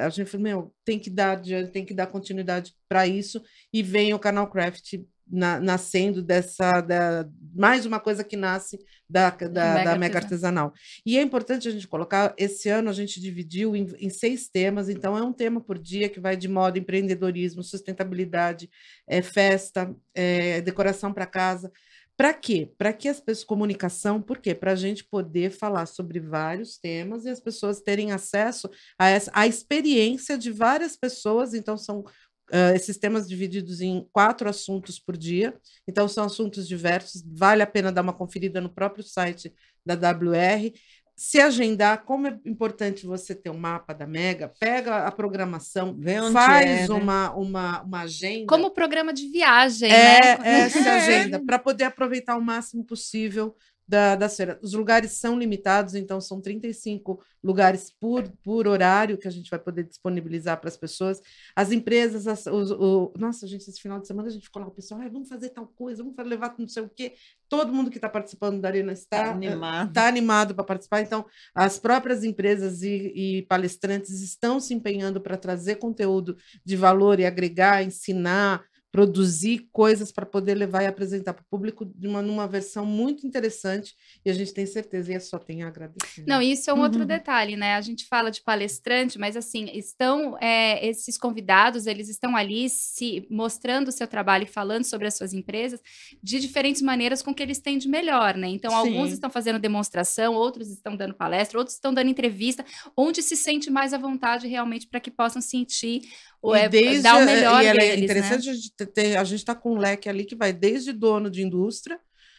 a 0.00 0.08
gente 0.08 0.30
falou, 0.30 0.44
meu, 0.44 0.74
tem 0.84 0.98
que 0.98 1.10
dar 1.10 1.40
tem 1.72 1.84
que 1.84 1.94
dar 1.94 2.06
continuidade 2.06 2.74
para 2.88 3.06
isso 3.06 3.42
e 3.72 3.82
vem 3.82 4.14
o 4.14 4.18
canal 4.18 4.48
Craft 4.48 4.94
na- 5.30 5.60
nascendo 5.60 6.22
dessa 6.22 6.80
da, 6.80 7.28
mais 7.54 7.84
uma 7.84 8.00
coisa 8.00 8.24
que 8.24 8.36
nasce 8.36 8.78
da, 9.08 9.30
da, 9.30 9.46
da 9.48 9.74
Mega 9.74 9.96
mega, 9.98 10.18
artesanal. 10.18 10.66
artesanal. 10.68 10.72
E 11.04 11.18
é 11.18 11.22
importante 11.22 11.68
a 11.68 11.70
gente 11.70 11.86
colocar, 11.86 12.34
esse 12.36 12.68
ano 12.68 12.88
a 12.90 12.92
gente 12.92 13.20
dividiu 13.20 13.76
em, 13.76 13.86
em 13.98 14.10
seis 14.10 14.48
temas, 14.48 14.88
então 14.88 15.16
é 15.16 15.22
um 15.22 15.32
tema 15.32 15.60
por 15.60 15.78
dia 15.78 16.08
que 16.08 16.20
vai 16.20 16.36
de 16.36 16.48
moda, 16.48 16.78
empreendedorismo, 16.78 17.62
sustentabilidade, 17.62 18.70
é, 19.06 19.20
festa, 19.22 19.94
é, 20.14 20.60
decoração 20.60 21.12
para 21.12 21.26
casa. 21.26 21.70
Para 22.18 22.34
quê? 22.34 22.68
Para 22.76 22.92
que 22.92 23.08
as 23.08 23.20
pessoas. 23.20 23.44
Comunicação, 23.44 24.20
por 24.20 24.38
quê? 24.38 24.52
Para 24.52 24.72
a 24.72 24.76
gente 24.76 25.04
poder 25.04 25.52
falar 25.52 25.86
sobre 25.86 26.18
vários 26.18 26.76
temas 26.76 27.24
e 27.24 27.30
as 27.30 27.38
pessoas 27.38 27.80
terem 27.80 28.10
acesso 28.10 28.68
a 28.98 29.08
essa, 29.08 29.30
a 29.32 29.46
experiência 29.46 30.36
de 30.36 30.50
várias 30.50 30.96
pessoas. 30.96 31.54
Então, 31.54 31.76
são 31.78 32.04
ah, 32.50 32.74
esses 32.74 32.98
temas 32.98 33.28
divididos 33.28 33.80
em 33.80 34.04
quatro 34.12 34.48
assuntos 34.48 34.98
por 34.98 35.16
dia. 35.16 35.56
Então, 35.86 36.08
são 36.08 36.24
assuntos 36.24 36.66
diversos. 36.66 37.22
Vale 37.24 37.62
a 37.62 37.66
pena 37.66 37.92
dar 37.92 38.02
uma 38.02 38.12
conferida 38.12 38.60
no 38.60 38.68
próprio 38.68 39.04
site 39.04 39.54
da 39.86 39.94
WR. 39.94 40.72
Se 41.20 41.40
agendar, 41.40 42.04
como 42.04 42.28
é 42.28 42.38
importante 42.46 43.04
você 43.04 43.34
ter 43.34 43.50
um 43.50 43.58
mapa 43.58 43.92
da 43.92 44.06
Mega, 44.06 44.52
pega 44.60 44.98
a 44.98 45.10
programação, 45.10 45.96
Vê 45.98 46.20
onde 46.20 46.32
faz 46.32 46.64
é, 46.64 46.88
né? 46.88 46.94
uma, 46.94 47.34
uma, 47.34 47.82
uma 47.82 48.00
agenda. 48.02 48.46
Como 48.46 48.70
programa 48.70 49.12
de 49.12 49.28
viagem, 49.28 49.90
É, 49.90 50.38
né? 50.38 50.60
essa 50.60 50.92
agenda, 50.92 51.40
para 51.44 51.58
poder 51.58 51.84
aproveitar 51.84 52.36
o 52.36 52.40
máximo 52.40 52.84
possível 52.84 53.52
da, 53.88 54.14
da 54.14 54.28
feira. 54.28 54.58
Os 54.62 54.74
lugares 54.74 55.12
são 55.12 55.38
limitados, 55.38 55.94
então 55.94 56.20
são 56.20 56.40
35 56.40 57.22
lugares 57.42 57.90
por, 57.98 58.28
por 58.42 58.66
horário 58.66 59.16
que 59.16 59.26
a 59.28 59.30
gente 59.30 59.48
vai 59.48 59.58
poder 59.58 59.84
disponibilizar 59.84 60.58
para 60.60 60.68
as 60.68 60.76
pessoas. 60.76 61.22
As 61.56 61.72
empresas, 61.72 62.26
as- 62.26 62.46
os- 62.46 62.70
o, 62.72 63.12
nossa, 63.16 63.46
gente, 63.46 63.68
esse 63.70 63.80
final 63.80 63.98
de 64.00 64.06
semana 64.06 64.28
a 64.28 64.30
gente 64.30 64.44
ficou 64.44 64.60
lá, 64.60 64.68
o 64.68 64.72
pessoal, 64.72 65.00
"Ai, 65.00 65.08
vamos 65.08 65.28
fazer 65.28 65.50
tal 65.50 65.66
coisa, 65.66 66.02
vamos 66.02 66.16
levar 66.28 66.54
não 66.58 66.68
sei 66.68 66.82
o 66.82 66.90
quê. 66.94 67.14
Todo 67.48 67.72
mundo 67.72 67.90
que 67.90 67.96
está 67.96 68.08
participando 68.08 68.60
da 68.60 68.68
Arena 68.68 68.92
está 68.92 69.24
Tá 69.24 69.30
animado. 69.30 69.88
está 69.88 70.06
animado 70.08 70.54
para 70.54 70.64
participar. 70.64 71.00
Então, 71.00 71.24
as 71.54 71.78
próprias 71.78 72.24
empresas 72.24 72.82
e, 72.82 73.12
e 73.38 73.42
palestrantes 73.42 74.20
estão 74.20 74.60
se 74.60 74.74
empenhando 74.74 75.20
para 75.20 75.36
trazer 75.36 75.76
conteúdo 75.76 76.36
de 76.64 76.76
valor 76.76 77.20
e 77.20 77.24
agregar, 77.24 77.82
ensinar, 77.82 78.64
produzir 78.90 79.68
coisas 79.70 80.10
para 80.10 80.24
poder 80.24 80.54
levar 80.54 80.82
e 80.82 80.86
apresentar 80.86 81.34
para 81.34 81.42
o 81.42 81.46
público 81.50 81.84
de 81.84 82.06
uma, 82.08 82.22
numa 82.22 82.48
versão 82.48 82.86
muito 82.86 83.26
interessante. 83.26 83.94
E 84.24 84.30
a 84.30 84.32
gente 84.34 84.52
tem 84.54 84.64
certeza, 84.64 85.12
e 85.12 85.14
é 85.14 85.20
só 85.20 85.38
tem 85.38 85.62
a 85.62 85.68
agradecer. 85.68 86.24
Não, 86.26 86.40
isso 86.40 86.70
é 86.70 86.74
um 86.74 86.80
outro 86.80 87.02
Uhum. 87.02 87.06
detalhe, 87.06 87.54
né? 87.56 87.74
A 87.74 87.80
gente 87.82 88.06
fala 88.06 88.30
de 88.30 88.42
palestrante, 88.42 89.18
mas 89.18 89.36
assim, 89.36 89.66
estão 89.74 90.38
é, 90.40 90.86
esses 90.86 91.18
convidados, 91.18 91.86
eles 91.86 92.08
estão 92.08 92.34
ali 92.34 92.68
se 92.70 93.26
mostrando 93.30 93.88
o 93.88 93.92
seu 93.92 94.06
trabalho 94.06 94.44
e 94.44 94.46
falando 94.46 94.84
sobre 94.84 95.06
as 95.06 95.14
suas 95.16 95.32
empresas 95.34 95.80
de 96.22 96.40
diferentes 96.40 96.80
maneiras 96.80 97.22
com 97.22 97.34
que 97.34 97.42
eles 97.42 97.58
têm 97.60 97.76
de 97.78 97.88
melhor, 97.88 98.36
né? 98.36 98.48
Então, 98.48 98.74
alguns 98.74 99.08
Sim. 99.08 99.14
estão 99.14 99.30
fazendo 99.30 99.58
demonstração, 99.58 100.34
outros 100.34 100.70
estão 100.70 100.96
dando 100.96 101.14
palestra, 101.14 101.58
outros 101.58 101.76
estão 101.76 101.92
dando 101.92 102.08
entrevista, 102.08 102.64
onde 102.96 103.22
se 103.22 103.36
sente 103.36 103.70
mais 103.70 103.92
à 103.92 103.98
vontade 103.98 104.48
realmente 104.48 104.86
para 104.88 104.98
que 105.00 105.10
possam 105.10 105.42
sentir 105.42 106.02
o 106.42 106.54
E 106.54 106.60
é, 106.60 106.68
desde, 106.68 107.02
dar 107.02 107.16
o 107.20 107.24
melhor 107.24 107.62
e 107.62 107.66
ela 107.66 107.78
deles, 107.78 107.94
é 108.00 108.04
interessante 108.04 108.48
a 108.50 108.52
gente 108.54 108.72
ter, 108.94 109.16
a 109.16 109.24
gente 109.24 109.40
está 109.40 109.54
com 109.54 109.72
um 109.74 109.78
leque 109.78 110.08
ali 110.08 110.24
que 110.24 110.36
vai 110.36 110.52
desde 110.52 110.92
dono 110.92 111.30
de 111.30 111.42
indústria 111.42 111.98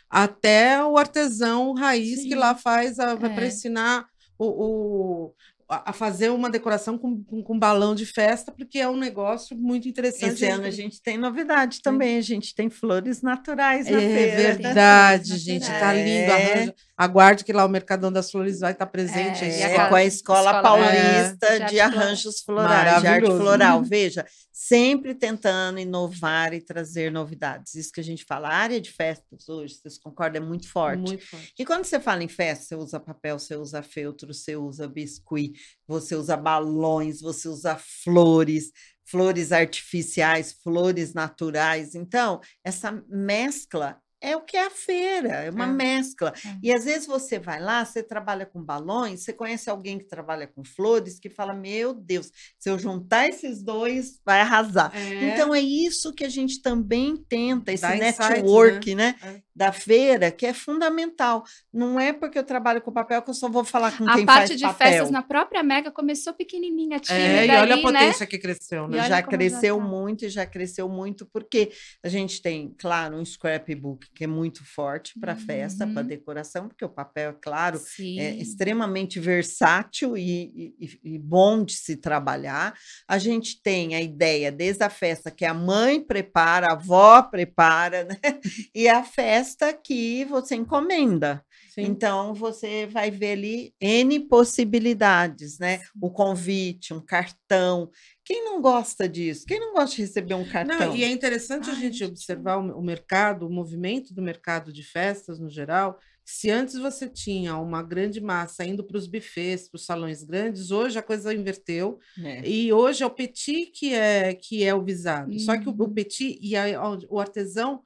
até 0.10 0.84
o 0.84 0.98
artesão 0.98 1.74
raiz 1.74 2.24
que 2.24 2.30
Sim. 2.30 2.36
lá 2.36 2.56
faz 2.56 2.98
a, 3.00 3.12
É. 3.12 3.16
para 3.16 3.46
ensinar 3.46 4.06
o, 4.38 4.46
o- 4.48 5.34
a 5.69 5.93
fazer 5.93 6.29
uma 6.32 6.49
decoração 6.49 6.97
com, 6.97 7.23
com, 7.23 7.43
com 7.43 7.60
balão 7.60 7.93
de 7.93 8.05
festa, 8.05 8.51
porque 8.51 8.79
é 8.79 8.89
um 8.89 8.97
negócio 8.97 9.55
muito 9.55 9.88
interessante. 9.88 10.34
Esse 10.34 10.45
ano 10.45 10.65
a 10.65 10.71
gente 10.71 10.99
tem 11.01 11.17
novidade 11.17 11.82
também, 11.84 12.17
a 12.17 12.21
gente 12.21 12.55
tem 12.55 12.69
flores 12.69 13.21
naturais 13.21 13.88
na 13.88 14.01
É 14.01 14.13
feira. 14.15 14.53
verdade, 14.55 15.38
gente, 15.38 15.67
tá 15.67 15.93
lindo. 15.93 16.21
naturais. 16.27 16.51
Arranja. 16.51 16.75
Aguarde 16.97 17.45
que 17.45 17.53
lá 17.53 17.63
o 17.63 17.69
Mercadão 17.69 18.12
das 18.12 18.29
Flores 18.29 18.60
vai 18.60 18.73
estar 18.73 18.86
presente. 18.86 19.45
É, 19.45 19.65
aí 19.65 19.73
É, 19.73 19.88
com 19.88 19.95
a 19.95 20.03
Escola, 20.03 20.39
escola, 20.49 20.62
Paulista 20.62 21.45
é, 21.47 21.60
de 21.65 21.79
Arranjos 21.79 22.41
Florais, 22.41 22.84
de 22.84 22.89
Arte 22.89 23.03
Maravilhoso. 23.05 23.41
Floral. 23.41 23.84
Veja, 23.84 24.25
sempre 24.51 25.15
tentando 25.15 25.79
inovar 25.79 26.53
e 26.53 26.60
trazer 26.60 27.10
novidades. 27.10 27.75
Isso 27.75 27.93
que 27.93 28.01
a 28.01 28.03
gente 28.03 28.25
fala, 28.25 28.49
a 28.49 28.53
área 28.53 28.82
de 28.82 28.91
festas 28.91 29.47
hoje, 29.47 29.75
vocês 29.75 29.97
concordam, 29.97 30.43
é 30.43 30.45
muito 30.45 30.67
forte. 30.69 30.99
Muito 30.99 31.25
forte. 31.25 31.53
E 31.58 31.65
quando 31.65 31.86
você 31.86 32.01
fala 32.01 32.21
em 32.21 32.27
festa, 32.27 32.65
você 32.65 32.75
usa 32.75 32.99
papel, 32.99 33.39
você 33.39 33.55
usa 33.55 33.82
feltro, 33.82 34.34
você 34.34 34.58
usa 34.58 34.86
biscuit, 34.86 35.53
você 35.88 36.15
usa 36.15 36.38
balões, 36.38 37.22
você 37.22 37.48
usa 37.48 37.78
flores, 38.04 38.72
flores 39.06 39.52
artificiais, 39.52 40.54
flores 40.63 41.13
naturais. 41.13 41.95
Então, 41.95 42.39
essa 42.63 42.91
mescla 43.10 44.00
é 44.22 44.36
o 44.36 44.41
que 44.41 44.58
é 44.58 44.65
a 44.65 44.69
feira, 44.69 45.30
é 45.30 45.50
uma 45.50 45.63
É. 45.63 45.67
mescla. 45.67 46.34
É. 46.45 46.58
E 46.62 46.74
às 46.74 46.84
vezes 46.84 47.08
você 47.08 47.39
vai 47.39 47.60
lá, 47.60 47.86
você 47.86 48.04
trabalha 48.04 48.45
com 48.45 48.62
balões, 48.62 49.24
você 49.24 49.32
conhece 49.32 49.69
alguém 49.69 49.98
que 49.98 50.04
trabalha 50.04 50.45
com 50.45 50.62
flores, 50.63 51.17
que 51.19 51.30
fala: 51.30 51.54
Meu 51.54 51.93
Deus, 51.93 52.30
se 52.60 52.69
eu 52.69 52.78
juntar 52.78 53.30
esses 53.30 53.63
dois, 53.63 54.19
vai 54.26 54.41
arrasar. 54.41 54.91
É. 54.93 55.30
Então 55.30 55.56
é 55.56 55.62
isso 55.62 56.13
que 56.13 56.26
a 56.26 56.30
gente 56.30 56.62
também 56.62 57.15
tenta, 57.30 57.72
esse 57.72 57.82
Dá 57.82 57.95
network, 57.95 58.93
né? 58.93 59.15
É. 59.22 59.41
Da 59.60 59.74
feira, 59.74 60.32
que 60.32 60.45
é 60.45 60.54
fundamental. 60.54 61.43
Não 61.74 62.00
é 62.00 62.13
porque 62.13 62.39
eu 62.39 62.45
trabalho 62.45 62.82
com 62.82 62.93
papel 62.93 63.22
que 63.22 63.30
eu 63.30 63.34
só 63.34 63.50
vou 63.50 63.65
falar 63.65 63.98
com 63.98 64.10
A 64.10 64.15
quem 64.15 64.26
parte 64.26 64.48
faz 64.48 64.60
de 64.60 64.63
papel. 64.65 64.88
festas 64.88 65.12
na 65.12 65.22
própria 65.22 65.62
Mega 65.62 65.91
começou 65.91 66.34
pequenininha, 66.34 66.98
tímida 66.98 67.24
É, 67.24 67.45
e 67.45 67.50
olha 67.58 67.74
a 67.74 67.78
né? 67.78 67.82
potência 67.82 68.26
que 68.26 68.38
cresceu, 68.38 68.88
né? 68.88 69.00
já 69.00 69.22
como 69.22 69.32
já 69.34 69.38
cresceu 69.38 69.78
tá. 69.78 69.84
muito 69.84 70.24
e 70.24 70.30
já 70.30 70.45
cresceu 70.45 70.88
muito, 70.88 71.26
porque 71.26 71.72
a 72.02 72.08
gente 72.08 72.41
tem, 72.41 72.74
claro, 72.80 73.17
um 73.17 73.26
scrapbook 73.26 74.08
que 74.15 74.24
é 74.24 74.28
muito 74.28 74.63
forte 74.63 75.19
para 75.19 75.36
festa, 75.36 75.86
para 75.86 76.04
Uhum. 76.04 76.08
decoração, 76.08 76.67
porque 76.69 76.86
o 76.86 76.89
papel, 76.89 77.32
é 77.32 77.36
claro, 77.41 77.78
Sim. 77.80 78.17
é 78.17 78.36
extremamente 78.38 79.19
versátil 79.19 80.17
e, 80.17 80.74
e- 80.80 81.00
e 81.15 81.19
bom 81.19 81.65
de 81.65 81.74
se 81.74 81.98
trabalhar. 81.98 82.74
A 83.08 83.17
gente 83.17 83.62
tem 83.62 83.93
a 83.93 84.02
ideia 84.02 84.54
desde 84.54 84.84
a 84.86 84.89
festa 84.89 85.30
que 85.30 85.43
a 85.43 85.54
mãe 85.54 86.00
prepara, 86.02 86.67
a 86.67 86.74
avó 86.76 87.22
prepara, 87.24 88.06
né? 88.06 88.17
E 88.74 88.88
a 88.88 89.04
festa 89.04 89.49
que 89.74 90.26
você 90.26 90.56
encomenda. 90.56 91.44
Sim. 91.74 91.84
Então 91.84 92.34
você 92.34 92.86
vai 92.88 93.10
ver 93.12 93.32
ali 93.34 93.74
N 93.80 94.20
possibilidades, 94.28 95.58
né? 95.60 95.80
O 96.02 96.10
convite, 96.12 96.94
um 96.94 97.00
cartão. 97.02 97.90
Quem 98.24 98.44
não 98.44 98.62
gosta 98.62 99.08
disso? 99.08 99.46
Quem 99.48 99.60
não 99.60 99.74
gosta 99.74 99.96
de 99.96 100.02
receber 100.04 100.34
um 100.36 100.48
cartão? 100.48 100.78
Não, 100.80 100.96
e 100.96 101.04
é 101.04 101.10
interessante 101.10 101.70
a 101.70 101.74
Ai, 101.74 101.80
gente 101.80 101.98
gente, 101.98 102.04
observar 102.06 102.58
o, 102.58 102.80
o 102.80 102.82
mercado, 102.84 103.48
o 103.48 103.50
movimento 103.52 104.14
do 104.14 104.22
mercado 104.22 104.72
de 104.74 104.84
festas 104.84 105.40
no 105.40 105.50
geral. 105.50 105.98
Se 106.26 106.52
antes 106.52 106.76
você 106.76 107.10
tinha 107.10 107.58
uma 107.58 107.82
grande 107.82 108.22
massa 108.22 108.64
indo 108.64 108.84
para 108.86 108.98
os 108.98 109.08
buffets, 109.08 109.68
para 109.68 109.78
os 109.78 109.86
salões 109.86 110.22
grandes, 110.24 110.70
hoje 110.70 111.00
a 111.00 111.02
coisa 111.02 111.34
inverteu. 111.34 111.98
É. 112.24 112.48
E 112.48 112.72
hoje 112.72 113.04
é 113.04 113.06
o 113.08 113.10
petit 113.10 113.68
que 113.74 113.94
é, 113.94 114.34
que 114.36 114.64
é 114.64 114.74
o 114.76 114.84
visado. 114.84 115.40
Só 115.40 115.58
que 115.58 115.68
o, 115.68 115.76
o 115.78 115.86
Uhum. 115.86 115.94
petit 115.94 116.38
e 116.42 116.56
a- 116.56 116.66
o 117.10 117.20
artesão, 117.20 117.82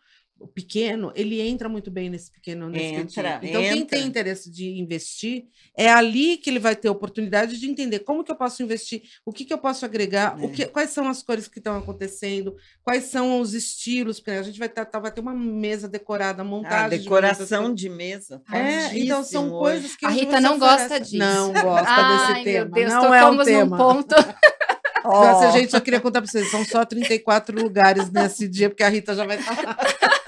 pequeno, 0.48 1.12
ele 1.16 1.42
entra 1.42 1.68
muito 1.70 1.90
bem 1.92 2.10
nesse 2.10 2.32
pequeno 2.32 2.70
nesse 2.70 2.86
Entra, 2.96 3.40
Então, 3.44 3.62
quem 3.62 3.80
entra. 3.80 3.98
tem 3.98 4.08
interesse 4.08 4.50
de 4.52 4.70
investir, 4.80 5.46
é 5.78 5.90
ali 5.90 6.38
que 6.38 6.50
ele 6.50 6.60
vai 6.60 6.76
ter 6.76 6.90
oportunidade 6.90 7.60
de 7.60 7.68
entender 7.70 8.00
como 8.00 8.24
que 8.24 8.32
eu 8.32 8.36
posso 8.36 8.62
investir, 8.64 9.02
o 9.26 9.32
que, 9.32 9.46
que 9.46 9.54
eu 9.54 9.58
posso 9.58 9.86
agregar, 9.86 10.38
o 10.40 10.46
É. 10.46 10.50
que, 10.50 10.66
quais 10.66 10.90
são 10.92 11.08
as 11.08 11.22
cores 11.24 11.48
que 11.48 11.60
estão 11.60 11.78
acontecendo, 11.78 12.56
quais 12.84 13.06
são 13.06 13.40
os 13.40 13.54
estilos, 13.54 14.20
porque 14.20 14.32
a 14.32 14.44
gente 14.44 14.60
vai, 14.60 14.70
tá, 14.70 14.84
tá- 14.86 15.00
vai 15.00 15.12
ter 15.12 15.22
uma 15.22 15.34
mesa 15.34 15.88
decorada, 15.88 16.42
A 16.42 16.46
montada. 16.46 16.90
decoração 16.98 17.74
de 17.74 17.90
mesa. 17.90 18.42
É, 18.52 18.98
então 18.98 19.24
são 19.24 19.50
fortíssimo 19.50 19.60
coisas 19.60 19.86
hoje. 19.86 19.98
que 19.98 20.06
A 20.06 20.10
hoje 20.10 20.20
Rita 20.20 20.42
não 20.42 20.60
gosta 20.60 21.00
disso. 21.00 21.18
Não 21.18 21.54
gosta 21.54 21.90
Ai, 21.90 22.34
desse 22.34 22.44
tema. 22.44 22.66
meu 22.66 22.74
Deus, 22.74 22.94
não 22.94 23.14
é 23.14 23.26
um 23.30 23.44
tema. 23.44 23.78
num 23.78 23.78
ponto. 23.78 24.16
Ó, 25.06 25.26
Nossa, 25.26 25.52
gente, 25.52 25.70
só 25.70 25.82
queria 25.82 26.00
contar 26.00 26.22
para 26.22 26.32
vocês, 26.32 26.50
são 26.50 26.64
só 26.64 26.86
34 26.86 27.62
lugares 27.62 28.10
nesse 28.10 28.48
dia, 28.48 28.70
porque 28.70 28.84
a 28.84 28.88
Rita 28.88 29.14
já 29.14 29.26
vai 29.26 29.38
estar. 29.38 29.54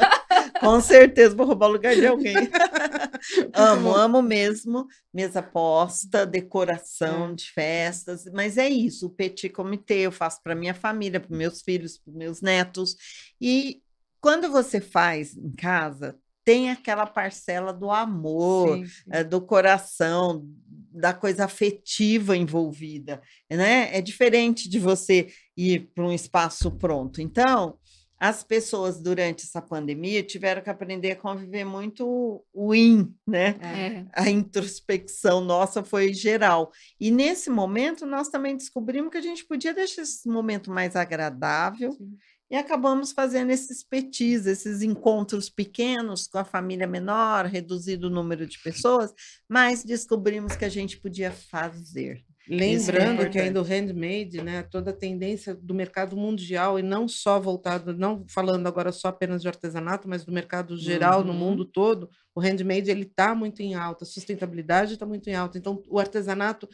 Com 0.66 0.82
certeza 0.82 1.36
vou 1.36 1.46
roubar 1.46 1.68
o 1.68 1.72
lugar 1.74 1.96
de 1.96 2.06
alguém. 2.08 2.36
amo, 3.54 3.84
bom. 3.84 3.96
amo 3.96 4.22
mesmo. 4.22 4.88
Mesa 5.14 5.42
posta, 5.42 6.26
decoração 6.26 7.32
É. 7.32 7.36
de 7.36 7.52
festas, 7.52 8.26
mas 8.34 8.58
é 8.58 8.68
isso. 8.70 9.08
O 9.08 9.10
petit 9.10 9.50
comitê 9.50 10.00
eu 10.00 10.12
faço 10.12 10.42
para 10.44 10.56
minha 10.56 10.74
família, 10.74 11.20
para 11.20 11.36
meus 11.36 11.62
filhos, 11.62 11.98
para 11.98 12.14
meus 12.14 12.42
netos. 12.42 12.96
E 13.40 13.82
quando 14.22 14.50
você 14.50 14.82
faz 14.82 15.36
em 15.38 15.52
casa, 15.52 16.16
tem 16.44 16.70
aquela 16.70 17.06
parcela 17.08 17.74
do 17.74 17.90
amor, 17.90 18.78
Sim, 18.78 18.86
sim. 18.86 19.04
eh, 19.12 19.24
do 19.24 19.42
coração, 19.42 20.46
da 20.92 21.14
coisa 21.14 21.46
afetiva 21.46 22.38
envolvida, 22.38 23.22
né? 23.50 23.96
É 23.98 24.02
diferente 24.02 24.70
de 24.70 24.80
você 24.80 25.28
ir 25.58 25.90
para 25.94 26.06
um 26.06 26.12
espaço 26.14 26.72
pronto. 26.72 27.20
Então, 27.22 27.78
as 28.20 28.44
pessoas 28.44 29.00
durante 29.02 29.44
essa 29.44 29.62
pandemia 29.62 30.24
tiveram 30.24 30.62
que 30.62 30.70
aprender 30.70 31.12
a 31.12 31.16
conviver 31.16 31.66
muito 31.66 32.44
o 32.54 32.74
in, 32.74 33.14
né? 33.28 33.56
É. 33.62 34.06
A 34.14 34.30
introspecção 34.30 35.42
nossa 35.42 35.84
foi 35.84 36.14
geral. 36.14 36.72
E 37.00 37.12
nesse 37.12 37.50
momento 37.50 38.06
nós 38.06 38.30
também 38.30 38.56
descobrimos 38.56 39.12
que 39.12 39.18
a 39.18 39.22
gente 39.22 39.46
podia 39.46 39.74
deixar 39.74 40.04
esse 40.04 40.28
momento 40.30 40.72
mais 40.72 40.96
agradável 40.96 41.92
Sim. 41.92 42.18
e 42.50 42.56
acabamos 42.56 43.12
fazendo 43.12 43.52
esses 43.52 43.84
petis, 43.84 44.46
esses 44.46 44.82
encontros 44.82 45.50
pequenos 45.50 46.28
com 46.28 46.38
a 46.38 46.46
família 46.46 46.88
menor, 46.88 47.46
reduzido 47.46 48.08
o 48.08 48.12
número 48.12 48.48
de 48.48 48.60
pessoas, 48.60 49.14
mas 49.48 49.84
descobrimos 49.84 50.56
que 50.56 50.66
a 50.66 50.70
gente 50.70 50.98
podia 50.98 51.32
fazer. 51.32 52.24
Lembrando 52.48 53.26
que 53.28 53.40
importante. 53.40 53.40
ainda 53.40 53.60
o 53.60 53.64
handmade, 53.64 54.40
né, 54.40 54.62
toda 54.62 54.92
a 54.92 54.94
tendência 54.94 55.56
do 55.56 55.74
mercado 55.74 56.16
mundial 56.16 56.78
e 56.78 56.84
não 56.84 57.08
só 57.08 57.40
voltado, 57.40 57.92
não 57.98 58.24
falando 58.30 58.68
agora 58.68 58.92
só 58.92 59.08
apenas 59.08 59.42
de 59.42 59.48
artesanato, 59.48 60.08
mas 60.08 60.24
do 60.24 60.32
mercado 60.32 60.78
geral 60.78 61.24
no 61.24 61.34
Uhum. 61.34 61.40
mundo 61.40 61.66
todo, 61.66 62.08
o 62.36 62.40
handmade 62.40 62.92
ele 62.92 63.02
está 63.04 63.34
muito 63.34 63.62
em 63.62 63.74
alta, 63.74 64.04
a 64.04 64.08
sustentabilidade 64.08 64.94
está 64.94 65.08
muito 65.08 65.28
em 65.28 65.34
alta. 65.34 65.58
Então, 65.58 65.82
o 65.90 65.98
artesanato 66.00 66.70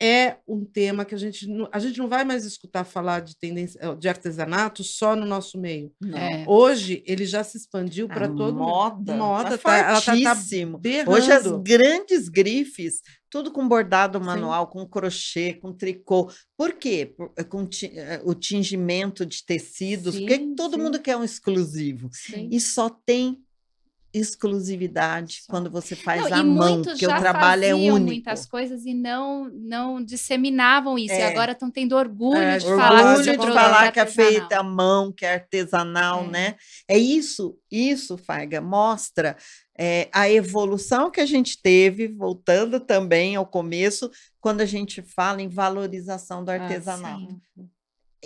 é 0.00 0.36
um 0.46 0.64
tema 0.64 1.04
que 1.04 1.14
a 1.14 1.18
gente 1.18 1.46
não, 1.46 1.68
a 1.72 1.78
gente 1.78 1.98
não 1.98 2.08
vai 2.08 2.22
mais 2.24 2.44
escutar 2.44 2.84
falar 2.84 3.20
de 3.20 3.36
tendência 3.38 3.78
eh, 3.80 3.94
de 3.94 4.08
artesanato 4.08 4.84
só 4.84 5.16
no 5.16 5.24
nosso 5.24 5.58
meio. 5.58 5.90
É. 6.14 6.44
Hoje 6.46 7.02
ele 7.06 7.24
já 7.24 7.42
se 7.42 7.56
expandiu 7.56 8.06
A 8.06 8.08
para 8.14 8.28
todo 8.28 8.58
moda, 8.58 9.14
moda, 9.14 9.56
tá 9.56 9.70
tá, 9.70 9.76
ela 9.78 10.00
tá, 10.00 10.14
tá 10.22 10.34
berrando. 10.78 11.10
Hoje 11.12 11.32
as 11.32 11.46
grandes 11.62 12.28
grifes, 12.28 13.00
tudo 13.30 13.50
com 13.50 13.66
bordado 13.66 14.18
Sim. 14.18 14.24
manual, 14.26 14.66
com 14.66 14.86
crochê, 14.86 15.54
com 15.54 15.72
tricô. 15.72 16.30
Por 16.58 16.74
quê? 16.74 17.14
Por- 17.16 17.32
eh, 17.36 17.44
com 17.44 17.66
ti- 17.66 17.92
eh, 17.94 18.20
o 18.24 18.34
tingimento 18.34 19.24
de 19.24 19.44
tecidos, 19.46 20.18
porque 20.18 20.36
Sim, 20.36 20.54
todo 20.54 20.76
sim. 20.76 20.82
mundo 20.82 21.00
quer 21.00 21.16
um 21.16 21.24
exclusivo. 21.24 22.10
Sim. 22.12 22.48
E 22.52 22.60
só 22.60 22.90
tem 22.90 23.42
exclusividade 24.18 25.42
quando 25.48 25.70
você 25.70 25.94
faz 25.94 26.28
Não, 26.30 26.36
a 26.36 26.40
e 26.40 26.44
mão, 26.44 26.82
porque 26.82 27.04
o 27.06 27.08
trabalho 27.08 27.64
é 27.64 27.74
único. 27.74 28.06
muitas 28.06 28.46
coisas 28.46 28.84
e 28.86 28.94
não 28.94 29.50
não 29.52 30.02
disseminavam 30.02 30.98
isso. 30.98 31.14
E 31.14 31.18
É. 31.18 31.26
agora 31.28 31.52
estão 31.52 31.70
tendo 31.70 31.94
orgulho 31.96 32.38
É, 32.38 32.58
de 32.58 32.66
orgulho 32.66 32.82
falar 32.84 33.02
que 33.02 33.08
Orgulho 33.30 33.38
de 33.38 33.46
falar 33.52 33.92
que 33.92 33.98
é 33.98 34.02
artesanal. 34.02 34.32
feita 34.32 34.58
à 34.58 34.62
mão, 34.62 35.12
que 35.12 35.24
é 35.26 35.34
artesanal, 35.34 36.24
É. 36.24 36.28
né? 36.28 36.54
É 36.88 36.98
isso, 36.98 37.58
isso, 37.70 38.16
Faiga, 38.16 38.60
mostra 38.60 39.36
é, 39.78 40.08
a 40.12 40.30
evolução 40.30 41.10
que 41.10 41.20
a 41.20 41.26
gente 41.26 41.60
teve, 41.60 42.08
voltando 42.08 42.80
também 42.80 43.36
ao 43.36 43.44
começo, 43.46 44.10
quando 44.40 44.62
a 44.62 44.64
gente 44.64 45.02
fala 45.02 45.42
em 45.42 45.48
valorização 45.48 46.42
do 46.42 46.50
Ah, 46.50 46.54
artesanato. 46.54 47.28
sim. 47.54 47.68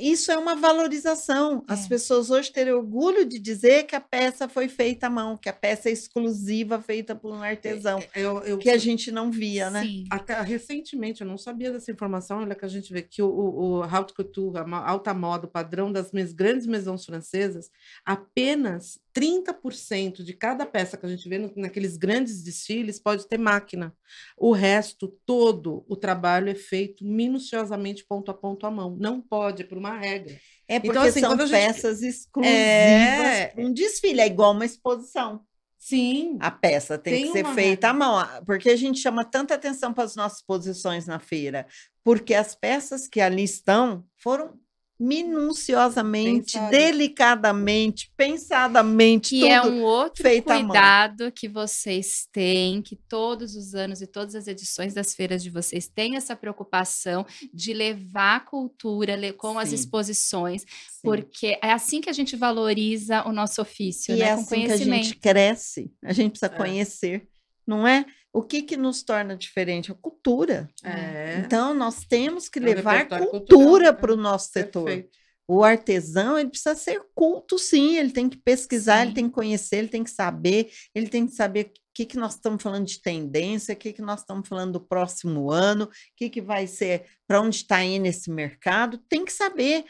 Isso 0.00 0.32
é 0.32 0.38
uma 0.38 0.54
valorização. 0.56 1.62
As 1.68 1.84
É. 1.84 1.88
pessoas 1.88 2.30
hoje 2.30 2.50
terem 2.52 2.72
orgulho 2.72 3.24
de 3.24 3.38
dizer 3.38 3.84
que 3.84 3.94
a 3.94 4.00
peça 4.00 4.48
foi 4.48 4.68
feita 4.68 5.06
à 5.06 5.10
mão, 5.10 5.36
que 5.36 5.48
a 5.48 5.52
peça 5.52 5.88
é 5.88 5.92
exclusiva, 5.92 6.80
feita 6.80 7.14
por 7.14 7.32
um 7.32 7.42
artesão, 7.42 8.02
Eu, 8.14 8.38
eu, 8.42 8.58
que 8.58 8.70
a 8.70 8.78
gente 8.78 9.12
não 9.12 9.30
via, 9.30 9.70
né? 9.70 9.82
Sim. 9.84 10.04
Até 10.10 10.40
recentemente, 10.40 11.20
eu 11.20 11.26
não 11.26 11.38
sabia 11.38 11.70
dessa 11.70 11.90
informação, 11.90 12.38
olha 12.40 12.54
que 12.54 12.64
a 12.64 12.68
gente 12.68 12.92
vê 12.92 13.02
que 13.02 13.22
o, 13.22 13.28
o, 13.28 13.78
o 13.78 13.82
haute 13.82 14.14
couture, 14.14 14.58
a 14.58 14.90
alta 14.90 15.12
moda, 15.14 15.46
o 15.46 15.50
padrão 15.50 15.92
das 15.92 16.10
grandes 16.32 16.66
maisons 16.66 17.04
francesas, 17.04 17.70
apenas 18.04 18.98
30% 19.12 20.22
de 20.22 20.32
cada 20.34 20.64
peça 20.66 20.96
que 20.96 21.04
a 21.06 21.08
gente 21.08 21.28
vê 21.28 21.38
no- 21.38 21.52
naqueles 21.56 21.96
grandes 21.96 22.42
desfiles 22.42 22.98
pode 23.00 23.26
ter 23.28 23.38
máquina. 23.38 23.94
O 24.36 24.52
resto, 24.52 25.08
todo 25.26 25.84
o 25.88 25.96
trabalho 25.96 26.48
é 26.50 26.54
feito 26.54 27.04
minuciosamente, 27.04 28.04
ponto 28.06 28.30
a 28.30 28.34
ponto 28.34 28.66
à 28.66 28.70
mão. 28.70 28.96
Não 28.98 29.20
pode, 29.20 29.62
é 29.62 29.66
por 29.66 29.78
uma 29.78 29.98
regra. 29.98 30.36
É 30.68 30.78
porque 30.78 30.90
Então, 30.90 31.02
assim, 31.02 31.20
são 31.20 31.36
gente- 31.38 31.50
peças 31.50 32.02
exclusivas 32.02 32.52
É. 32.54 33.52
um 33.58 33.72
desfile, 33.72 34.20
é 34.20 34.26
igual 34.26 34.52
uma 34.52 34.64
exposição. 34.64 35.42
Sim. 35.78 36.36
A 36.40 36.50
peça 36.50 36.98
tem, 36.98 37.14
Tem 37.14 37.26
que 37.26 37.32
ser 37.32 37.54
feita 37.54 37.88
à 37.88 37.92
regra. 37.92 38.06
mão, 38.06 38.18
ah, 38.18 38.42
porque 38.44 38.68
a 38.68 38.76
gente 38.76 39.00
chama 39.00 39.24
tanta 39.24 39.54
atenção 39.54 39.94
para 39.94 40.04
as 40.04 40.14
nossas 40.14 40.42
posições 40.42 41.06
na 41.06 41.18
feira, 41.18 41.66
porque 42.04 42.34
as 42.34 42.54
peças 42.54 43.08
que 43.08 43.20
ali 43.20 43.44
estão 43.44 44.04
foram 44.18 44.58
minuciosamente, 45.00 46.52
Pensadas. 46.52 46.70
delicadamente, 46.70 48.12
pensadamente, 48.16 49.30
Que 49.30 49.40
tudo. 49.40 49.50
é 49.50 49.62
um 49.62 49.82
outro 49.82 50.22
cuidado 50.42 51.32
que 51.32 51.48
vocês 51.48 52.28
têm, 52.32 52.82
que 52.82 52.96
todos 52.96 53.56
os 53.56 53.74
anos 53.74 54.00
e 54.02 54.06
todas 54.06 54.34
as 54.34 54.46
edições 54.46 54.94
das 54.94 55.14
feiras 55.14 55.42
de 55.42 55.50
vocês 55.50 55.88
têm 55.88 56.16
essa 56.16 56.36
preocupação 56.36 57.26
de 57.52 57.72
levar 57.72 58.36
a 58.36 58.40
cultura 58.40 59.10
com 59.36 59.58
as 59.58 59.70
Sim. 59.70 59.74
exposições, 59.76 60.62
Sim. 60.62 60.66
porque 61.02 61.58
é 61.62 61.72
assim 61.72 62.00
que 62.00 62.10
a 62.10 62.12
gente 62.12 62.36
valoriza 62.36 63.26
o 63.26 63.32
nosso 63.32 63.60
ofício, 63.62 64.14
E 64.14 64.18
né? 64.18 64.26
é 64.26 64.30
assim 64.32 64.66
que 64.66 64.72
a 64.72 64.76
gente 64.76 65.16
cresce, 65.16 65.90
a 66.04 66.12
gente 66.12 66.32
precisa 66.38 66.52
É. 66.52 66.56
conhecer, 66.56 67.26
não 67.66 67.86
é? 67.86 68.04
O 68.32 68.42
que 68.42 68.62
que 68.62 68.76
nos 68.76 69.02
torna 69.02 69.36
diferente? 69.36 69.90
A 69.90 69.94
cultura. 69.94 70.68
É. 70.84 71.42
Então, 71.44 71.74
nós 71.74 72.04
temos 72.04 72.48
que 72.48 72.58
É 72.58 72.62
levar 72.62 73.08
cultura 73.08 73.92
para 73.92 74.12
o 74.12 74.18
é. 74.18 74.22
nosso 74.22 74.50
setor. 74.50 74.84
Perfeito. 74.84 75.20
O 75.52 75.64
artesão, 75.64 76.38
ele 76.38 76.48
precisa 76.48 76.76
ser 76.76 77.02
culto, 77.12 77.58
sim, 77.58 77.96
ele 77.96 78.12
tem 78.12 78.28
que 78.28 78.36
pesquisar, 78.36 79.00
ele 79.00 79.10
Sim. 79.10 79.14
tem 79.14 79.28
que 79.28 79.34
conhecer, 79.34 79.78
ele 79.78 79.88
tem 79.88 80.04
que 80.04 80.10
saber, 80.10 80.70
ele 80.94 81.08
tem 81.08 81.26
que 81.26 81.32
saber 81.32 81.72
o 81.74 81.80
que, 81.92 82.06
que 82.06 82.16
nós 82.16 82.36
estamos 82.36 82.62
falando 82.62 82.86
de 82.86 83.02
tendência, 83.02 83.74
o 83.74 83.76
que, 83.76 83.92
que 83.92 84.00
nós 84.00 84.20
estamos 84.20 84.48
falando 84.48 84.74
do 84.74 84.80
próximo 84.80 85.50
ano, 85.50 85.86
o 85.86 85.90
que, 86.16 86.30
que 86.30 86.40
vai 86.40 86.68
ser, 86.68 87.04
para 87.26 87.40
onde 87.40 87.56
está 87.56 87.82
indo 87.82 88.06
esse 88.06 88.30
mercado, 88.30 88.96
tem 89.08 89.24
que 89.24 89.32
saber, 89.32 89.84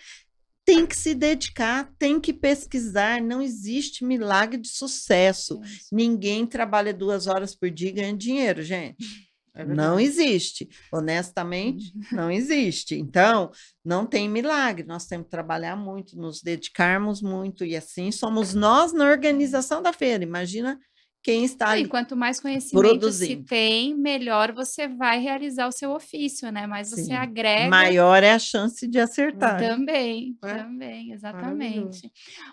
tem 0.71 0.87
que 0.87 0.97
se 0.97 1.17
dedicar, 1.17 1.93
tem 1.99 2.21
que 2.21 2.33
pesquisar, 2.33 3.21
não 3.21 3.43
existe 3.43 4.05
milagre 4.05 4.57
de 4.61 4.69
sucesso. 4.69 5.61
Ninguém 5.91 6.47
trabalha 6.47 6.95
duas 6.95 7.27
horas 7.27 7.57
por 7.57 7.69
dia 7.69 7.89
e 7.89 7.93
ganha 7.93 8.17
dinheiro, 8.17 8.63
gente. 8.63 8.97
É 9.53 9.65
Não 9.65 9.99
existe. 9.99 10.69
Honestamente, 10.93 11.93
não 12.13 12.31
existe. 12.31 12.95
Então, 12.95 13.51
não 13.85 14.07
tem 14.07 14.29
milagre. 14.29 14.87
Nós 14.87 15.07
temos 15.07 15.25
que 15.25 15.31
trabalhar 15.33 15.75
muito, 15.75 16.17
nos 16.17 16.41
dedicarmos 16.41 17.21
muito, 17.21 17.65
e 17.65 17.77
assim 17.77 18.13
somos 18.13 18.55
nós 18.55 18.93
na 18.93 19.11
organização 19.11 19.83
da 19.83 19.93
feira. 19.93 20.23
Imagina 20.23 20.79
quem 21.23 21.45
está 21.45 21.77
e 21.79 21.87
quanto 21.87 22.17
mais 22.17 22.41
conhecimento 22.41 22.83
se 22.85 22.99
produzindo. 22.99 23.45
tem, 23.45 23.95
melhor 23.95 24.53
você 24.53 24.89
vai 24.89 25.19
realizar 25.21 25.69
o 25.69 25.73
seu 25.73 25.91
ofício, 25.93 26.51
né? 26.51 26.67
Mais 26.67 26.91
você 26.91 27.13
agrega 27.13 27.69
Maior 27.69 28.23
é 28.23 28.33
a 28.33 28.39
chance 28.39 28.89
de 28.89 28.99
acertar. 28.99 29.59
Também, 29.61 30.35
É? 30.43 30.55
também, 30.55 31.13
exatamente. 31.13 32.11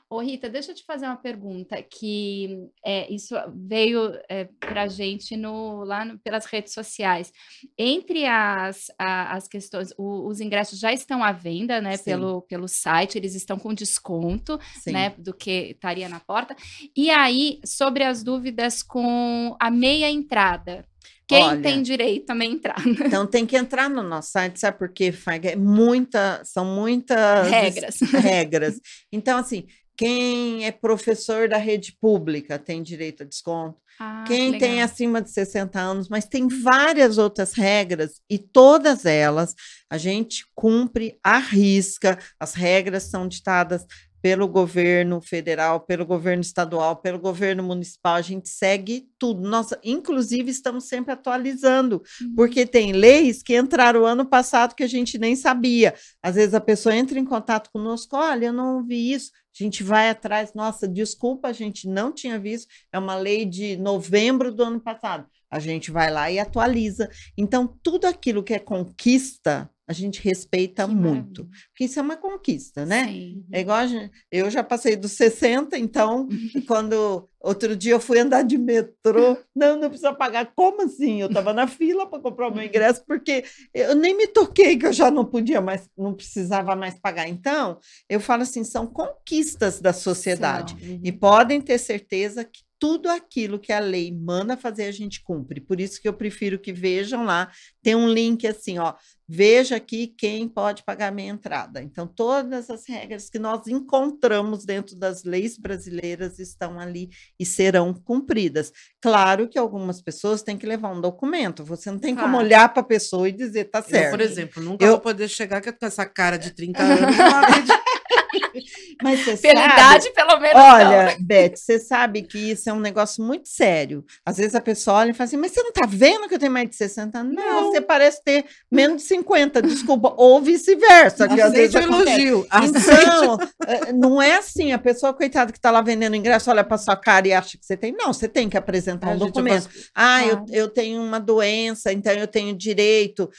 Ô, 0.10 0.20
Rita, 0.20 0.50
deixa 0.50 0.72
eu 0.72 0.76
te 0.76 0.84
fazer 0.84 1.06
uma 1.06 1.16
pergunta 1.16 1.82
que 1.82 2.68
é, 2.86 3.10
isso 3.14 3.36
veio 3.56 4.12
para 4.60 4.84
a 4.84 4.88
gente 4.88 5.38
no, 5.38 5.84
lá 5.86 6.04
no- 6.04 6.20
pelas 6.20 6.46
redes 6.46 6.74
sociais. 6.74 7.32
Entre 7.78 8.26
as, 8.26 8.88
a- 9.00 9.34
as 9.36 9.48
questões, 9.48 9.94
o- 9.98 10.28
os 10.28 10.42
ingressos 10.42 10.78
já 10.78 10.92
estão 10.92 11.24
à 11.24 11.32
venda, 11.32 11.80
né, 11.80 11.96
Sim. 11.96 12.04
pelo, 12.04 12.42
pelo 12.42 12.68
site, 12.68 13.18
eles 13.18 13.34
estão 13.34 13.58
com 13.58 13.74
desconto, 13.74 14.60
Sim. 14.82 14.92
né, 14.92 15.14
do 15.18 15.34
que 15.34 15.72
estaria 15.72 16.10
na 16.10 16.20
porta. 16.20 16.54
E 16.96 17.10
aí, 17.10 17.60
sobre 17.66 18.04
as 18.04 18.24
dúvidas 18.24 18.57
com 18.84 19.56
a 19.60 19.70
meia 19.70 20.10
entrada. 20.10 20.86
Quem 21.28 21.44
Olha, 21.44 21.62
tem 21.62 21.82
direito 21.82 22.30
à 22.30 22.36
meia 22.36 22.52
entrada? 22.52 22.82
Então 23.06 23.28
tem 23.28 23.46
que 23.46 23.58
entrar 23.58 23.90
no 23.90 24.02
nosso 24.02 24.32
site, 24.32 24.60
sabe 24.60 24.78
por 24.78 24.90
quê? 24.90 25.14
É 25.44 25.56
muita, 25.56 26.42
são 26.46 26.64
muitas 26.64 27.50
Regras. 27.50 28.00
regras. 28.14 28.80
Então, 29.12 29.38
assim, 29.38 29.66
Quem 29.98 30.66
é 30.66 30.72
professor 30.72 31.50
da 31.50 31.58
rede 31.58 31.92
pública 32.00 32.60
tem 32.60 32.84
direito 32.84 33.24
a 33.24 33.26
desconto. 33.26 33.78
Ah, 34.00 34.24
Quem 34.28 34.54
que 34.54 34.60
tem 34.60 34.84
acima 34.84 35.20
de 35.22 35.32
60 35.32 35.80
anos, 35.80 36.08
mas 36.08 36.26
tem 36.26 36.48
várias 36.48 37.18
outras 37.18 37.54
regras 37.54 38.22
e 38.30 38.38
todas 38.38 39.06
elas 39.08 39.56
a 39.90 39.98
gente 39.98 40.46
cumpre 40.54 41.18
à 41.24 41.40
risca. 41.40 42.20
As 42.40 42.54
regras 42.54 43.04
são 43.04 43.28
ditadas 43.28 43.86
pelo 44.28 44.46
governo 44.46 45.22
federal, 45.22 45.80
pelo 45.80 46.06
governo 46.06 46.42
estadual, 46.42 46.98
pelo 46.98 47.18
governo 47.18 47.64
municipal, 47.64 48.16
a 48.16 48.22
gente 48.22 48.50
segue 48.50 49.08
tudo. 49.18 49.48
Nós, 49.48 49.70
inclusive, 49.82 50.52
estamos 50.52 50.84
sempre 50.84 51.14
atualizando, 51.14 52.04
Uhum. 52.22 52.36
porque 52.36 52.66
tem 52.66 52.92
leis 52.92 53.42
que 53.42 53.56
entraram 53.58 54.06
ano 54.06 54.26
passado 54.26 54.76
que 54.76 54.84
a 54.84 54.88
gente 54.88 55.18
nem 55.18 55.34
sabia. 55.34 55.94
Às 56.22 56.36
vezes 56.36 56.54
a 56.54 56.60
pessoa 56.60 56.94
entra 56.94 57.18
em 57.18 57.24
contato 57.24 57.70
conosco, 57.72 58.18
olha, 58.18 58.48
eu 58.48 58.54
não 58.54 58.86
vi 58.86 59.14
isso. 59.14 59.32
A 59.58 59.64
gente 59.64 59.82
vai 59.82 60.10
atrás, 60.10 60.52
nossa, 60.54 60.86
desculpa, 60.90 61.48
a 61.48 61.54
gente 61.54 61.88
não 61.88 62.12
tinha 62.12 62.38
visto. 62.38 62.68
É 62.92 63.00
uma 63.00 63.16
lei 63.16 63.46
de 63.46 63.78
novembro 63.78 64.54
do 64.54 64.62
ano 64.62 64.82
passado. 64.82 65.26
A 65.50 65.60
gente 65.60 65.92
vai 65.92 66.12
lá 66.12 66.30
e 66.32 66.40
atualiza. 66.40 67.10
Então, 67.38 67.68
tudo 67.82 68.06
aquilo 68.06 68.44
que 68.44 68.54
é 68.54 68.60
conquista, 68.60 69.70
a 69.88 69.94
gente 69.94 70.22
respeita 70.22 70.86
Que 70.86 70.94
muito. 70.94 71.44
maravilha. 71.44 71.68
Porque 71.70 71.86
isso 71.86 71.98
é 71.98 72.02
uma 72.02 72.18
conquista, 72.18 72.86
né? 72.86 73.06
Sim. 73.06 73.46
É 73.54 73.62
igual 73.62 73.78
a 73.78 73.88
gente, 73.88 74.12
eu 74.30 74.50
já 74.50 74.62
passei 74.62 74.98
dos 74.98 75.14
60, 75.14 75.78
então, 75.78 76.28
quando 76.68 77.30
outro 77.40 77.74
dia 77.78 77.94
eu 77.94 78.00
fui 78.02 78.20
andar 78.20 78.44
de 78.44 78.58
metrô, 78.58 79.38
não, 79.56 79.80
não 79.80 79.88
precisa 79.88 80.14
pagar. 80.14 80.52
Como 80.54 80.82
assim? 80.84 81.22
Eu 81.22 81.28
estava 81.28 81.54
na 81.54 81.68
fila 81.68 82.06
para 82.06 82.20
comprar 82.20 82.50
o 82.50 82.54
meu 82.54 82.66
ingresso, 82.66 83.06
porque 83.08 83.46
eu 83.74 83.96
nem 83.96 84.14
me 84.18 84.28
toquei 84.28 84.78
que 84.78 84.86
eu 84.86 84.92
já 84.92 85.10
não 85.10 85.24
podia 85.24 85.62
mais, 85.62 85.90
não 85.98 86.14
precisava 86.14 86.76
mais 86.76 87.00
pagar. 87.00 87.30
Então, 87.30 87.80
eu 88.10 88.20
falo 88.20 88.42
assim, 88.42 88.66
são 88.66 88.86
conquistas 88.86 89.80
da 89.80 89.94
sociedade. 89.94 90.76
São. 90.78 91.00
E 91.02 91.12
podem 91.14 91.62
ter 91.62 91.78
certeza 91.78 92.44
que 92.44 92.67
tudo 92.80 93.10
aquilo 93.10 93.58
que 93.60 93.72
a 93.74 93.80
lei 93.80 94.12
manda 94.12 94.56
fazer, 94.56 94.84
a 94.86 94.92
gente 94.92 95.22
cumpre. 95.24 95.60
Por 95.60 95.80
isso 95.82 96.02
que 96.02 96.08
eu 96.08 96.14
prefiro 96.14 96.60
que 96.60 96.72
vejam 96.72 97.26
lá, 97.26 97.52
tem 97.82 97.96
um 97.96 98.08
link 98.08 98.46
assim, 98.46 98.78
ó, 98.78 98.94
veja 99.28 99.76
aqui 99.76 100.08
quem 100.18 100.48
pode 100.48 100.84
pagar 100.84 101.12
minha 101.12 101.30
entrada. 101.32 101.82
Então, 101.82 102.06
todas 102.08 102.70
as 102.70 102.88
regras 102.88 103.30
que 103.30 103.40
nós 103.40 103.68
encontramos 103.68 104.64
dentro 104.66 104.96
das 104.96 105.24
leis 105.24 105.58
brasileiras 105.58 106.40
estão 106.40 106.80
ali 106.80 107.10
e 107.40 107.46
serão 107.46 107.94
cumpridas. 107.94 108.72
Claro 109.02 109.48
que 109.50 109.58
algumas 109.58 110.02
pessoas 110.02 110.44
têm 110.44 110.58
que 110.58 110.66
levar 110.68 110.92
um 110.92 111.02
documento, 111.02 111.66
você 111.66 111.90
não 111.92 112.00
tem 112.00 112.16
como 112.16 112.28
Claro. 112.30 112.46
olhar 112.46 112.70
para 112.70 112.82
a 112.82 112.86
pessoa 112.86 113.28
e 113.28 113.32
dizer, 113.32 113.66
tá 113.66 113.80
Eu, 113.80 113.84
certo. 113.84 114.12
por 114.12 114.22
exemplo, 114.22 114.64
nunca 114.64 114.86
Eu- 114.86 114.92
vou 114.92 115.00
poder 115.02 115.28
chegar 115.28 115.62
com 115.62 115.86
essa 115.86 116.06
cara 116.06 116.38
de 116.38 116.52
30 116.52 116.80
anos. 116.84 117.16
e 117.16 117.18
não. 117.18 117.97
Mas 119.04 119.20
você 119.26 119.38
Pela 119.38 119.62
sabe- 119.62 119.74
idade, 119.74 120.12
pelo 120.14 120.40
menos. 120.40 120.62
Olha, 120.62 121.06
não. 121.18 121.26
Beth, 121.26 121.56
você 121.56 121.80
sabe 121.80 122.22
que 122.24 122.38
isso 122.52 122.70
é 122.70 122.74
um 122.74 122.80
negócio 122.80 123.24
muito 123.24 123.48
sério. 123.48 124.04
Às 124.26 124.38
vezes 124.38 124.56
a 124.56 124.62
pessoa 124.62 124.98
olha 124.98 125.12
e 125.12 125.14
fala 125.14 125.28
assim, 125.28 125.38
mas 125.38 125.52
você 125.52 125.62
não 125.64 125.72
tá 125.72 125.86
vendo 125.88 126.28
que 126.28 126.36
eu 126.36 126.40
tenho 126.40 126.52
mais 126.52 126.70
de 126.70 126.76
60 126.76 127.20
anos? 127.20 127.36
Não, 127.36 127.62
Não. 127.64 127.72
você 127.72 127.82
parece 127.82 128.24
ter 128.24 128.46
menos 128.72 129.02
de 129.04 129.08
50, 129.08 129.62
desculpa. 129.62 130.14
Ou 130.18 130.42
vice-versa, 130.42 131.28
que 131.28 131.40
às 131.42 131.52
vezes 131.54 131.76
elogio. 131.76 132.48
Então, 132.64 133.38
eh, 133.68 133.92
não 133.94 134.22
é 134.22 134.38
assim, 134.38 134.72
a 134.72 134.78
pessoa, 134.80 135.14
coitada, 135.14 135.52
que 135.52 135.58
está 135.58 135.72
lá 135.72 135.82
vendendo 135.82 136.16
ingresso, 136.16 136.50
olha 136.50 136.64
para 136.64 136.78
sua 136.78 136.96
cara 136.96 137.28
e 137.28 137.34
acha 137.34 137.58
que 137.58 137.66
você 137.66 137.78
tem. 137.78 137.92
Não, 137.94 138.14
você 138.14 138.28
tem 138.28 138.50
que 138.50 138.58
apresentar 138.58 139.08
Ah, 139.08 139.12
um 139.12 139.14
eu 139.14 139.20
documento. 139.20 139.64
faço- 139.64 139.90
Ah, 139.96 140.24
eu, 140.26 140.38
Claro. 140.38 140.46
eu 140.52 140.68
tenho 140.70 141.02
uma 141.02 141.20
doença, 141.20 141.92
então 141.92 142.14
eu 142.14 142.28
tenho 142.28 142.56
direito. 142.56 143.30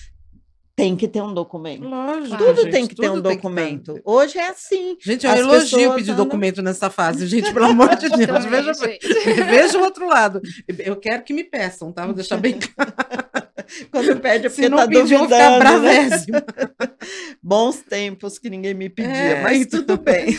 Tem 0.78 0.94
que 0.94 1.08
ter 1.08 1.20
um 1.20 1.34
documento. 1.34 1.82
Lógico. 1.88 2.36
Tudo 2.36 2.62
gente, 2.62 2.70
tem 2.70 2.86
que 2.86 2.94
ter 2.94 3.10
um 3.10 3.14
tudo 3.16 3.28
tem 3.28 3.36
que 3.36 3.42
documento. 3.42 3.96
estar. 3.96 4.02
Hoje 4.08 4.38
é 4.38 4.48
assim. 4.48 4.96
Gente, 5.00 5.26
eu 5.26 5.32
As 5.32 5.40
elogio 5.40 5.76
pessoas 5.78 5.94
pedir 5.96 6.10
andam- 6.12 6.24
documento 6.24 6.62
nessa 6.62 6.88
fase, 6.88 7.26
gente, 7.28 7.52
pelo 7.52 7.66
amor 7.66 7.96
de 7.96 8.08
Deus. 8.08 8.44
Também, 8.44 8.62
Veja, 8.62 8.74
gente. 8.74 9.08
veja 9.42 9.76
o 9.78 9.82
outro 9.82 10.06
lado. 10.06 10.40
Eu 10.78 10.94
quero 10.94 11.24
que 11.24 11.32
me 11.32 11.42
peçam, 11.42 11.90
tá? 11.92 12.04
Vou 12.06 12.14
deixar 12.14 12.36
bem 12.36 12.54
claro. 12.62 12.92
Quando 13.90 14.20
pede 14.20 14.46
é 14.46 14.48
porque 14.48 14.62
Se 14.62 14.68
não 14.68 14.78
tá 14.78 14.86
pedir, 14.86 15.12
eu 15.14 15.18
vou 15.18 15.28
ficar 15.28 15.58
duvidando. 15.58 15.82
né? 16.32 16.42
Bons 17.42 17.82
tempos 17.82 18.38
que 18.38 18.48
ninguém 18.48 18.72
me 18.72 18.88
pedia, 18.88 19.12
É, 19.12 19.42
mas 19.42 19.66
tudo 19.66 19.96
bem. 19.98 20.38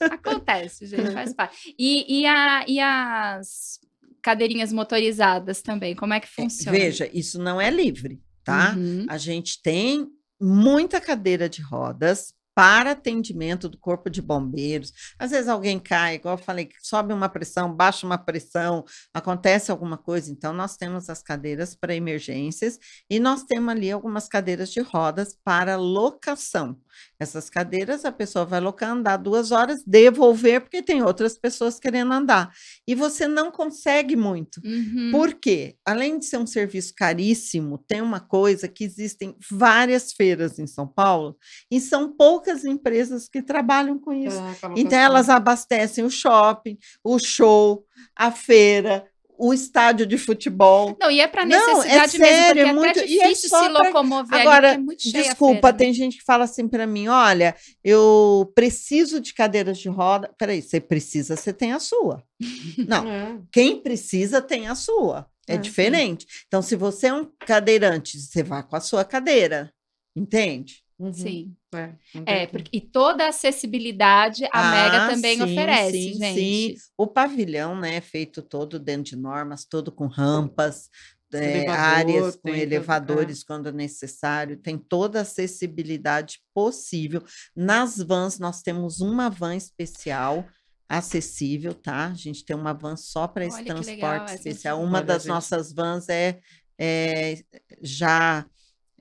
Acontece, 0.00 0.86
gente, 0.86 1.12
faz 1.12 1.32
parte. 1.32 1.74
E, 1.78 2.20
e, 2.22 2.26
a, 2.26 2.64
e 2.66 2.80
as 2.80 3.78
cadeirinhas 4.20 4.72
motorizadas 4.72 5.62
também, 5.62 5.94
como 5.94 6.12
é 6.12 6.20
que 6.20 6.28
funciona? 6.28 6.76
Veja, 6.76 7.08
isso 7.14 7.38
não 7.40 7.60
é 7.60 7.70
livre, 7.70 8.20
tá? 8.46 8.74
Uhum. 8.76 9.04
A 9.08 9.18
gente 9.18 9.60
tem 9.60 10.06
muita 10.40 11.00
cadeira 11.00 11.48
de 11.48 11.60
rodas 11.60 12.32
para 12.54 12.92
atendimento 12.92 13.68
do 13.68 13.76
corpo 13.76 14.08
de 14.08 14.22
bombeiros. 14.22 14.90
Às 15.18 15.32
vezes 15.32 15.46
alguém 15.46 15.78
cai, 15.78 16.14
igual 16.14 16.38
eu 16.38 16.42
falei, 16.42 16.70
sobe 16.80 17.12
uma 17.12 17.28
pressão, 17.28 17.74
baixa 17.74 18.06
uma 18.06 18.16
pressão, 18.16 18.82
acontece 19.12 19.70
alguma 19.70 19.98
coisa. 19.98 20.30
Então, 20.32 20.54
nós 20.54 20.74
temos 20.74 21.10
as 21.10 21.22
cadeiras 21.22 21.74
para 21.74 21.94
emergências 21.94 22.78
e 23.10 23.20
nós 23.20 23.42
temos 23.42 23.68
ali 23.68 23.90
algumas 23.90 24.26
cadeiras 24.26 24.70
de 24.70 24.80
rodas 24.80 25.36
para 25.44 25.76
locação. 25.76 26.78
Essas 27.18 27.48
cadeiras 27.48 28.04
a 28.04 28.12
pessoa 28.12 28.44
vai 28.44 28.60
locar, 28.60 28.90
andar 28.90 29.16
duas 29.16 29.50
horas, 29.52 29.82
devolver, 29.86 30.60
porque 30.60 30.82
tem 30.82 31.02
outras 31.02 31.38
pessoas 31.38 31.78
querendo 31.78 32.12
andar. 32.12 32.52
E 32.86 32.94
você 32.94 33.26
não 33.26 33.50
consegue 33.50 34.16
muito. 34.16 34.60
Uhum. 34.64 35.10
Por 35.10 35.34
quê? 35.34 35.76
Além 35.84 36.18
de 36.18 36.26
ser 36.26 36.38
um 36.38 36.46
serviço 36.46 36.92
caríssimo, 36.94 37.78
tem 37.78 38.00
uma 38.00 38.20
coisa 38.20 38.68
que 38.68 38.84
existem 38.84 39.36
várias 39.50 40.12
feiras 40.12 40.58
em 40.58 40.66
São 40.66 40.86
Paulo 40.86 41.36
e 41.70 41.80
são 41.80 42.12
poucas 42.12 42.64
empresas 42.64 43.28
que 43.28 43.42
trabalham 43.42 43.98
com 43.98 44.12
isso. 44.12 44.40
Então, 44.76 44.98
elas 44.98 45.28
abastecem 45.28 46.04
o 46.04 46.10
shopping, 46.10 46.78
o 47.02 47.18
show, 47.18 47.84
a 48.14 48.30
feira, 48.30 49.06
o 49.38 49.52
estádio 49.54 50.06
de 50.06 50.16
futebol. 50.18 50.96
Não, 51.00 51.10
e 51.10 51.20
é 51.20 51.26
para 51.26 51.44
Não, 51.44 51.56
é 51.56 51.74
necessidade 51.98 52.10
sério, 52.12 52.60
é 52.62 52.64
mesmo, 52.66 52.80
porque 52.80 52.86
muito- 52.86 52.98
é 52.98 53.02
até 53.02 53.10
e 53.12 53.18
é 53.20 53.28
difícil 53.28 53.48
só 53.48 53.62
se 53.64 53.70
pra- 53.70 53.82
locomover 53.88 54.32
ali, 54.34 54.42
Agora, 54.42 54.68
porque 54.68 54.80
é 54.80 54.84
muito 54.84 55.02
cheia 55.02 55.22
desculpa, 55.24 55.52
feira, 55.54 55.72
né? 55.72 55.78
tem 55.78 55.92
gente 55.92 56.18
que 56.18 56.24
fala 56.24 56.44
assim 56.44 56.68
para 56.68 56.86
mim: 56.86 57.08
olha, 57.08 57.54
eu 57.84 58.50
preciso 58.54 59.20
de 59.20 59.32
cadeiras 59.34 59.78
de 59.78 59.88
roda. 59.88 60.30
Peraí, 60.38 60.60
você 60.62 60.80
precisa, 60.80 61.36
você 61.36 61.52
tem 61.52 61.72
a 61.72 61.78
sua. 61.80 62.22
Não, 62.88 63.08
É. 63.08 63.38
quem 63.52 63.80
precisa 63.80 64.40
tem 64.42 64.68
a 64.68 64.74
sua. 64.74 65.26
É, 65.48 65.52
É, 65.52 65.54
sim. 65.56 65.60
diferente. 65.62 66.26
Então, 66.48 66.60
se 66.60 66.74
você 66.74 67.06
é 67.06 67.14
um 67.14 67.24
cadeirante, 67.46 68.18
você 68.18 68.42
vai 68.42 68.62
com 68.64 68.74
a 68.74 68.80
sua 68.80 69.04
cadeira. 69.04 69.72
Entende? 70.16 70.82
Uhum. 70.98 71.12
Sim. 71.12 71.54
É, 71.76 71.94
É, 72.24 72.46
porque, 72.46 72.76
e 72.76 72.80
toda 72.80 73.24
a 73.24 73.28
acessibilidade 73.28 74.44
a 74.46 74.48
Ah, 74.52 74.70
Mega 74.70 75.14
também 75.14 75.36
sim, 75.36 75.42
oferece, 75.42 75.92
sim, 75.92 76.14
gente. 76.14 76.40
sim. 76.40 76.76
O 76.96 77.06
pavilhão, 77.06 77.78
né, 77.78 77.96
é 77.96 78.00
feito 78.00 78.42
todo 78.42 78.78
dentro 78.78 79.10
de 79.10 79.16
normas, 79.16 79.64
todo 79.64 79.92
com 79.92 80.06
rampas, 80.06 80.88
é, 81.32 81.58
Elevador, 81.58 81.78
áreas 81.78 82.36
com 82.36 82.42
tudo, 82.48 82.54
é. 82.54 82.60
elevadores 82.60 83.44
quando 83.44 83.72
necessário, 83.72 84.56
tem 84.56 84.78
toda 84.78 85.18
a 85.18 85.22
acessibilidade 85.22 86.40
possível. 86.54 87.22
Nas 87.54 87.98
vans, 87.98 88.38
nós 88.38 88.62
temos 88.62 89.00
uma 89.00 89.28
van 89.28 89.56
especial 89.56 90.46
acessível, 90.88 91.74
tá? 91.74 92.06
A 92.06 92.14
gente 92.14 92.44
tem 92.44 92.54
uma 92.54 92.72
van 92.72 92.96
só 92.96 93.26
para 93.26 93.44
esse 93.44 93.58
legal, 93.60 93.82
transporte 93.82 94.24
essa 94.24 94.34
especial. 94.36 94.80
Uma 94.80 94.98
Olha, 94.98 95.06
das 95.06 95.22
gente. 95.22 95.32
nossas 95.32 95.72
vans 95.72 96.08
é, 96.08 96.38
é 96.78 97.42
já 97.82 98.46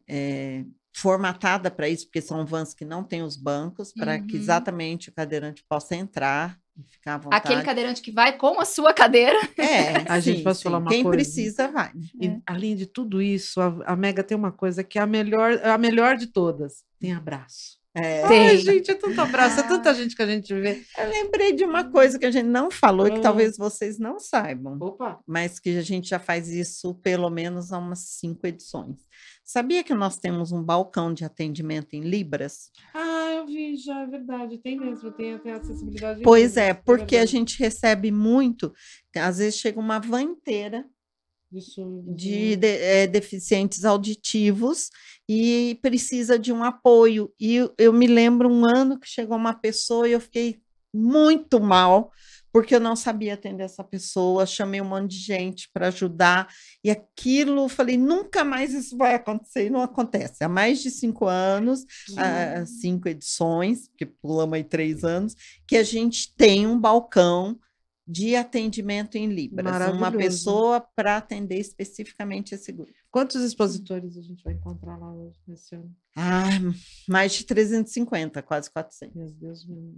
é, 0.07 0.63
formatada 0.99 1.69
para 1.69 1.89
isso, 1.89 2.05
porque 2.05 2.21
são 2.21 2.45
vans 2.45 2.73
que 2.73 2.85
não 2.85 3.03
têm 3.03 3.21
os 3.21 3.35
bancos, 3.35 3.93
para 3.93 4.17
que 4.19 4.35
Uhum. 4.35 4.39
exatamente 4.41 5.09
o 5.09 5.13
cadeirante 5.13 5.63
possa 5.67 5.95
entrar 5.95 6.57
e 6.77 6.83
ficar 6.83 7.15
à 7.15 7.17
vontade. 7.17 7.41
Aquele 7.45 7.63
cadeirante 7.63 8.01
que 8.01 8.11
vai 8.11 8.37
com 8.37 8.59
a 8.59 8.65
sua 8.65 8.93
cadeira. 8.93 9.37
É, 9.57 10.03
A 10.11 10.19
gente 10.19 10.41
sim, 10.43 10.53
sim. 10.53 10.63
falar 10.63 10.77
uma 10.79 10.89
Quem 10.89 11.03
coisa? 11.03 11.15
precisa, 11.17 11.67
vai. 11.67 11.91
E, 12.21 12.39
além 12.45 12.75
de 12.75 12.85
tudo 12.85 13.21
isso, 13.21 13.59
a, 13.61 13.67
a 13.85 13.95
Mega 13.95 14.23
tem 14.23 14.37
uma 14.37 14.51
coisa 14.51 14.83
que 14.83 14.97
é 14.97 15.01
a 15.01 15.05
melhor, 15.05 15.59
a 15.63 15.77
melhor 15.77 16.17
de 16.17 16.27
todas. 16.27 16.83
Tem 16.99 17.13
abraço. 17.13 17.77
É, 17.97 18.27
Tem. 18.27 18.49
Ai, 18.49 18.57
gente, 18.57 18.91
é 18.91 18.93
tanto 18.93 19.21
abraço, 19.21 19.57
é 19.61 19.63
tanta 19.63 19.93
gente 19.93 20.17
que 20.17 20.21
a 20.21 20.27
gente 20.27 20.53
vê. 20.53 20.83
eu 20.97 21.09
lembrei 21.09 21.53
de 21.53 21.63
uma 21.63 21.85
coisa 21.89 22.19
que 22.19 22.25
a 22.25 22.31
gente 22.31 22.45
não 22.47 22.69
falou 22.69 23.07
e 23.07 23.11
que 23.11 23.19
Ah. 23.19 23.21
talvez 23.21 23.55
vocês 23.57 23.97
não 23.97 24.19
saibam, 24.19 24.77
Opa! 24.81 25.19
mas 25.25 25.59
que 25.61 25.77
a 25.77 25.81
gente 25.81 26.09
já 26.09 26.19
faz 26.19 26.49
isso 26.49 26.93
pelo 26.95 27.29
menos 27.29 27.71
há 27.71 27.77
umas 27.77 27.99
cinco 27.99 28.45
edições. 28.45 28.97
Sabia 29.45 29.83
que 29.83 29.93
nós 29.93 30.17
temos 30.17 30.51
um 30.51 30.61
balcão 30.61 31.13
de 31.13 31.23
atendimento 31.23 31.93
em 31.93 32.01
Libras? 32.01 32.71
Ah, 32.93 33.31
eu 33.33 33.45
vi 33.45 33.75
já, 33.77 34.01
é 34.01 34.07
verdade. 34.07 34.57
Tem 34.57 34.79
mesmo, 34.79 35.11
tem, 35.11 35.37
tem 35.39 35.51
acessibilidade. 35.51 36.19
Pois 36.23 36.53
mesmo, 36.55 36.59
é, 36.59 36.73
porque 36.73 37.17
a 37.17 37.25
gente 37.25 37.59
recebe 37.59 38.11
muito, 38.11 38.73
às 39.15 39.37
vezes 39.37 39.59
chega 39.59 39.79
uma 39.79 39.99
van 39.99 40.21
inteira 40.23 40.85
de, 42.05 42.55
de- 42.55 42.67
eh, 42.67 43.07
deficientes 43.07 43.83
auditivos 43.85 44.89
e 45.27 45.79
precisa 45.81 46.37
de 46.37 46.51
um 46.53 46.63
apoio. 46.63 47.33
E 47.39 47.55
eu, 47.55 47.73
eu 47.77 47.93
me 47.93 48.07
lembro 48.07 48.49
um 48.49 48.63
ano 48.65 48.99
que 48.99 49.07
chegou 49.07 49.35
uma 49.37 49.53
pessoa 49.53 50.07
e 50.07 50.11
eu 50.11 50.19
fiquei 50.19 50.61
muito 50.93 51.59
mal, 51.59 52.11
porque 52.55 52.73
eu 52.73 52.79
não 52.79 52.95
sabia 52.95 53.33
atender 53.33 53.63
essa 53.63 53.83
pessoa, 53.83 54.45
chamei 54.45 54.79
um 54.79 54.85
monte 54.85 55.11
de 55.11 55.17
gente 55.17 55.69
para 55.73 55.89
ajudar, 55.89 56.47
e 56.81 56.89
aquilo, 56.89 57.67
falei, 57.67 57.97
nunca 57.97 58.45
mais 58.45 58.73
isso 58.73 58.95
vai 58.95 59.13
acontecer, 59.13 59.65
e 59.65 59.69
não 59.69 59.81
acontece. 59.81 60.41
Há 60.41 60.47
mais 60.47 60.81
de 60.81 60.89
cinco 60.89 61.25
anos, 61.25 61.85
ah, 62.17 62.65
cinco 62.65 63.09
edições, 63.09 63.89
que 63.97 64.05
pulamos 64.05 64.53
aí 64.53 64.63
três 64.63 65.03
anos, 65.03 65.35
que 65.67 65.75
a 65.75 65.83
gente 65.83 66.33
tem 66.33 66.65
um 66.65 66.79
balcão 66.79 67.59
de 68.07 68.37
atendimento 68.37 69.15
em 69.17 69.27
Libras, 69.27 69.65
uma 69.97 70.09
pessoa 70.17 70.79
para 70.95 71.17
atender 71.17 71.59
especificamente 71.59 72.55
esse 72.55 72.71
grupo. 72.71 72.93
Quantos 73.11 73.43
expositores 73.43 74.15
a 74.17 74.21
gente 74.21 74.41
vai 74.45 74.53
encontrar 74.53 74.95
lá 74.97 75.11
hoje, 75.13 75.37
nesse 75.45 75.75
ano? 75.75 75.93
Ah, 76.15 76.47
mais 77.05 77.33
de 77.33 77.43
350, 77.43 78.41
quase 78.41 78.71
400. 78.71 79.13
Meu 79.13 79.29
Deus, 79.29 79.65
meu- 79.65 79.93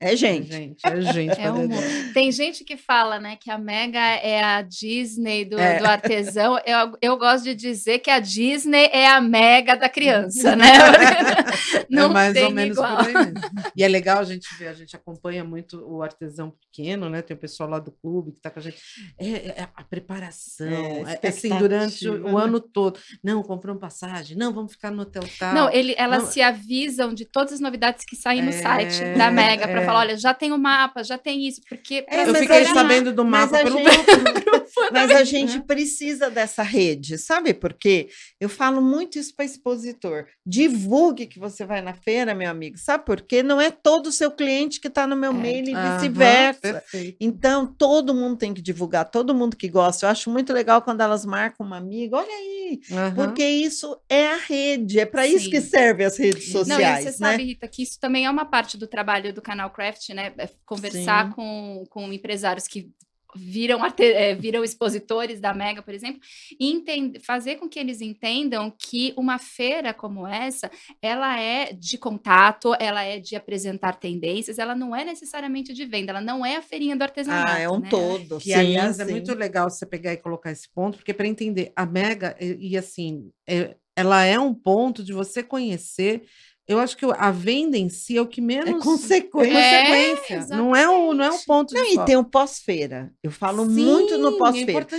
É 0.00 0.14
gente. 0.14 0.46
gente, 0.52 0.86
é 0.86 1.00
gente. 1.12 1.32
É 1.32 1.42
pra 1.42 1.52
um 1.54 1.66
dedéu. 1.66 1.80
mundo. 1.80 2.12
Tem 2.14 2.30
gente 2.30 2.62
que 2.64 2.76
fala, 2.76 3.18
né, 3.18 3.36
que 3.36 3.50
a 3.50 3.58
Mega 3.58 3.98
é 3.98 4.40
a 4.42 4.62
Disney 4.62 5.44
do, 5.44 5.58
É. 5.58 5.78
do 5.78 5.86
artesão. 5.86 6.56
Eu, 6.64 6.96
eu 7.02 7.16
gosto 7.16 7.42
de 7.44 7.54
dizer 7.54 7.98
que 7.98 8.08
a 8.10 8.20
Disney 8.20 8.88
é 8.92 9.08
a 9.08 9.20
Mega 9.20 9.76
da 9.76 9.88
criança, 9.88 10.54
né? 10.54 10.66
Não 11.90 12.04
é 12.10 12.12
mais 12.12 12.32
tem 12.34 12.44
ou 12.44 12.50
menos 12.52 12.76
igual. 12.76 12.96
por 12.96 13.06
aí 13.06 13.12
mesmo. 13.14 13.32
E 13.76 13.82
é 13.82 13.88
legal 13.88 14.18
a 14.18 14.24
gente 14.24 14.46
ver, 14.56 14.68
a 14.68 14.74
gente 14.74 14.94
acompanha 14.94 15.42
muito 15.42 15.82
o 15.84 16.02
artesão 16.02 16.50
pequeno, 16.50 17.08
né? 17.08 17.22
Tem 17.22 17.36
o 17.36 17.40
pessoal 17.40 17.68
lá 17.68 17.78
do 17.78 17.90
clube 17.90 18.32
que 18.32 18.38
está 18.38 18.50
com 18.50 18.58
a 18.60 18.62
gente. 18.62 18.76
É, 19.18 19.28
é 19.62 19.68
a 19.74 19.82
preparação, 19.84 20.66
É, 20.68 21.18
é, 21.22 21.28
assim, 21.28 21.48
durante 21.58 22.08
o, 22.08 22.26
o 22.26 22.38
né? 22.38 22.44
ano 22.44 22.60
todo. 22.60 23.00
Não, 23.22 23.42
comprou 23.42 23.74
uma 23.74 23.80
passagem, 23.80 24.36
não, 24.36 24.52
vamos 24.52 24.72
ficar 24.72 24.90
no 24.90 25.02
hotel 25.02 25.22
tal. 25.38 25.54
Não, 25.54 25.70
ele, 25.72 25.94
elas 25.98 26.24
Não. 26.24 26.30
se 26.30 26.40
avisam 26.40 27.12
de 27.14 27.24
todas 27.24 27.54
as 27.54 27.60
novidades 27.60 28.04
que 28.04 28.14
saem 28.16 28.42
no 28.42 28.50
É, 28.50 28.52
site 28.52 29.00
da 29.16 29.30
Mega 29.30 29.66
para 29.66 29.87
é. 29.88 29.92
falar, 29.92 30.00
olha, 30.00 30.16
já 30.16 30.34
tem 30.34 30.52
o 30.52 30.58
mapa, 30.58 31.02
já 31.02 31.18
tem 31.18 31.46
isso, 31.46 31.60
porque 31.68 32.04
É, 32.08 32.28
eu 32.28 32.34
fiquei 32.34 32.64
sabendo 32.66 33.12
do 33.12 33.24
mapa 33.24 33.58
pelo 33.58 33.78
gente, 33.78 33.88
mas 34.92 35.10
a 35.10 35.24
gente 35.24 35.60
precisa 35.60 36.30
dessa 36.30 36.62
rede, 36.62 37.18
sabe 37.18 37.54
por 37.54 37.72
quê? 37.74 38.08
Eu 38.40 38.48
falo 38.48 38.80
muito 38.80 39.18
isso 39.18 39.34
para 39.34 39.44
expositor. 39.44 40.26
Divulgue 40.46 41.26
que 41.26 41.38
você 41.38 41.64
vai 41.64 41.80
na 41.80 41.94
feira, 41.94 42.34
meu 42.34 42.50
amigo. 42.50 42.76
Sabe 42.78 43.04
por 43.04 43.20
quê? 43.20 43.42
Não 43.42 43.60
é 43.60 43.70
todo 43.70 44.06
o 44.08 44.12
seu 44.12 44.30
cliente 44.30 44.80
que 44.80 44.88
está 44.88 45.06
no 45.06 45.16
meu 45.16 45.30
É. 45.30 45.34
mail 45.34 45.68
e 45.68 45.74
vice-versa. 45.74 46.82
Então, 47.20 47.66
todo 47.66 48.14
mundo 48.14 48.36
tem 48.36 48.52
que 48.54 48.62
divulgar, 48.62 49.04
todo 49.10 49.34
mundo 49.34 49.56
que 49.56 49.68
gosta. 49.68 50.06
Eu 50.06 50.10
acho 50.10 50.30
muito 50.30 50.52
legal 50.52 50.82
quando 50.82 51.00
elas 51.00 51.24
marcam 51.24 51.66
uma 51.66 51.76
amiga, 51.76 52.16
olha 52.16 52.28
aí, 52.28 52.80
Aham. 52.92 53.14
porque 53.14 53.44
isso 53.44 53.98
é 54.08 54.28
a 54.28 54.36
rede, 54.36 55.00
é 55.00 55.06
para 55.06 55.26
isso 55.26 55.50
que 55.50 55.60
servem 55.60 56.06
as 56.06 56.16
redes 56.18 56.52
Não, 56.52 56.60
e 56.62 56.64
sociais, 56.64 57.04
você 57.04 57.22
né? 57.22 57.30
sabe, 57.30 57.44
Rita, 57.44 57.68
que 57.68 57.82
isso 57.82 57.98
também 58.00 58.26
é 58.26 58.30
uma 58.30 58.44
parte 58.44 58.76
do 58.76 58.86
trabalho 58.86 59.32
do 59.32 59.42
canal 59.42 59.70
Craft, 59.78 60.08
né? 60.10 60.32
É 60.38 60.48
Conversar 60.66 61.26
Sim. 61.28 61.32
com, 61.32 61.84
com 61.88 62.12
empresários 62.12 62.66
que 62.66 62.90
viram, 63.36 63.84
arte- 63.84 64.02
é, 64.04 64.34
viram 64.34 64.64
expositores 64.64 65.38
da 65.38 65.52
Mega, 65.54 65.82
por 65.82 65.92
exemplo, 65.94 66.20
e 66.58 66.82
fazer 67.22 67.56
com 67.56 67.68
que 67.68 67.78
eles 67.78 68.00
entendam 68.00 68.72
que 68.76 69.12
uma 69.16 69.38
feira 69.38 69.92
como 69.92 70.26
essa, 70.26 70.70
ela 71.02 71.38
é 71.38 71.72
de 71.72 71.98
contato, 71.98 72.74
ela 72.80 73.02
é 73.02 73.20
de 73.20 73.36
apresentar 73.36 73.96
tendências, 73.96 74.58
ela 74.58 74.74
não 74.74 74.96
é 74.96 75.04
necessariamente 75.04 75.72
de 75.74 75.84
venda, 75.84 76.10
ela 76.12 76.20
não 76.20 76.44
é 76.44 76.56
a 76.56 76.62
feirinha 76.62 76.96
do 76.96 77.02
artesanato. 77.02 77.52
Ah, 77.52 77.58
é 77.58 77.68
um 77.68 77.80
né? 77.80 77.90
todo. 77.90 78.40
Sim, 78.40 78.54
aliás, 78.54 78.98
é 78.98 79.04
sim. 79.04 79.10
muito 79.12 79.34
legal 79.34 79.68
você 79.70 79.84
pegar 79.84 80.12
e 80.12 80.16
colocar 80.16 80.50
esse 80.50 80.68
ponto, 80.72 80.96
porque 80.96 81.14
para 81.14 81.26
entender, 81.28 81.70
a 81.76 81.84
Mega, 81.84 82.36
e, 82.40 82.70
e 82.70 82.76
assim, 82.78 83.30
é- 83.46 83.76
ela 83.94 84.24
é 84.24 84.38
um 84.38 84.54
ponto 84.54 85.02
de 85.04 85.12
você 85.12 85.42
conhecer. 85.42 86.22
Eu 86.68 86.78
acho 86.78 86.96
que 86.98 87.06
a 87.06 87.30
venda 87.30 87.78
em 87.78 87.88
si 87.88 88.18
é 88.18 88.20
o 88.20 88.26
que 88.26 88.40
É 88.42 88.44
menos. 88.44 88.84
consequência. 88.84 89.56
É, 89.58 90.10
consequência. 90.16 90.56
não, 90.56 90.76
é 90.76 90.86
o, 90.86 91.14
não 91.14 91.24
é 91.24 91.30
um 91.30 91.38
ponto 91.38 91.74
Não, 91.74 91.82
de 91.82 91.88
e 91.88 91.94
foco. 91.94 92.06
tem 92.06 92.16
o 92.18 92.24
pós-feira. 92.24 93.10
Eu 93.22 93.30
falo 93.30 93.64
muito 93.64 94.18
no 94.18 94.28
Sim, 94.30 94.34
é 94.34 94.38
pós-feira. 94.38 94.86
Você 94.90 94.98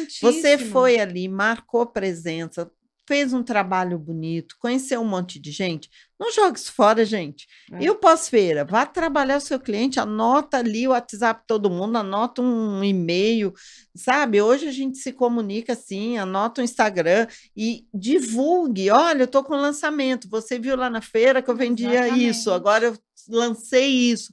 importantíssimo. 0.54 0.72
foi 0.72 1.00
ali, 1.00 1.28
marcou 1.30 1.86
presença, 1.86 2.72
fez 3.10 3.34
um 3.34 3.42
trabalho 3.42 3.98
bonito, 3.98 4.56
conheceu 4.60 5.02
um 5.02 5.06
monte 5.06 5.40
de 5.40 5.50
gente. 5.50 5.90
Não 6.20 6.32
jogue 6.32 6.60
isso 6.60 6.72
fora, 6.72 7.04
gente. 7.04 7.48
É. 7.72 7.86
E 7.86 7.90
o 7.90 7.96
pós-feira? 7.96 8.64
Vá 8.64 8.86
trabalhar 8.86 9.38
o 9.38 9.42
seu 9.42 9.60
cliente, 9.60 10.00
anota 10.00 10.58
ali 10.58 10.88
o 10.88 10.92
WhatsApp 10.92 11.44
todo 11.48 11.72
mundo, 11.72 11.98
anota 11.98 12.40
um 12.40 12.84
e-mail, 12.84 13.52
sabe? 13.96 14.40
Hoje 14.40 14.68
a 14.68 14.72
gente 14.72 15.00
se 15.00 15.12
comunica 15.12 15.74
assim, 15.74 16.20
anota 16.20 16.62
o 16.62 16.64
Instagram 16.64 17.26
e 17.58 17.88
divulgue. 17.92 18.92
Olha, 18.92 19.22
eu 19.22 19.26
estou 19.26 19.44
com 19.44 19.56
lançamento. 19.56 20.30
Você 20.30 20.60
viu 20.60 20.76
lá 20.76 20.88
na 20.88 21.02
feira 21.02 21.42
que 21.42 21.50
eu 21.50 21.56
vendia 21.56 22.10
isso, 22.10 22.52
Exatamente. 22.52 22.56
agora 22.56 22.86
eu 22.86 22.98
lancei 23.28 23.88
isso. 23.88 24.32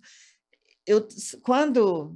Eu, 0.86 1.08
quando 1.42 2.14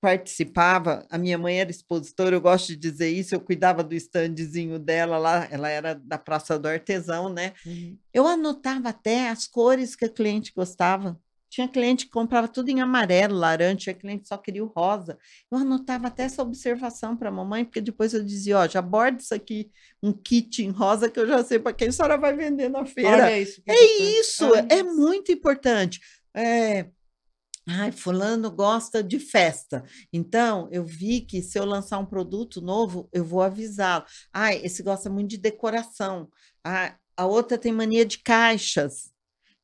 participava, 0.00 1.04
a 1.10 1.18
minha 1.18 1.36
mãe 1.36 1.60
era 1.60 1.70
expositora, 1.70 2.36
eu 2.36 2.40
gosto 2.40 2.68
de 2.68 2.76
dizer 2.76 3.08
isso, 3.08 3.34
eu 3.34 3.40
cuidava 3.40 3.82
do 3.82 3.94
standzinho 3.94 4.78
dela 4.78 5.18
lá, 5.18 5.48
ela 5.50 5.68
era 5.68 5.94
da 5.94 6.16
Praça 6.16 6.58
do 6.58 6.68
Artesão, 6.68 7.28
né? 7.28 7.52
Uhum. 7.66 7.96
Eu 8.12 8.26
anotava 8.26 8.90
até 8.90 9.28
as 9.28 9.46
cores 9.46 9.96
que 9.96 10.04
a 10.04 10.08
cliente 10.08 10.52
gostava. 10.54 11.18
Tinha 11.50 11.66
cliente 11.66 12.04
que 12.04 12.12
comprava 12.12 12.46
tudo 12.46 12.68
em 12.68 12.80
amarelo, 12.80 13.34
laranja, 13.34 13.76
tinha 13.76 13.94
cliente 13.94 14.22
que 14.22 14.28
só 14.28 14.36
queria 14.36 14.62
o 14.62 14.66
rosa. 14.66 15.18
Eu 15.50 15.58
anotava 15.58 16.08
até 16.08 16.24
essa 16.24 16.42
observação 16.42 17.16
para 17.16 17.30
a 17.30 17.32
mamãe, 17.32 17.64
porque 17.64 17.80
depois 17.80 18.12
eu 18.12 18.22
dizia, 18.22 18.58
ó, 18.58 18.68
já 18.68 18.82
borda 18.82 19.22
isso 19.22 19.34
aqui, 19.34 19.70
um 20.02 20.12
kit 20.12 20.62
em 20.62 20.70
rosa 20.70 21.08
que 21.10 21.18
eu 21.18 21.26
já 21.26 21.42
sei 21.42 21.58
para 21.58 21.72
quem 21.72 21.88
a 21.88 21.92
senhora 21.92 22.18
vai 22.18 22.36
vender 22.36 22.68
na 22.68 22.84
feira. 22.84 23.10
Olha 23.10 23.40
isso. 23.40 23.62
É 23.66 23.74
isso, 23.74 24.54
é 24.54 24.80
isso. 24.80 24.94
muito 24.94 25.32
importante. 25.32 26.00
É, 26.34 26.86
Ai, 27.70 27.92
fulano 27.92 28.50
gosta 28.50 29.02
de 29.02 29.18
festa. 29.18 29.84
Então, 30.12 30.68
eu 30.72 30.84
vi 30.84 31.20
que 31.20 31.42
se 31.42 31.58
eu 31.58 31.64
lançar 31.66 31.98
um 31.98 32.06
produto 32.06 32.62
novo, 32.62 33.08
eu 33.12 33.22
vou 33.24 33.42
avisá-lo. 33.42 34.04
Ai, 34.32 34.56
esse 34.64 34.82
gosta 34.82 35.10
muito 35.10 35.30
de 35.30 35.36
decoração. 35.38 36.30
Ah, 36.64 36.96
a 37.16 37.26
outra 37.26 37.58
tem 37.58 37.70
mania 37.72 38.06
de 38.06 38.18
caixas. 38.22 39.12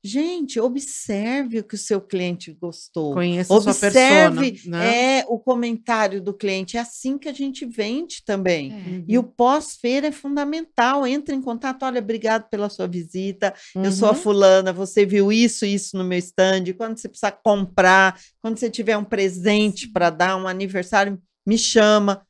Gente, 0.07 0.61
observe 0.61 1.61
o 1.61 1.65
que 1.65 1.75
o 1.77 1.79
seu 1.79 1.99
cliente 1.99 2.53
gostou. 2.53 3.15
Conheça 3.15 3.57
a 3.57 3.61
sua 3.63 3.71
Observe 3.73 4.53
persona. 4.53 4.79
Né? 4.79 5.21
é 5.21 5.25
o 5.27 5.39
comentário 5.39 6.21
do 6.21 6.35
cliente. 6.35 6.77
É 6.77 6.81
assim 6.81 7.17
que 7.17 7.27
a 7.27 7.33
gente 7.33 7.65
vende 7.65 8.23
também. 8.23 8.71
É. 8.73 9.03
E 9.09 9.17
o 9.19 9.23
pós-feira 9.23 10.09
é 10.09 10.13
fundamental. 10.13 11.07
Entre 11.07 11.35
em 11.35 11.41
contato. 11.41 11.85
Olha, 11.85 12.01
obrigado 12.01 12.51
pela 12.51 12.69
sua 12.69 12.87
visita. 12.87 13.55
Eu 13.75 13.91
sou 13.91 14.09
a 14.09 14.13
Uhum. 14.13 14.17
fulana, 14.19 14.73
você 14.75 15.07
viu 15.07 15.33
isso, 15.33 15.65
isso 15.65 15.97
no 15.97 16.05
meu 16.05 16.19
stand. 16.19 16.65
Quando 16.77 16.99
você 16.99 17.09
precisar 17.09 17.33
comprar, 17.43 18.21
quando 18.43 18.59
você 18.59 18.69
tiver 18.69 18.99
um 18.99 19.05
presente 19.05 19.89
para 19.89 20.11
dar, 20.11 20.37
um 20.37 20.47
aniversário, 20.47 21.19
me 21.47 21.57
chama. 21.57 22.23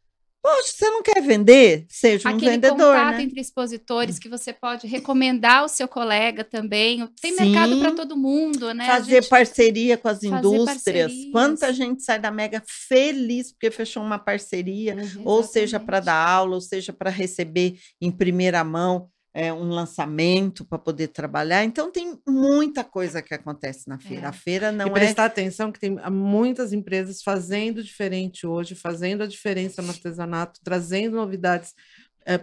Poxa, 0.47 0.73
você 0.77 0.91
não 0.91 1.03
quer 1.03 1.23
vender? 1.23 1.87
Seja 1.89 2.29
um 2.29 2.33
Aquele 2.37 2.51
vendedor, 2.51 2.77
contato 2.95 3.17
né? 3.17 3.23
entre 3.23 3.41
expositores 3.41 4.19
que 4.19 4.29
você 4.29 4.53
pode 4.53 4.87
recomendar 4.87 5.61
ao 5.61 5.69
seu 5.71 5.89
colega 5.89 6.45
também. 6.45 7.09
Tem 7.19 7.35
Sim. 7.35 7.47
mercado 7.51 7.79
para 7.81 7.93
todo 7.93 8.15
mundo, 8.15 8.75
né? 8.75 8.85
Fazer 8.87 9.23
gente- 9.23 9.31
parceria 9.31 9.97
com 9.97 10.07
as 10.07 10.23
indústrias. 10.23 11.11
Quanta 11.33 11.61
parcerias. 11.61 11.77
gente 11.77 12.03
sai 12.03 12.19
da 12.19 12.31
Mega 12.31 12.63
feliz 12.67 13.53
porque 13.53 13.71
fechou 13.71 14.03
uma 14.03 14.19
parceria, 14.19 14.95
Uhum. 14.97 15.23
ou 15.25 15.43
seja 15.43 15.81
para 15.81 15.99
dar 16.01 16.15
aula, 16.29 16.57
ou 16.57 16.61
seja 16.61 16.93
para 16.93 17.09
receber 17.09 17.79
em 17.99 18.11
primeira 18.11 18.63
mão 18.63 19.09
é, 19.35 19.53
um 19.53 19.69
lançamento 19.69 20.65
para 20.65 20.79
poder 20.79 21.09
trabalhar. 21.09 21.65
Então 21.65 21.91
tem 21.91 22.19
muita 22.27 22.85
coisa 22.85 23.21
que 23.21 23.35
acontece 23.35 23.89
na 23.89 23.99
feira. 23.99 24.27
É. 24.27 24.29
A 24.29 24.33
feira 24.33 24.71
não 24.71 24.87
e 24.87 24.91
é 24.91 24.93
prestar 24.93 25.25
atenção 25.25 25.73
que 25.73 25.81
tem 25.81 25.97
muitas 26.11 26.73
empresas 26.73 27.21
fazendo 27.21 27.83
diferente 27.83 28.47
hoje, 28.47 28.77
fazendo 28.77 29.25
a 29.25 29.27
diferença 29.27 29.83
no 29.83 29.91
artesanato, 29.91 30.61
trazendo 30.63 31.17
novidades 31.17 31.75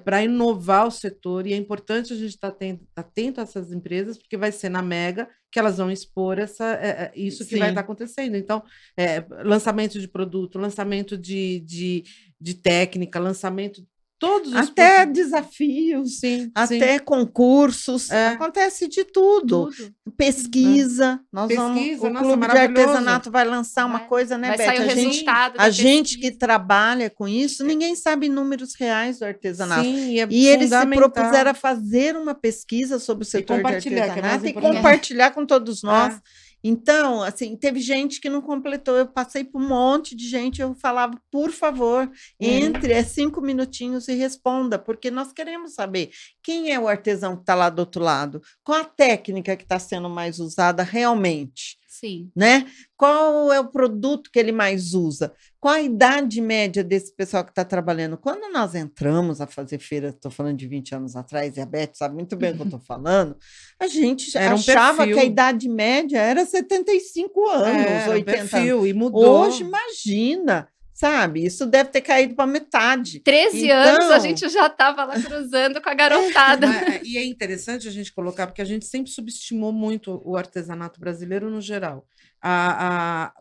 para 0.03 0.23
inovar 0.23 0.87
o 0.87 0.91
setor. 0.91 1.47
E 1.47 1.53
é 1.53 1.57
importante 1.57 2.13
a 2.13 2.15
gente 2.15 2.35
estar 2.35 2.49
atento, 2.49 2.85
atento 2.95 3.39
a 3.39 3.43
essas 3.43 3.71
empresas, 3.71 4.17
porque 4.17 4.37
vai 4.37 4.51
ser 4.51 4.69
na 4.69 4.81
Mega 4.81 5.27
que 5.51 5.59
elas 5.59 5.77
vão 5.77 5.91
expor 5.91 6.39
essa, 6.39 6.75
é, 6.75 6.87
é, 6.87 7.11
isso 7.13 7.45
que 7.45 7.57
vai 7.57 7.67
Sim. 7.67 7.71
estar 7.71 7.81
acontecendo. 7.81 8.35
Então, 8.37 8.63
é, 8.95 9.25
lançamento 9.43 9.99
de 9.99 10.07
produto, 10.07 10.57
lançamento 10.57 11.17
de, 11.17 11.59
de, 11.61 12.03
de 12.39 12.53
técnica, 12.53 13.19
lançamento. 13.19 13.85
Todos 14.21 14.49
os 14.53 14.55
até 14.69 15.03
desafios, 15.03 16.19
sim, 16.19 16.43
sim. 16.43 16.51
até 16.53 16.99
concursos, 16.99 18.11
É. 18.11 18.27
acontece 18.27 18.87
de 18.87 19.03
tudo. 19.03 19.65
Tudo. 19.71 19.91
Pesquisa, 20.15 21.19
nós 21.33 21.47
Pesquisa, 21.47 21.67
vamos, 21.67 21.99
o 22.01 22.09
nossa, 22.11 22.25
clube 22.25 22.47
de 22.47 22.57
artesanato 22.57 23.31
vai 23.31 23.43
lançar 23.45 23.85
uma 23.87 23.97
Vai- 23.97 24.07
coisa, 24.07 24.37
né, 24.37 24.49
Vai 24.49 24.57
Beth? 24.57 24.69
A 24.69 24.87
gente, 24.95 25.25
a 25.57 25.69
gente 25.71 26.17
que 26.19 26.29
trabalha 26.29 27.09
com 27.09 27.27
isso, 27.27 27.63
ninguém 27.63 27.95
sabe 27.95 28.29
números 28.29 28.75
reais 28.75 29.17
do 29.17 29.25
artesanato. 29.25 29.83
Sim, 29.83 30.19
é 30.19 30.27
E 30.29 30.47
eles 30.47 30.69
se 30.69 30.85
propuseram 30.85 31.49
a 31.49 31.55
fazer 31.55 32.15
uma 32.15 32.35
pesquisa 32.35 32.99
sobre 32.99 33.23
o 33.23 33.27
setor 33.27 33.57
de 33.63 33.71
é 33.71 33.75
artesanato 34.03 34.45
e 34.45 34.53
compartilhar 34.53 35.31
com 35.31 35.45
todos 35.47 35.81
nós. 35.81 36.13
É. 36.13 36.19
Então, 36.63 37.23
assim, 37.23 37.55
teve 37.55 37.79
gente 37.79 38.21
que 38.21 38.29
não 38.29 38.41
completou. 38.41 38.95
Eu 38.95 39.07
passei 39.07 39.43
por 39.43 39.61
um 39.61 39.67
monte 39.67 40.15
de 40.15 40.27
gente. 40.27 40.61
Eu 40.61 40.75
falava, 40.75 41.19
por 41.31 41.51
favor, 41.51 42.09
entre 42.39 42.93
é 42.93 43.03
cinco 43.03 43.41
minutinhos 43.41 44.07
e 44.07 44.13
responda, 44.13 44.77
porque 44.77 45.09
nós 45.09 45.31
queremos 45.33 45.73
saber 45.73 46.11
quem 46.43 46.71
é 46.71 46.79
o 46.79 46.87
artesão 46.87 47.35
que 47.35 47.41
está 47.41 47.55
lá 47.55 47.69
do 47.69 47.79
outro 47.79 48.03
lado, 48.03 48.41
qual 48.63 48.81
a 48.81 48.85
técnica 48.85 49.55
que 49.55 49.63
está 49.63 49.79
sendo 49.79 50.09
mais 50.09 50.39
usada 50.39 50.83
realmente. 50.83 51.80
Sim. 52.01 52.31
né? 52.35 52.65
Qual 52.97 53.53
é 53.53 53.59
o 53.59 53.69
produto 53.69 54.31
que 54.33 54.39
ele 54.39 54.51
mais 54.51 54.95
usa? 54.95 55.31
Qual 55.59 55.75
a 55.75 55.81
idade 55.81 56.41
média 56.41 56.83
desse 56.83 57.15
pessoal 57.15 57.43
que 57.43 57.51
está 57.51 57.63
trabalhando? 57.63 58.17
Quando 58.17 58.51
nós 58.51 58.73
entramos 58.73 59.39
a 59.39 59.45
fazer 59.45 59.77
feira, 59.77 60.09
estou 60.09 60.31
falando 60.31 60.57
de 60.57 60.67
20 60.67 60.95
anos 60.95 61.15
atrás, 61.15 61.55
e 61.55 61.61
a 61.61 61.65
Beth 61.65 61.91
sabe 61.93 62.15
muito 62.15 62.35
bem 62.35 62.51
o 62.51 62.55
que 62.55 62.61
eu 62.61 62.65
estou 62.65 62.79
falando, 62.85 63.37
a 63.79 63.87
gente 63.87 64.35
Era 64.35 64.55
um 64.55 64.57
achava 64.57 65.05
que 65.05 65.13
a 65.19 65.23
idade 65.23 65.69
média 65.69 66.17
era 66.19 66.43
75 66.43 67.47
anos, 67.47 67.67
É, 67.67 67.93
era 68.03 68.09
um 68.09 68.13
80 68.15 68.31
anos. 68.39 68.51
perfil, 68.51 68.87
e 68.87 68.93
mudou. 68.93 69.41
Hoje, 69.45 69.61
imagina, 69.63 70.67
sabe? 71.01 71.43
Isso 71.43 71.65
deve 71.65 71.89
ter 71.89 72.01
caído 72.01 72.35
para 72.35 72.45
metade. 72.45 73.19
13 73.21 73.65
Então- 73.65 73.75
anos 73.77 74.11
a 74.11 74.19
gente 74.19 74.47
já 74.49 74.67
estava 74.67 75.03
lá 75.03 75.19
cruzando 75.19 75.81
com 75.81 75.89
a 75.89 75.93
garotada. 75.95 76.67
Mas, 76.67 77.01
e 77.03 77.17
é 77.17 77.25
interessante 77.25 77.87
a 77.87 77.91
gente 77.91 78.13
colocar, 78.13 78.45
porque 78.45 78.61
a 78.61 78.65
gente 78.65 78.85
sempre 78.85 79.09
subestimou 79.11 79.71
muito 79.71 80.21
o 80.23 80.37
artesanato 80.37 80.99
brasileiro 80.99 81.49
no 81.49 81.59
geral. 81.59 82.05
A, 82.39 83.25
a- 83.25 83.33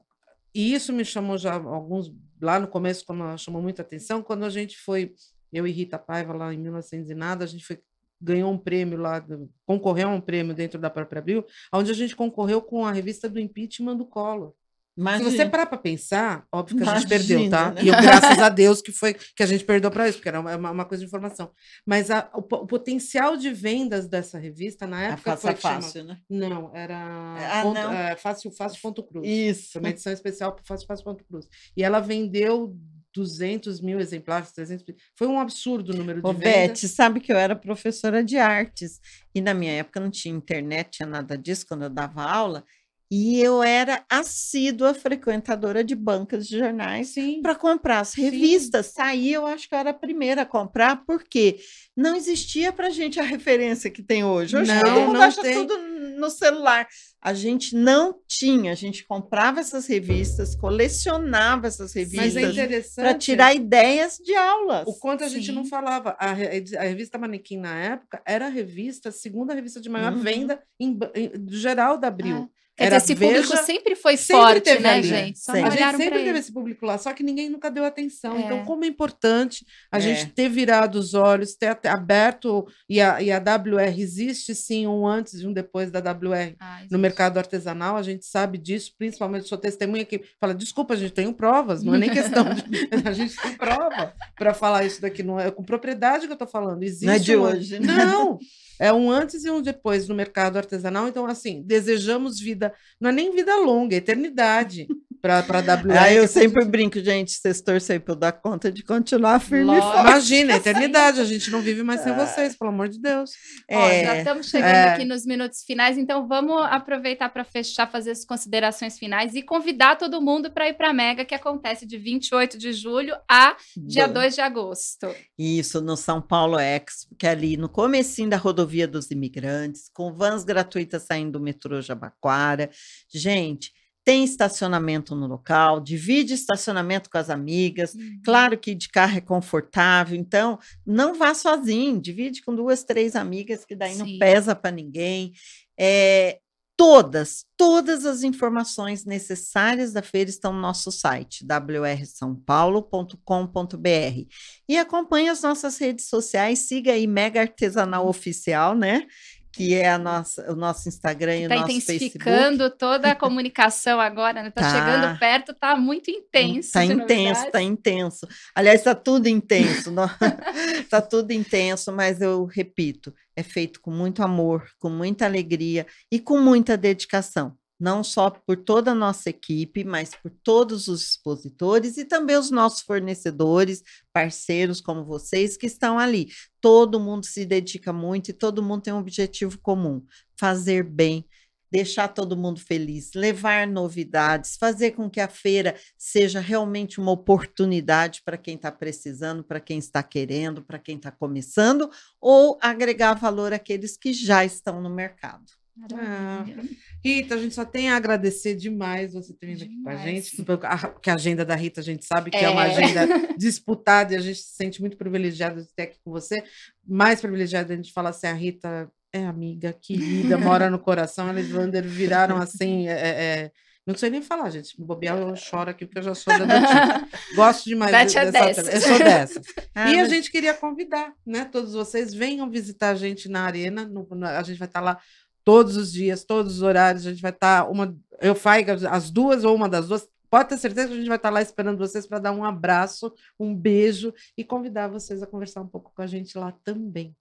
e 0.54 0.72
isso 0.74 0.90
me 0.92 1.04
chamou 1.04 1.36
já 1.36 1.52
alguns 1.54 2.11
lá 2.40 2.58
no 2.58 2.66
começo, 2.66 3.04
como 3.04 3.36
chamou 3.36 3.61
muita 3.61 3.82
atenção, 3.82 4.22
quando 4.22 4.44
a 4.46 4.50
gente 4.50 4.78
foi, 4.78 5.12
eu 5.52 5.66
e 5.66 5.70
Rita 5.70 5.98
Paiva, 5.98 6.32
lá 6.32 6.54
em 6.54 6.58
1900 6.58 7.11
e 7.11 7.14
nada, 7.14 7.44
a 7.44 7.46
gente 7.46 7.64
foi, 7.66 7.78
ganhou 8.18 8.50
um 8.50 8.56
prêmio 8.58 8.98
lá, 8.98 9.22
concorreu 9.66 10.08
a 10.08 10.12
um 10.12 10.20
prêmio 10.20 10.54
dentro 10.54 10.80
da 10.80 10.88
própria 10.88 11.18
Abril, 11.20 11.44
onde 11.72 11.90
a 11.90 11.94
gente 11.94 12.16
concorreu 12.16 12.62
com 12.62 12.86
a 12.86 12.90
revista 12.92 13.28
do 13.28 13.38
impeachment 13.38 13.96
do 13.96 14.06
Collor. 14.06 14.54
Se 15.01 15.03
Imagina. 15.03 15.30
você 15.30 15.46
parar 15.46 15.64
para 15.66 15.78
pensar, 15.78 16.44
óbvio 16.53 16.76
que 16.76 16.82
a 16.82 16.94
gente 16.94 17.09
perdeu, 17.09 17.48
tá? 17.48 17.68
Imagina, 17.68 17.72
né? 17.74 17.82
E 17.82 17.88
eu, 17.88 17.94
graças 18.03 18.38
a 18.38 18.48
Deus 18.51 18.82
que 18.82 18.92
foi 18.92 19.14
que 19.14 19.42
a 19.42 19.46
gente 19.46 19.64
perdeu 19.64 19.90
para 19.90 20.07
isso, 20.09 20.18
porque 20.18 20.28
era 20.28 20.40
uma, 20.40 20.57
uma 20.70 20.84
coisa 20.84 21.01
de 21.03 21.07
informação. 21.09 21.51
Mas 21.86 22.11
a- 22.11 22.30
o, 22.34 22.38
o 22.40 22.66
potencial 22.66 23.36
de 23.36 23.51
vendas 23.51 24.07
dessa 24.07 24.38
revista 24.38 24.86
na 24.86 24.98
A 24.98 25.03
época 25.12 25.30
faça 25.30 25.40
foi 25.42 25.55
que 25.55 25.62
chama- 25.62 25.74
fácil, 25.80 26.05
né? 26.05 26.18
Não, 26.28 26.70
era 26.76 26.96
Ah, 26.98 27.62
ponto, 27.62 27.74
não? 27.80 27.92
é, 27.92 28.16
fácil, 28.16 28.51
fácil 28.53 28.78
ponto 28.82 29.03
cruz. 29.03 29.26
Isso. 29.26 29.72
Foi 29.72 29.80
uma 29.80 29.88
edição 29.90 30.12
especial 30.12 30.53
para 30.53 30.64
fácil, 30.64 30.86
fácil 30.86 31.05
ponto 31.05 31.24
cruz. 31.24 31.46
E 31.76 31.82
ela 31.82 32.01
vendeu 32.01 32.76
200 33.14 33.80
mil 33.80 33.98
exemplares, 33.98 34.53
300 34.53 34.84
mil. 34.86 34.96
Foi 35.16 35.26
um 35.26 35.40
absurdo 35.40 35.92
o 35.92 35.96
número 35.96 36.22
de 36.22 36.28
Ô, 36.28 36.32
vendas. 36.32 36.80
Beth, 36.82 36.88
sabe 36.88 37.20
que 37.20 37.32
eu 37.32 37.36
era 37.36 37.57
professora 37.57 38.22
de 38.22 38.36
artes 38.36 39.01
e 39.34 39.40
na 39.40 39.53
minha 39.53 39.72
época 39.72 39.98
não 39.98 40.11
tinha 40.11 40.34
internet, 40.34 40.90
tinha 40.92 41.09
nada 41.09 41.36
disso 41.36 41.66
quando 41.66 41.82
eu 41.82 41.90
dava 41.90 42.22
aula, 42.22 42.64
e 43.11 43.40
eu 43.40 43.62
era 43.62 44.04
assídua 44.08 44.94
frequentadora 44.94 45.82
de 45.82 45.96
bancas 45.96 46.46
de 46.46 46.58
jornais 46.58 47.08
Sim. 47.08 47.40
para 47.42 47.54
comprar 47.56 48.00
as 48.00 48.14
revistas. 48.14 48.86
Saí, 48.86 49.32
eu 49.32 49.46
acho 49.46 49.68
que 49.68 49.74
eu 49.74 49.78
era 49.78 49.90
a 49.90 49.94
primeira 49.94 50.42
a 50.42 50.46
comprar, 50.46 51.04
porque 51.04 51.58
não 51.96 52.14
existia 52.14 52.72
para 52.72 52.88
gente 52.90 53.18
a 53.18 53.24
referência 53.24 53.90
que 53.90 54.02
tem 54.02 54.22
hoje. 54.22 54.56
Hoje 54.56 54.72
Não, 54.72 54.80
todo 54.82 55.00
mundo 55.00 55.12
não 55.14 55.22
acha 55.22 55.42
tem. 55.42 55.54
tudo 55.54 55.76
no 56.18 56.30
celular. 56.30 56.86
A 57.20 57.34
gente 57.34 57.74
não 57.74 58.18
tinha, 58.28 58.72
a 58.72 58.74
gente 58.76 59.04
comprava 59.06 59.61
essas 59.61 59.86
revistas, 59.86 60.54
colecionava 60.54 61.66
essas 61.66 61.94
é 61.96 62.00
revistas 62.00 62.52
interessante. 62.52 62.94
para 63.04 63.14
tirar 63.14 63.54
ideias 63.54 64.18
de 64.18 64.34
aulas. 64.34 64.86
O 64.86 64.98
quanto 64.98 65.24
a 65.24 65.28
gente 65.28 65.46
Sim. 65.46 65.52
não 65.52 65.64
falava. 65.64 66.16
A, 66.18 66.30
a 66.30 66.84
revista 66.84 67.18
Manequim, 67.18 67.56
na 67.58 67.74
época, 67.76 68.22
era 68.24 68.46
a 68.46 68.50
revista, 68.50 69.08
a 69.08 69.12
segunda 69.12 69.52
revista 69.54 69.80
de 69.80 69.88
maior 69.88 70.12
Uhum. 70.12 70.20
venda 70.22 70.62
em, 70.78 70.98
em- 71.14 71.32
geral 71.48 71.98
da 71.98 72.08
Abril. 72.08 72.48
Ah, 72.50 72.59
Quer 72.81 72.87
Era 72.87 72.99
dizer, 72.99 73.12
esse 73.12 73.20
público 73.20 73.49
Veja, 73.51 73.62
sempre 73.62 73.95
foi 73.95 74.16
sempre 74.16 74.43
forte, 74.43 74.61
teve 74.62 74.83
né, 74.83 74.91
ali. 74.95 75.03
gente? 75.03 75.39
Só 75.39 75.53
Sempre. 75.53 75.68
A 75.68 75.70
gente 75.70 75.97
sempre 75.99 76.18
teve 76.18 76.28
ele. 76.31 76.39
esse 76.39 76.51
público 76.51 76.87
lá, 76.87 76.97
só 76.97 77.12
que 77.12 77.22
ninguém 77.22 77.51
nunca 77.51 77.70
deu 77.70 77.85
atenção. 77.85 78.37
É. 78.39 78.41
Então, 78.41 78.64
como 78.64 78.85
é 78.85 78.89
importante 78.89 79.66
a 79.93 79.99
É. 79.99 80.01
gente 80.01 80.26
ter 80.33 80.49
virado 80.49 80.99
os 80.99 81.12
olhos, 81.12 81.55
ter 81.55 81.76
aberto, 81.87 82.66
e 82.89 82.99
a, 83.03 83.20
e 83.20 83.31
a 83.31 83.39
WR 83.39 84.01
existe 84.01 84.55
sim 84.55 84.87
um 84.87 85.07
antes 85.07 85.35
e 85.35 85.47
um 85.47 85.53
depois 85.53 85.91
da 85.91 85.99
WR 86.01 86.55
Ah, 86.59 86.81
no 86.91 86.99
mercado 86.99 87.37
artesanal, 87.37 87.97
a 87.99 88.03
gente 88.03 88.24
sabe 88.24 88.57
disso, 88.57 88.95
principalmente 88.97 89.47
sou 89.47 89.59
testemunha 89.59 90.07
que 90.07 90.22
fala, 90.41 90.55
desculpa, 90.55 90.95
a 90.95 90.97
gente 90.97 91.12
tem 91.12 91.31
provas, 91.35 91.83
não 91.83 91.95
é 91.95 91.99
nem 91.99 92.09
questão 92.11 92.45
de... 92.55 92.64
a 93.07 93.12
gente 93.12 93.37
tem 93.37 93.53
prova 93.57 94.14
para 94.37 94.55
falar 94.55 94.85
isso 94.87 95.03
daqui, 95.03 95.22
não 95.22 95.39
é 95.39 95.51
com 95.51 95.62
propriedade 95.62 96.24
que 96.24 96.33
eu 96.33 96.35
estou 96.35 96.49
falando, 96.49 96.83
existe 96.83 97.05
Não 97.05 97.12
é 97.12 97.18
de 97.18 97.37
um- 97.37 97.43
hoje, 97.43 97.78
né? 97.78 97.87
Não, 98.07 98.39
é 98.78 98.91
um 98.91 99.11
antes 99.11 99.45
e 99.45 99.51
um 99.51 99.61
depois 99.61 100.09
no 100.09 100.14
mercado 100.14 100.57
artesanal, 100.57 101.07
então 101.07 101.26
assim, 101.26 101.62
desejamos 101.66 102.41
vida, 102.41 102.70
não 103.01 103.11
é 103.11 103.12
nem 103.12 103.33
vida 103.35 103.57
longa, 103.57 103.95
é 103.95 103.99
eternidade 103.99 104.89
para 105.21 105.39
a 105.39 105.41
WR. 105.43 105.97
Ah, 105.99 106.12
eu 106.12 106.27
sempre 106.27 106.64
brinco, 106.64 106.99
gente, 107.01 107.33
vocês 107.33 107.61
torcem 107.61 108.01
para 108.01 108.12
eu 108.14 108.18
dar 108.18 108.33
conta 108.33 108.71
de 108.73 108.83
continuar 108.83 109.39
firme 109.41 109.64
e 109.64 109.66
Lógico. 109.66 109.87
forte. 109.93 110.01
Imagina, 110.09 110.57
eternidade, 110.57 111.21
a 111.21 111.25
gente 111.25 111.51
não 111.51 111.61
vive 111.61 111.83
mais 111.83 112.01
sem 112.01 112.14
vocês, 112.14 112.57
pelo 112.57 112.71
amor 112.71 112.89
de 112.89 113.01
Deus. 113.01 113.31
Ó, 113.71 113.75
já 113.89 114.14
É, 114.14 114.18
estamos 114.18 114.49
chegando 114.49 114.75
É. 114.75 114.89
aqui 114.95 115.05
nos 115.05 115.27
minutos 115.27 115.62
finais, 115.62 115.99
então 115.99 116.27
vamos 116.27 116.62
aproveitar 116.71 117.29
para 117.29 117.45
fechar, 117.45 117.91
fazer 117.91 118.12
as 118.12 118.25
considerações 118.25 118.99
finais 118.99 119.35
e 119.35 119.43
convidar 119.43 119.97
todo 119.97 120.21
mundo 120.21 120.51
para 120.51 120.68
ir 120.68 120.75
para 120.75 120.91
a 120.91 120.93
Mega, 120.95 121.25
que 121.25 121.35
acontece 121.35 121.87
de 121.87 121.99
28 121.99 122.57
de 122.59 122.73
julho 122.73 123.14
a 123.31 123.57
dia 123.77 124.07
Bom. 124.09 124.14
2 124.14 124.35
de 124.35 124.41
agosto. 124.41 125.14
Isso, 125.39 125.81
no 125.81 125.97
São 125.97 126.21
Paulo 126.23 126.59
Expo, 126.59 127.14
que 127.18 127.27
é 127.27 127.31
ali 127.31 127.57
no 127.57 127.68
comecinho 127.68 128.31
da 128.31 128.37
rodovia 128.37 128.87
dos 128.89 129.11
imigrantes, 129.11 129.91
com 129.93 130.12
vans 130.12 130.45
gratuitas 130.45 131.03
saindo 131.05 131.33
do 131.33 131.41
metrô 131.41 131.81
Jabaquara. 131.81 132.71
Gente, 133.12 133.73
tem 134.11 134.24
estacionamento 134.24 135.14
no 135.14 135.28
local, 135.28 135.78
divide 135.78 136.34
estacionamento 136.34 137.08
com 137.08 137.16
as 137.16 137.30
amigas. 137.30 137.94
Claro 138.24 138.58
que 138.58 138.74
de 138.74 138.88
carro 138.88 139.18
é 139.18 139.20
confortável, 139.20 140.18
então 140.18 140.58
não 140.84 141.14
vá 141.14 141.32
sozinho, 141.32 142.00
divide 142.00 142.42
com 142.42 142.52
duas, 142.52 142.82
três 142.82 143.14
amigas, 143.14 143.64
que 143.64 143.76
daí 143.76 143.92
Sim. 143.92 143.98
não 143.98 144.18
pesa 144.18 144.56
para 144.56 144.72
ninguém. 144.72 145.30
É, 145.78 146.40
todas, 146.76 147.44
todas 147.56 148.04
as 148.04 148.24
informações 148.24 149.04
necessárias 149.04 149.92
da 149.92 150.02
feira 150.02 150.28
estão 150.28 150.52
no 150.52 150.61
nosso 150.61 150.90
site, 150.90 151.44
wrsaopaulo.com.br. 151.44 154.26
E 154.68 154.76
acompanhe 154.76 155.28
as 155.28 155.42
nossas 155.42 155.78
redes 155.78 156.08
sociais, 156.08 156.66
siga 156.66 156.94
aí 156.94 157.06
Mega 157.06 157.42
Artesanal 157.42 158.08
Oficial, 158.08 158.74
né? 158.74 159.06
Que 159.53 159.74
é 159.74 159.90
a 159.90 159.98
nossa, 159.98 160.51
o 160.53 160.55
nosso 160.55 160.88
Instagram 160.88 161.36
e 161.36 161.40
o 161.40 161.42
Está 161.44 161.55
nosso 161.57 161.66
Facebook. 161.66 161.88
Tá 161.88 161.94
intensificando 162.30 162.70
toda 162.70 163.11
a 163.11 163.16
comunicação 163.16 164.01
agora, 164.01 164.42
né? 164.44 164.51
Tá, 164.51 164.62
Tá. 164.62 164.70
chegando 164.70 165.18
perto, 165.18 165.53
tá 165.55 165.74
muito 165.76 166.09
intenso. 166.11 166.70
Tá 166.72 166.84
de 166.86 166.92
intenso, 166.92 167.24
novidades. 167.40 167.53
tá 167.53 167.61
intenso. 167.62 168.28
Aliás, 168.55 168.82
tá 168.82 168.94
tudo 168.94 169.26
intenso. 169.28 169.90
não- 169.90 170.09
tá 170.88 171.01
tudo 171.03 171.32
intenso, 171.32 171.92
mas 171.92 172.20
eu 172.20 172.44
repito, 172.44 173.12
é 173.34 173.42
feito 173.42 173.80
com 173.80 173.90
muito 173.90 174.22
amor, 174.22 174.68
com 174.78 174.88
muita 174.88 175.24
alegria 175.26 175.84
e 176.12 176.20
com 176.20 176.38
muita 176.38 176.76
dedicação. 176.76 177.57
Não 177.81 178.05
só 178.05 178.28
por 178.28 178.59
toda 178.59 178.91
a 178.91 178.95
nossa 178.95 179.31
equipe, 179.31 179.83
mas 179.83 180.14
por 180.14 180.31
todos 180.31 180.87
os 180.87 181.03
expositores 181.03 181.97
e 181.97 182.05
também 182.05 182.37
os 182.37 182.51
nossos 182.51 182.83
fornecedores, 182.83 183.83
parceiros 184.12 184.83
como 184.83 185.03
vocês 185.03 185.57
que 185.57 185.66
estão 185.66 185.99
ali. 185.99 186.28
Todo 186.61 187.01
mundo 187.01 187.24
se 187.24 187.47
dedica 187.47 187.91
muito 187.91 188.31
e 188.31 188.35
todo 188.35 188.62
mundo 188.62 188.83
tem 188.83 188.93
um 188.93 188.99
objetivo 188.99 189.59
comum: 189.61 190.05
fazer 190.39 190.85
bem, 190.85 191.24
deixar 191.70 192.09
todo 192.09 192.37
mundo 192.37 192.61
feliz, 192.61 193.12
levar 193.14 193.66
novidades, 193.66 194.57
fazer 194.57 194.91
com 194.91 195.09
que 195.09 195.20
a 195.20 195.28
feira 195.28 195.76
seja 195.97 196.41
realmente 196.41 197.01
uma 197.01 197.12
oportunidade 197.12 198.22
para 198.24 198.37
quem 198.37 198.57
está 198.57 198.72
precisando, 198.72 199.45
para 199.45 199.61
quem 199.61 199.78
está 199.78 200.03
querendo, 200.03 200.62
para 200.62 200.78
quem 200.78 200.97
está 200.97 201.11
começando, 201.11 201.89
ou 202.20 202.59
agregar 202.61 203.14
valor 203.14 203.53
àqueles 203.53 203.97
que 203.97 204.12
já 204.12 204.45
estão 204.45 204.81
no 204.83 204.91
mercado. 204.91 205.59
Maravilha. 205.89 206.62
Rita, 207.05 207.35
a 207.35 207.39
gente 207.39 207.55
só 207.55 207.64
tem 207.64 207.89
a 207.91 207.97
agradecer 207.97 208.55
demais 208.55 209.12
você 209.14 209.33
ter 209.35 209.47
vindo 209.47 209.62
aqui 209.64 209.83
com 209.83 209.89
a 209.91 209.97
gente, 209.97 210.43
porque 210.43 210.66
a, 210.66 210.95
a 211.11 211.14
agenda 211.14 211.45
da 211.45 211.55
Rita 211.55 211.81
a 211.81 211.85
gente 211.85 212.05
sabe 212.05 212.31
que 212.31 212.37
é, 212.37 212.49
uma 212.49 212.66
É. 212.66 212.70
agenda 212.76 213.07
disputada 213.39 214.12
e 214.12 214.16
a 214.16 214.20
gente 214.20 214.39
se 214.39 214.55
sente 214.57 214.81
muito 214.81 214.97
privilegiado 214.97 215.62
de 215.62 215.72
ter 215.74 215.85
aqui 215.85 215.99
com 216.05 216.11
você. 216.11 216.43
Mais 216.87 217.20
privilegiado 217.20 217.72
a 217.72 217.76
gente 217.76 217.93
falar 217.93 218.11
assim, 218.11 218.26
a 218.26 218.33
Rita 218.35 218.91
é 219.12 219.24
amiga, 219.24 219.72
querida, 219.72 220.37
mora 220.39 220.70
no 220.70 220.78
coração, 220.78 221.28
ela 221.28 221.41
e 221.41 221.53
Wander 221.53 221.83
viraram 221.85 222.37
assim, 222.37 222.87
é, 222.89 222.93
é, 222.93 223.09
é, 223.09 223.51
não 223.87 223.97
sei 223.97 224.09
nem 224.11 224.22
falar, 224.22 224.51
gente. 224.51 224.78
Me 224.78 224.87
bobear, 224.87 225.18
eu 225.18 225.35
choro 225.35 225.68
aqui, 225.70 225.85
porque 225.85 225.99
eu 225.99 226.03
já 226.05 226.14
sou 226.14 226.33
da 226.39 226.45
tipo. 227.01 227.35
Gosto 227.35 227.64
demais 227.64 227.91
Beth 227.91 228.05
de- 228.07 228.18
é 228.18 228.31
dessa. 228.31 228.62
dessas. 228.62 228.74
Eu 228.74 228.81
sou 228.89 228.99
dessa. 228.99 229.41
Ah, 229.74 229.91
e 229.91 229.95
a 229.95 230.03
mas- 230.03 230.11
gente 230.11 230.31
queria 230.31 230.53
convidar, 230.53 231.12
né? 231.26 231.45
Todos 231.45 231.72
vocês 231.72 232.12
venham 232.12 232.51
visitar 232.51 232.91
a 232.91 232.95
gente 232.95 233.28
na 233.28 233.43
arena. 233.45 233.85
no- 233.85 234.07
no- 234.11 234.26
a 234.26 234.43
gente 234.43 234.59
vai 234.59 234.68
estar 234.68 234.81
lá 234.81 234.99
todos 235.45 235.76
os 235.76 235.93
dias, 235.93 236.24
todos 236.24 236.57
os 236.57 236.62
horários. 236.62 237.07
A 237.07 237.11
gente 237.11 237.22
vai 237.22 237.30
estar 237.30 237.68
uma, 237.70 237.97
eu 238.20 238.34
faço 238.34 238.88
as 238.88 239.11
duas 239.11 239.45
ou 239.45 239.55
uma 239.55 239.68
das 239.68 239.88
duas. 239.88 240.09
Pode 240.30 240.49
ter 240.49 240.59
certeza 240.59 240.88
que 240.88 240.95
a 240.95 240.97
gente 240.97 241.09
vai 241.09 241.16
estar 241.16 241.30
lá 241.30 241.43
esperando 241.43 241.78
vocês 241.78 242.07
para 242.07 242.20
dar 242.20 242.32
um 242.32 242.45
abraço, 242.45 243.12
um 243.38 243.55
beijo 243.55 244.14
e 244.36 244.45
convidar 244.45 244.88
vocês 244.88 245.22
a 245.22 245.26
conversar 245.26 245.61
um 245.61 245.66
pouco 245.66 245.93
com 245.95 246.03
a 246.03 246.07
gente 246.07 246.38
lá 246.38 246.53
também. 246.64 247.14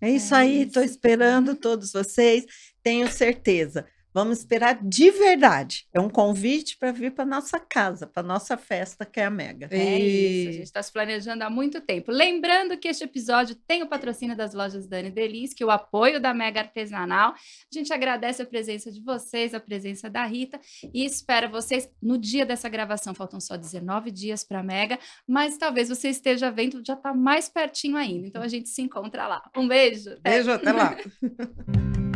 É 0.00 0.10
isso 0.10 0.34
É 0.34 0.38
aí, 0.38 0.62
estou 0.62 0.82
esperando 0.82 1.54
todos 1.56 1.92
vocês. 1.92 2.46
Tenho 2.82 3.10
certeza. 3.10 3.84
Vamos 4.12 4.38
esperar 4.38 4.78
de 4.82 5.10
verdade. 5.10 5.86
É 5.92 6.00
um 6.00 6.08
convite 6.08 6.76
para 6.78 6.92
vir 6.92 7.12
para 7.12 7.24
nossa 7.24 7.60
casa, 7.60 8.06
para 8.06 8.22
nossa 8.22 8.56
festa, 8.56 9.04
que 9.04 9.20
é 9.20 9.26
a 9.26 9.30
Mega. 9.30 9.68
É 9.70 9.98
isso, 9.98 10.48
a 10.48 10.52
gente 10.52 10.62
está 10.64 10.82
se 10.82 10.92
planejando 10.92 11.44
há 11.44 11.50
muito 11.50 11.80
tempo. 11.80 12.10
Lembrando 12.10 12.76
que 12.76 12.88
este 12.88 13.04
episódio 13.04 13.54
tem 13.54 13.82
o 13.82 13.86
patrocínio 13.86 14.36
das 14.36 14.54
lojas 14.54 14.86
Dani 14.86 15.10
Delis, 15.10 15.52
que 15.52 15.64
o 15.64 15.70
apoio 15.70 16.20
da 16.20 16.32
Mega 16.32 16.60
Artesanal. 16.60 17.32
A 17.32 17.36
gente 17.72 17.92
agradece 17.92 18.42
a 18.42 18.46
presença 18.46 18.90
de 18.90 19.00
vocês, 19.00 19.54
a 19.54 19.60
presença 19.60 20.08
da 20.08 20.24
Rita 20.24 20.58
e 20.92 21.04
espera 21.04 21.48
vocês 21.48 21.88
no 22.02 22.18
dia 22.18 22.46
dessa 22.46 22.68
gravação. 22.68 23.14
Faltam 23.14 23.40
só 23.40 23.56
19 23.56 24.10
dias 24.10 24.42
para 24.42 24.60
a 24.60 24.62
Mega, 24.62 24.98
mas 25.26 25.58
talvez 25.58 25.88
você 25.88 26.08
esteja 26.08 26.50
vendo, 26.50 26.82
já 26.84 26.94
está 26.94 27.12
mais 27.12 27.48
pertinho 27.48 27.96
ainda. 27.96 28.26
Então 28.26 28.42
a 28.42 28.48
gente 28.48 28.68
se 28.68 28.82
encontra 28.82 29.26
lá. 29.26 29.42
Um 29.56 29.68
beijo. 29.68 30.16
Beijo, 30.22 30.50
até 30.50 30.72
lá. 30.72 30.96